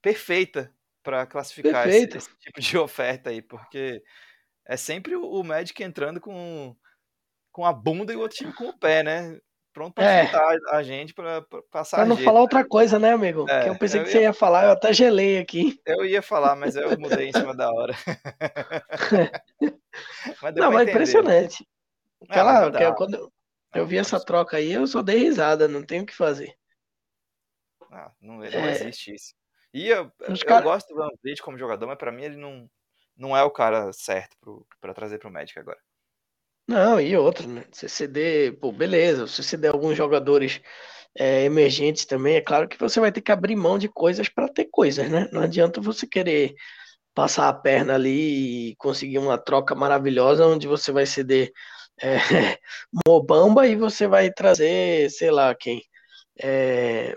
perfeita 0.00 0.74
para 1.02 1.26
classificar 1.26 1.88
esse, 1.88 2.16
esse 2.16 2.36
tipo 2.38 2.60
de 2.60 2.78
oferta 2.78 3.30
aí, 3.30 3.42
porque 3.42 4.02
é 4.64 4.76
sempre 4.76 5.16
o, 5.16 5.24
o 5.24 5.44
Magic 5.44 5.80
entrando 5.82 6.20
com, 6.20 6.76
com 7.50 7.64
a 7.66 7.72
bunda 7.72 8.12
e 8.12 8.16
o 8.16 8.20
outro 8.20 8.36
time 8.36 8.52
com 8.52 8.68
o 8.68 8.78
pé, 8.78 9.02
né? 9.02 9.40
Pronto 9.72 9.94
pra 9.94 10.04
É. 10.04 10.26
chutar 10.26 10.58
a 10.70 10.82
gente 10.82 11.14
pra, 11.14 11.40
pra 11.42 11.62
passar 11.70 11.98
Pra 11.98 12.06
não 12.06 12.16
jeito. 12.16 12.26
falar 12.26 12.40
outra 12.40 12.64
coisa, 12.64 12.98
né, 12.98 13.12
amigo? 13.12 13.48
É, 13.48 13.62
que 13.64 13.68
eu 13.70 13.78
pensei 13.78 14.00
eu 14.00 14.04
que 14.04 14.10
você 14.10 14.22
ia 14.22 14.32
falar, 14.34 14.64
eu 14.66 14.72
até 14.72 14.92
gelei 14.92 15.38
aqui. 15.38 15.80
Eu 15.86 16.04
ia 16.04 16.20
falar, 16.20 16.54
mas 16.56 16.76
eu 16.76 16.98
mudei 16.98 17.28
em 17.28 17.32
cima 17.32 17.54
da 17.56 17.70
hora. 17.72 17.94
mas 20.42 20.54
Não, 20.54 20.72
mas 20.72 20.88
impressionante. 20.88 21.66
Ah, 22.28 22.30
Aquela, 22.30 22.68
dá. 22.70 22.92
quando 22.94 23.14
eu- 23.14 23.32
eu 23.74 23.82
Não, 23.82 23.86
vi 23.86 23.96
essa 23.98 24.22
troca 24.22 24.58
aí, 24.58 24.72
eu 24.72 24.86
só 24.86 25.02
dei 25.02 25.18
risada, 25.18 25.66
não 25.66 25.82
tenho 25.82 26.02
o 26.02 26.06
que 26.06 26.14
fazer. 26.14 26.54
Ah, 27.90 28.10
não, 28.20 28.36
não 28.36 28.44
É. 28.44 28.70
existe 28.72 29.14
isso. 29.14 29.34
E 29.72 29.88
eu, 29.88 30.12
Os 30.28 30.40
eu 30.42 30.46
cara- 30.46 30.62
gosto 30.62 30.88
do 30.88 30.96
Van 30.96 31.08
Vliet 31.22 31.40
como 31.42 31.58
jogador, 31.58 31.86
mas 31.86 31.96
pra 31.98 32.12
mim 32.12 32.24
ele 32.24 32.36
não, 32.36 32.68
não 33.16 33.36
é 33.36 33.42
o 33.42 33.50
cara 33.50 33.90
certo 33.92 34.36
pro, 34.38 34.66
pra 34.80 34.92
trazer 34.94 35.18
pro 35.18 35.30
Magic 35.30 35.58
agora. 35.58 35.78
Não, 36.66 37.00
e 37.00 37.16
outro, 37.16 37.48
né? 37.48 37.64
Você 37.72 37.88
ceder, 37.88 38.58
pô, 38.58 38.72
beleza, 38.72 39.26
se 39.26 39.42
você 39.42 39.56
der 39.56 39.68
alguns 39.72 39.96
jogadores 39.96 40.60
é, 41.18 41.44
emergentes 41.44 42.06
também, 42.06 42.36
é 42.36 42.40
claro 42.40 42.68
que 42.68 42.78
você 42.78 43.00
vai 43.00 43.12
ter 43.12 43.20
que 43.20 43.32
abrir 43.32 43.56
mão 43.56 43.78
de 43.78 43.88
coisas 43.88 44.28
para 44.28 44.48
ter 44.48 44.66
coisas, 44.70 45.10
né? 45.10 45.28
Não 45.32 45.42
adianta 45.42 45.80
você 45.80 46.06
querer 46.06 46.54
passar 47.14 47.48
a 47.48 47.52
perna 47.54 47.94
ali 47.94 48.70
e 48.70 48.76
conseguir 48.76 49.18
uma 49.18 49.38
troca 49.38 49.74
maravilhosa 49.74 50.46
onde 50.46 50.66
você 50.68 50.92
vai 50.92 51.06
ceder 51.06 51.52
é, 52.00 52.16
Mobamba 53.06 53.66
e 53.66 53.76
você 53.76 54.06
vai 54.06 54.30
trazer, 54.32 55.10
sei 55.10 55.30
lá, 55.30 55.54
quem. 55.54 55.82
É, 56.42 57.14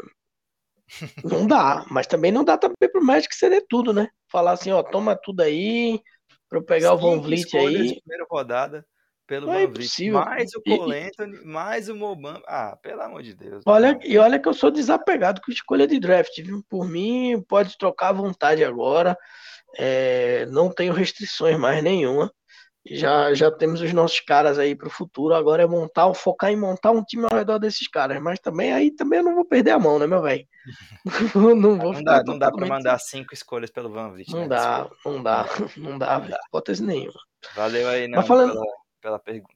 Não 1.24 1.48
dá, 1.48 1.86
mas 1.90 2.08
também 2.08 2.32
não 2.32 2.44
dá 2.44 2.58
também 2.58 2.90
pro 2.92 3.04
Magic 3.04 3.36
ceder 3.36 3.66
tudo, 3.70 3.94
né? 3.94 4.08
Falar 4.28 4.52
assim, 4.52 4.72
ó, 4.72 4.84
toma 4.84 5.16
tudo 5.16 5.42
aí, 5.42 6.00
pra 6.50 6.60
eu 6.60 6.64
pegar 6.64 6.94
o 6.94 6.98
Van 6.98 7.16
Cinco 7.16 7.24
Vliet 7.24 7.58
aí. 7.58 8.02
primeira 8.02 8.26
rodada 8.30 8.86
pelo 9.28 9.48
Não 9.48 9.54
Van 9.54 9.60
é 9.60 9.64
impossível. 9.64 10.20
Mais 10.20 10.52
o 10.56 10.62
E- 10.66 10.78
Cole 10.78 11.00
Anthony, 11.00 11.46
mais 11.46 11.90
o 11.90 11.96
Mobamba. 11.96 12.42
Ah, 12.48 12.78
pelo 12.82 13.02
amor 13.02 13.24
de 13.24 13.34
Deus. 13.36 13.64
Olha, 13.66 13.94
não. 13.94 14.00
e 14.04 14.18
olha 14.18 14.40
que 14.40 14.48
eu 14.48 14.54
sou 14.54 14.70
desapegado 14.72 15.42
com 15.42 15.52
escolha 15.52 15.88
de 15.88 16.00
draft, 16.00 16.36
viu? 16.42 16.64
Por 16.70 16.88
mim, 16.88 17.44
pode 17.48 17.78
trocar 17.78 18.10
à 18.10 18.14
vontade 18.14 18.64
agora. 18.64 19.18
É, 19.78 20.46
não 20.48 20.70
tenho 20.72 20.94
restrições 20.94 21.58
mais 21.60 21.84
nenhuma. 21.84 22.32
Já, 22.88 23.34
já 23.34 23.50
temos 23.50 23.82
os 23.82 23.92
nossos 23.94 24.20
caras 24.20 24.60
aí 24.60 24.76
para 24.76 24.88
o 24.88 24.92
futuro. 24.92 25.34
Agora 25.34 25.64
é 25.64 25.66
montar, 25.66 26.14
focar 26.14 26.52
em 26.52 26.56
montar 26.56 26.92
um 26.92 27.04
time 27.04 27.26
ao 27.30 27.36
redor 27.36 27.58
desses 27.58 27.88
caras. 27.88 28.22
Mas 28.22 28.40
também 28.40 28.72
aí 28.72 28.92
também 28.92 29.20
eu 29.20 29.26
não 29.26 29.34
vou 29.34 29.44
perder 29.44 29.72
a 29.72 29.80
mão, 29.80 29.98
né, 29.98 30.06
meu 30.06 30.22
velho? 30.22 30.46
não 31.36 31.80
vou 31.80 31.94
Não 31.94 32.04
dá, 32.04 32.24
não 32.24 32.38
dá 32.38 32.48
pra 32.48 32.52
totalmente- 32.52 32.70
mandar 32.70 33.00
cinco 33.00 33.34
escolhas 33.34 33.72
pelo 33.72 33.90
Van 33.90 34.12
Vliet. 34.12 34.32
Não 34.32 34.42
né? 34.42 34.48
dá, 34.50 34.88
não 35.04 35.24
dá, 35.24 35.46
não 35.78 35.98
dá, 35.98 36.20
velho. 36.20 36.38
Hipótese 36.48 36.84
nenhuma. 36.84 37.20
Valeu 37.56 37.88
aí, 37.88 38.08
não, 38.08 38.22
falando- 38.24 38.54
pela, 38.54 38.66
pela 39.06 39.20
pergunta. 39.20 39.54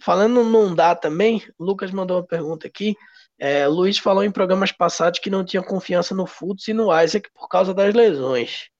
Falando 0.00 0.42
não 0.42 0.74
dá 0.74 0.94
também, 0.94 1.46
o 1.58 1.64
Lucas 1.64 1.90
mandou 1.90 2.16
uma 2.16 2.26
pergunta 2.26 2.66
aqui. 2.66 2.96
É, 3.38 3.66
Luiz 3.66 3.98
falou 3.98 4.24
em 4.24 4.30
programas 4.30 4.72
passados 4.72 5.20
que 5.20 5.28
não 5.28 5.44
tinha 5.44 5.62
confiança 5.62 6.14
no 6.14 6.26
Fultz 6.26 6.66
e 6.68 6.72
no 6.72 6.88
Isaac 6.98 7.30
por 7.34 7.48
causa 7.48 7.74
das 7.74 7.92
lesões. 7.94 8.70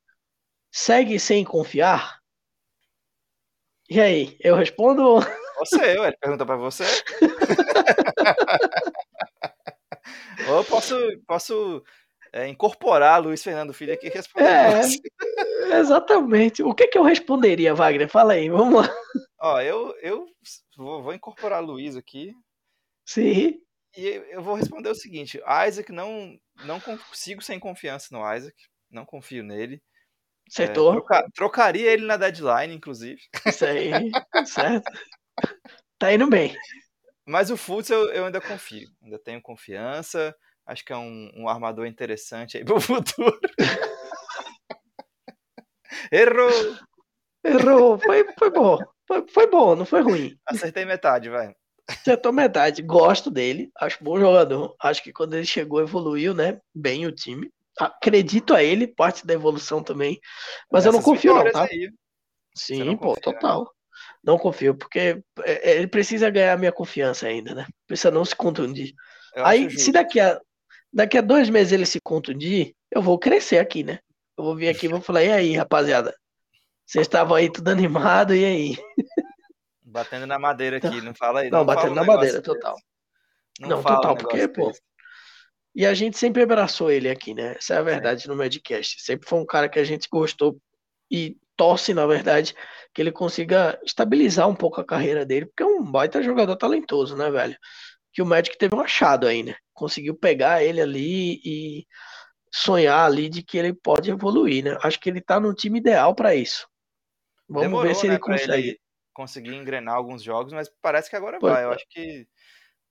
Segue 0.73 1.21
sem 1.21 1.45
confiar? 1.45 2.21
E 3.89 4.01
aí, 4.01 4.37
eu 4.41 4.57
respondo? 4.57 5.21
Você, 5.59 5.77
ué, 5.77 6.09
ele 6.09 6.17
pergunta 6.17 6.47
pra 6.47 6.57
você. 6.57 6.85
Ou 10.49 10.57
eu 10.57 10.65
posso, 10.65 10.97
posso 11.27 11.83
é, 12.33 12.49
incorporar 12.49 13.23
Luiz 13.23 13.43
Fernando 13.43 13.75
Filho 13.75 13.93
aqui 13.93 14.07
e 14.07 14.11
responder 14.11 14.47
É. 14.47 14.81
Exatamente. 15.79 16.63
O 16.63 16.75
que, 16.75 16.87
que 16.87 16.99
eu 16.99 17.03
responderia, 17.03 17.75
Wagner? 17.75 18.09
Fala 18.09 18.35
aí, 18.35 18.49
vamos 18.49 18.83
lá. 18.83 18.95
Ó, 19.47 19.61
eu, 19.61 19.95
eu 20.03 20.27
vou, 20.77 21.03
vou 21.05 21.15
incorporar 21.15 21.63
Luiz 21.63 21.95
aqui 21.95 22.35
Sim, 23.05 23.61
e 23.97 24.05
eu 24.31 24.43
vou 24.43 24.57
responder 24.57 24.89
o 24.89 24.95
seguinte: 24.95 25.41
Isaac 25.69 25.93
não, 25.93 26.37
não 26.57 26.81
consigo 26.81 27.41
sem 27.41 27.61
confiança 27.61 28.09
no 28.11 28.35
Isaac, 28.35 28.57
não 28.91 29.07
confio 29.07 29.45
nele. 29.45 29.77
É, 29.77 30.63
acertou. 30.65 30.93
troca- 30.93 31.27
trocaria 31.33 31.93
ele 31.93 32.05
na 32.05 32.17
deadline, 32.17 32.75
inclusive. 32.75 33.21
Isso 33.47 33.65
aí, 33.65 34.11
certo. 34.45 34.91
Tá 35.97 36.13
indo 36.13 36.29
bem. 36.29 36.57
Mas 37.25 37.49
o 37.49 37.57
Fultz 37.57 37.89
eu, 37.91 38.13
eu 38.13 38.25
ainda 38.27 38.41
confio, 38.41 38.89
ainda 39.03 39.19
tenho 39.19 39.41
confiança. 39.41 40.35
Acho 40.67 40.85
que 40.85 40.93
é 40.93 40.97
um, 40.97 41.31
um 41.37 41.49
armador 41.49 41.87
interessante 41.87 42.57
aí 42.57 42.65
pro 42.65 42.79
futuro. 42.83 43.39
Errou! 46.11 46.77
Errou. 47.45 47.99
Foi, 47.99 48.27
foi 48.37 48.51
bom. 48.51 48.79
Foi, 49.07 49.25
foi 49.29 49.51
bom, 49.51 49.77
não 49.77 49.85
foi 49.85 50.03
ruim. 50.03 50.37
Acertei 50.47 50.85
metade, 50.85 51.29
vai. 51.29 51.55
Acertou 51.89 52.33
metade. 52.33 52.83
Gosto 52.83 53.31
dele. 53.31 53.71
Acho 53.79 54.03
bom 54.03 54.19
jogador. 54.19 54.75
Acho 54.81 55.03
que 55.03 55.13
quando 55.13 55.35
ele 55.35 55.47
chegou, 55.47 55.81
evoluiu, 55.81 56.35
né? 56.35 56.61
Bem 56.75 57.07
o 57.07 57.13
time. 57.13 57.51
Acredito 57.79 58.55
a 58.55 58.63
ele, 58.63 58.87
parte 58.87 59.27
da 59.27 59.35
evolução 59.35 59.83
também. 59.83 60.19
Mas 60.71 60.87
eu 60.87 60.93
não 60.93 61.03
confio, 61.03 61.35
não, 61.35 61.51
tá? 61.51 61.65
aí. 61.65 61.91
Sim, 62.55 62.85
não 62.85 62.97
pô, 62.97 63.15
confia, 63.15 63.33
né? 63.33 63.39
total. 63.39 63.73
Não 64.25 64.39
confio, 64.39 64.75
porque 64.75 65.23
é, 65.45 65.77
ele 65.77 65.87
precisa 65.87 66.29
ganhar 66.31 66.59
minha 66.59 66.73
confiança 66.73 67.27
ainda, 67.27 67.55
né? 67.55 67.67
Precisa 67.87 68.11
não 68.11 68.25
se 68.25 68.35
contundir. 68.35 68.93
Eu 69.35 69.47
Aí, 69.47 69.71
se 69.71 69.93
daqui 69.93 70.19
a, 70.19 70.41
daqui 70.93 71.19
a 71.19 71.21
dois 71.21 71.49
meses 71.51 71.73
ele 71.73 71.87
se 71.87 72.01
contundir, 72.01 72.75
eu 72.91 73.03
vou 73.03 73.19
crescer 73.19 73.59
aqui, 73.59 73.85
né? 73.85 74.01
Eu 74.37 74.45
vou 74.45 74.57
vir 74.57 74.69
aqui 74.69 74.87
e 74.87 74.89
vou 74.89 75.01
falar, 75.01 75.23
e 75.23 75.31
aí, 75.31 75.55
rapaziada? 75.55 76.15
Vocês 76.87 77.07
estavam 77.07 77.37
aí 77.37 77.51
tudo 77.51 77.69
animado, 77.69 78.35
e 78.35 78.45
aí? 78.45 78.77
Batendo 79.83 80.27
na 80.27 80.39
madeira 80.39 80.77
aqui, 80.77 81.01
não 81.01 81.15
fala 81.15 81.41
aí. 81.41 81.51
Não, 81.51 81.65
fala 81.65 81.75
batendo 81.75 81.95
na 81.97 82.05
madeira, 82.05 82.41
desse. 82.41 82.43
total. 82.43 82.77
Não, 83.61 83.69
Não, 83.69 83.83
total, 83.83 84.17
porque, 84.17 84.47
pô, 84.47 84.69
desse. 84.69 84.81
E 85.75 85.85
a 85.85 85.93
gente 85.93 86.17
sempre 86.17 86.43
abraçou 86.43 86.91
ele 86.91 87.11
aqui, 87.11 87.35
né? 87.35 87.55
Essa 87.59 87.75
é 87.75 87.79
a 87.79 87.83
verdade 87.83 88.27
no 88.29 88.35
Madcast. 88.35 89.03
Sempre 89.03 89.29
foi 89.29 89.39
um 89.39 89.45
cara 89.45 89.69
que 89.69 89.79
a 89.79 89.85
gente 89.85 90.09
gostou 90.11 90.59
e 91.11 91.37
torce, 91.55 91.93
na 91.93 92.07
verdade, 92.07 92.55
que 92.95 93.03
ele 93.03 93.13
consiga 93.13 93.79
estabilizar 93.85 94.49
um 94.49 94.55
pouco 94.55 94.81
a 94.81 94.87
carreira 94.87 95.27
dele, 95.27 95.47
porque 95.47 95.63
é 95.63 95.67
um 95.67 95.85
baita 95.85 96.23
jogador 96.23 96.57
talentoso, 96.57 97.15
né, 97.15 97.31
velho? 97.31 97.57
Que 98.11 98.23
o 98.23 98.27
Magic 98.27 98.57
teve 98.57 98.75
um 98.75 98.81
achado 98.81 99.27
aí, 99.27 99.43
né? 99.43 99.55
Conseguiu 99.75 100.15
pegar 100.15 100.63
ele 100.63 100.81
ali 100.81 101.41
e 101.45 101.87
sonhar 102.51 103.05
ali 103.05 103.29
de 103.29 103.43
que 103.43 103.59
ele 103.59 103.75
pode 103.75 104.11
evoluir, 104.11 104.65
né? 104.65 104.79
Acho 104.83 104.99
que 104.99 105.11
ele 105.11 105.21
tá 105.21 105.39
no 105.39 105.53
time 105.53 105.79
ideal 105.79 106.15
pra 106.15 106.35
isso. 106.35 106.67
Vamos 107.49 107.63
Demorou, 107.63 107.89
ver 107.89 107.95
se 107.95 108.07
né, 108.07 108.15
ele 108.15 108.21
consegue. 108.21 108.81
conseguir 109.13 109.55
engrenar 109.55 109.95
alguns 109.95 110.23
jogos, 110.23 110.53
mas 110.53 110.69
parece 110.83 111.09
que 111.09 111.17
agora 111.17 111.39
Pois 111.39 111.53
vai. 111.53 111.65
Eu 111.65 111.73
é. 111.73 111.75
acho 111.75 111.87
que 111.89 112.27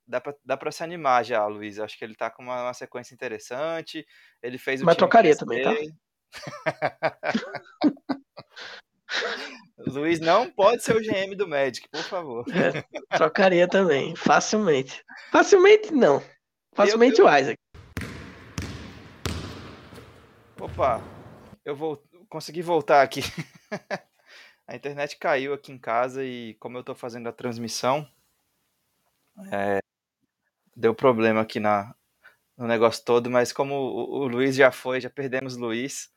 dá 0.06 0.20
pra, 0.20 0.34
dá 0.44 0.56
pra 0.56 0.72
se 0.72 0.82
animar 0.82 1.24
já, 1.24 1.46
Luiz. 1.46 1.76
Eu 1.76 1.84
acho 1.84 1.98
que 1.98 2.04
ele 2.04 2.14
tá 2.14 2.30
com 2.30 2.42
uma, 2.42 2.62
uma 2.62 2.74
sequência 2.74 3.14
interessante. 3.14 4.06
Ele 4.42 4.58
fez 4.58 4.80
o 4.80 4.84
Mas 4.84 4.96
trocaria 4.96 5.36
também, 5.36 5.62
tá? 5.62 5.74
Luiz 9.78 10.20
não 10.20 10.50
pode 10.50 10.82
ser 10.82 10.96
o 10.96 11.00
GM 11.00 11.34
do 11.36 11.46
Magic, 11.46 11.88
por 11.88 12.02
favor. 12.02 12.44
É, 12.48 12.82
trocaria 13.16 13.68
também, 13.68 14.16
facilmente. 14.16 15.04
Facilmente 15.30 15.92
não. 15.92 16.22
Facilmente 16.74 17.22
o 17.22 17.28
Isaac. 17.28 17.56
Opa, 20.60 21.00
eu 21.64 21.76
vou. 21.76 22.02
consegui 22.28 22.62
voltar 22.62 23.02
aqui. 23.02 23.20
a 24.66 24.74
internet 24.74 25.16
caiu 25.16 25.54
aqui 25.54 25.72
em 25.72 25.78
casa 25.78 26.24
e 26.24 26.54
como 26.54 26.76
eu 26.76 26.80
estou 26.80 26.94
fazendo 26.94 27.28
a 27.28 27.32
transmissão, 27.32 28.08
é, 29.52 29.78
deu 30.74 30.94
problema 30.94 31.40
aqui 31.40 31.60
na, 31.60 31.94
no 32.56 32.66
negócio 32.66 33.04
todo, 33.04 33.30
mas 33.30 33.52
como 33.52 33.74
o, 33.74 34.20
o 34.20 34.26
Luiz 34.28 34.56
já 34.56 34.72
foi, 34.72 35.00
já 35.00 35.10
perdemos 35.10 35.56
o 35.56 35.60
Luiz. 35.60 36.10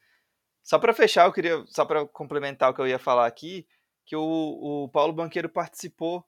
Só 0.63 0.79
para 0.79 0.93
fechar, 0.93 1.25
eu 1.25 1.33
queria, 1.33 1.63
só 1.67 1.85
para 1.85 2.05
complementar 2.07 2.69
o 2.69 2.73
que 2.73 2.81
eu 2.81 2.87
ia 2.87 2.99
falar 2.99 3.27
aqui, 3.27 3.67
que 4.05 4.15
o, 4.15 4.21
o 4.83 4.89
Paulo 4.89 5.13
Banqueiro 5.13 5.49
participou 5.49 6.25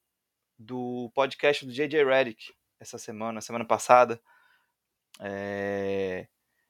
do 0.58 1.12
podcast 1.16 1.66
do 1.66 1.72
JJ 1.72 2.04
Redick 2.04 2.54
essa 2.80 2.98
semana, 2.98 3.42
semana 3.42 3.66
passada. 3.66 4.22
É... 5.20 6.28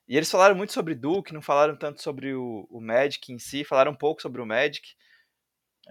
E 0.07 0.17
eles 0.17 0.29
falaram 0.29 0.55
muito 0.55 0.73
sobre 0.73 0.95
Duke, 0.95 1.33
não 1.33 1.41
falaram 1.41 1.75
tanto 1.75 2.01
sobre 2.01 2.33
o, 2.33 2.67
o 2.69 2.81
Magic 2.81 3.31
em 3.31 3.39
si, 3.39 3.63
falaram 3.63 3.91
um 3.91 3.95
pouco 3.95 4.21
sobre 4.21 4.41
o 4.41 4.45
Magic. 4.45 4.95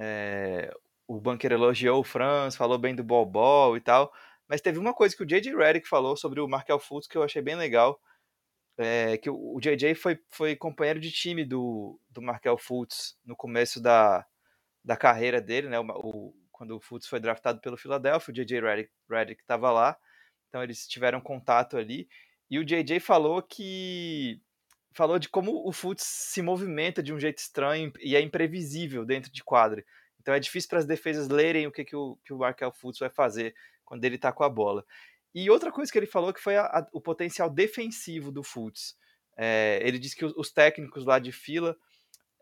É... 0.01 0.73
O 1.07 1.21
Banqueiro 1.21 1.57
elogiou 1.57 2.01
o 2.01 2.05
Franz, 2.05 2.57
falou 2.57 2.79
bem 2.79 2.95
do 2.95 3.03
Ball 3.05 3.77
e 3.77 3.81
tal. 3.81 4.13
Mas 4.49 4.61
teve 4.61 4.79
uma 4.79 4.95
coisa 4.95 5.17
que 5.17 5.23
o 5.23 5.27
JJ 5.27 5.55
Redick 5.57 5.89
falou 5.89 6.17
sobre 6.17 6.41
o 6.41 6.49
Markel 6.49 6.79
Fultz 6.79 7.07
que 7.09 7.17
eu 7.17 7.23
achei 7.23 7.43
bem 7.43 7.57
legal. 7.57 8.01
É, 8.79 9.19
que 9.19 9.29
o, 9.29 9.57
o 9.57 9.61
JJ 9.61 9.95
foi, 9.95 10.19
foi 10.31 10.57
companheiro 10.57 11.01
de 11.01 11.11
time 11.11 11.45
do, 11.45 12.01
do 12.09 12.23
Markel 12.23 12.57
Fultz 12.57 13.17
no 13.25 13.37
começo 13.37 13.81
da, 13.81 14.27
da 14.85 14.97
carreira 14.97 15.41
dele, 15.41 15.69
né? 15.69 15.79
O, 15.79 15.85
o 15.85 16.35
quando 16.61 16.77
o 16.77 16.81
Fultz 16.81 17.07
foi 17.07 17.19
draftado 17.19 17.59
pelo 17.63 17.79
Philadelphia, 17.79 18.31
o 18.31 18.35
JJ 18.35 18.61
Redick 19.09 19.41
estava 19.41 19.71
lá. 19.71 19.97
Então 20.49 20.63
eles 20.63 20.87
tiveram 20.87 21.19
contato 21.19 21.79
ali. 21.79 22.07
E 22.51 22.59
o 22.59 22.65
JJ 22.65 23.01
falou 23.01 23.43
que 23.43 24.43
falou 24.93 25.19
de 25.19 25.29
como 25.29 25.67
o 25.67 25.73
Fultz 25.73 26.05
se 26.05 26.43
movimenta 26.43 27.03
de 27.03 27.13
um 27.13 27.21
jeito 27.21 27.39
estranho 27.39 27.93
e 28.01 28.17
é 28.17 28.21
imprevisível 28.21 29.05
dentro 29.05 29.31
de 29.31 29.43
quadra. 29.43 29.85
Então 30.21 30.35
é 30.35 30.41
difícil 30.41 30.69
para 30.69 30.79
as 30.79 30.87
defesas 30.87 31.29
lerem 31.29 31.67
o 31.67 31.73
que, 31.73 31.85
que 31.85 31.97
o, 31.97 32.19
que 32.25 32.33
o 32.33 32.39
Markel 32.39 32.73
Fultz 32.73 32.99
vai 32.99 33.11
fazer 33.11 33.55
quando 33.85 34.05
ele 34.05 34.17
está 34.17 34.33
com 34.33 34.45
a 34.45 34.49
bola. 34.49 34.85
E 35.35 35.49
outra 35.49 35.71
coisa 35.71 35.91
que 35.91 35.99
ele 35.99 36.07
falou 36.07 36.33
que 36.33 36.41
foi 36.41 36.57
a, 36.57 36.65
a, 36.65 36.89
o 36.93 37.01
potencial 37.01 37.49
defensivo 37.49 38.33
do 38.33 38.43
Fultz. 38.43 38.97
É, 39.37 39.81
ele 39.83 39.99
disse 39.99 40.17
que 40.17 40.25
os, 40.25 40.35
os, 40.37 40.51
técnicos 40.51 41.05
lá 41.05 41.19
de 41.19 41.33
fila 41.33 41.77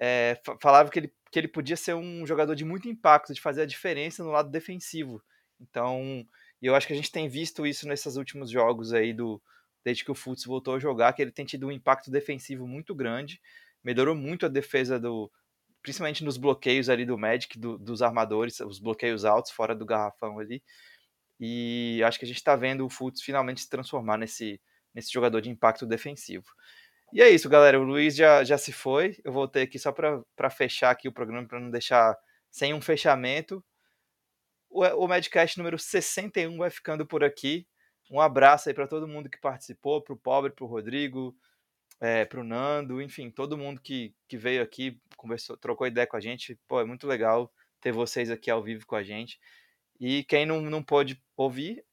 é, 0.00 0.40
falavam 0.60 0.90
que 0.90 0.98
ele, 0.98 1.12
que 1.30 1.38
ele 1.38 1.48
podia 1.48 1.76
ser 1.76 1.94
um 1.94 2.26
jogador 2.26 2.54
de 2.54 2.64
muito 2.64 2.88
impacto, 2.88 3.34
de 3.34 3.40
fazer 3.40 3.62
a 3.62 3.66
diferença 3.66 4.24
no 4.24 4.30
lado 4.30 4.50
defensivo. 4.50 5.22
Então, 5.60 6.26
eu 6.60 6.74
acho 6.74 6.86
que 6.86 6.92
a 6.92 6.96
gente 6.96 7.12
tem 7.12 7.28
visto 7.28 7.66
isso 7.66 7.86
nesses 7.86 8.16
últimos 8.16 8.50
jogos 8.50 8.92
aí 8.92 9.12
do 9.12 9.40
desde 9.84 10.04
que 10.04 10.10
o 10.10 10.14
Fultz 10.14 10.44
voltou 10.44 10.74
a 10.74 10.78
jogar, 10.78 11.12
que 11.12 11.22
ele 11.22 11.32
tem 11.32 11.44
tido 11.44 11.66
um 11.66 11.72
impacto 11.72 12.10
defensivo 12.10 12.66
muito 12.66 12.94
grande, 12.94 13.40
melhorou 13.82 14.14
muito 14.14 14.46
a 14.46 14.48
defesa 14.48 14.98
do, 14.98 15.30
principalmente 15.82 16.24
nos 16.24 16.36
bloqueios 16.36 16.88
ali 16.88 17.04
do 17.04 17.16
Magic, 17.16 17.58
do, 17.58 17.78
dos 17.78 18.02
armadores, 18.02 18.60
os 18.60 18.78
bloqueios 18.78 19.24
altos 19.24 19.52
fora 19.52 19.74
do 19.74 19.86
garrafão 19.86 20.38
ali. 20.38 20.62
E 21.40 22.02
acho 22.04 22.18
que 22.18 22.24
a 22.24 22.28
gente 22.28 22.38
está 22.38 22.56
vendo 22.56 22.84
o 22.84 22.90
Fultz 22.90 23.22
finalmente 23.22 23.60
se 23.60 23.68
transformar 23.68 24.18
nesse, 24.18 24.60
nesse 24.94 25.12
jogador 25.12 25.40
de 25.40 25.50
impacto 25.50 25.86
defensivo. 25.86 26.46
E 27.12 27.22
é 27.22 27.30
isso, 27.30 27.48
galera. 27.48 27.80
O 27.80 27.84
Luiz 27.84 28.14
já, 28.16 28.44
já 28.44 28.58
se 28.58 28.72
foi. 28.72 29.16
Eu 29.24 29.32
voltei 29.32 29.62
aqui 29.62 29.78
só 29.78 29.92
para 29.92 30.50
fechar 30.50 30.90
aqui 30.90 31.08
o 31.08 31.12
programa, 31.12 31.46
para 31.46 31.60
não 31.60 31.70
deixar 31.70 32.16
sem 32.50 32.74
um 32.74 32.80
fechamento. 32.80 33.64
O, 34.68 34.84
o 34.84 35.08
Madcast 35.08 35.56
número 35.56 35.78
61 35.78 36.58
vai 36.58 36.70
ficando 36.70 37.06
por 37.06 37.24
aqui. 37.24 37.66
Um 38.10 38.20
abraço 38.20 38.68
aí 38.68 38.74
para 38.74 38.86
todo 38.86 39.08
mundo 39.08 39.28
que 39.28 39.38
participou, 39.38 40.00
para 40.00 40.14
o 40.14 40.16
Pobre, 40.16 40.50
para 40.50 40.64
o 40.64 40.68
Rodrigo, 40.68 41.36
é, 42.00 42.24
para 42.24 42.40
o 42.40 42.44
Nando, 42.44 43.02
enfim, 43.02 43.30
todo 43.30 43.58
mundo 43.58 43.80
que, 43.80 44.14
que 44.26 44.36
veio 44.36 44.62
aqui, 44.62 45.00
conversou, 45.16 45.56
trocou 45.56 45.86
ideia 45.86 46.06
com 46.06 46.16
a 46.16 46.20
gente. 46.20 46.58
Pô, 46.66 46.80
é 46.80 46.84
muito 46.84 47.06
legal 47.06 47.52
ter 47.80 47.92
vocês 47.92 48.30
aqui 48.30 48.50
ao 48.50 48.62
vivo 48.62 48.86
com 48.86 48.96
a 48.96 49.02
gente. 49.02 49.38
E 50.00 50.24
quem 50.24 50.46
não, 50.46 50.60
não 50.62 50.82
pôde 50.82 51.20
ouvir, 51.36 51.84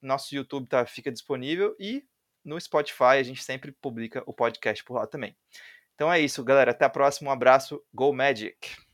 nosso 0.00 0.34
YouTube 0.34 0.66
tá, 0.66 0.86
fica 0.86 1.10
disponível 1.10 1.76
e 1.78 2.04
no 2.44 2.60
Spotify 2.60 3.18
a 3.18 3.22
gente 3.22 3.42
sempre 3.42 3.72
publica 3.72 4.22
o 4.26 4.32
podcast 4.32 4.82
por 4.84 4.94
lá 4.94 5.06
também. 5.06 5.36
Então 5.94 6.12
é 6.12 6.20
isso, 6.20 6.44
galera. 6.44 6.70
Até 6.70 6.84
a 6.84 6.90
próxima. 6.90 7.30
Um 7.30 7.32
abraço. 7.32 7.82
Go 7.92 8.12
Magic! 8.12 8.87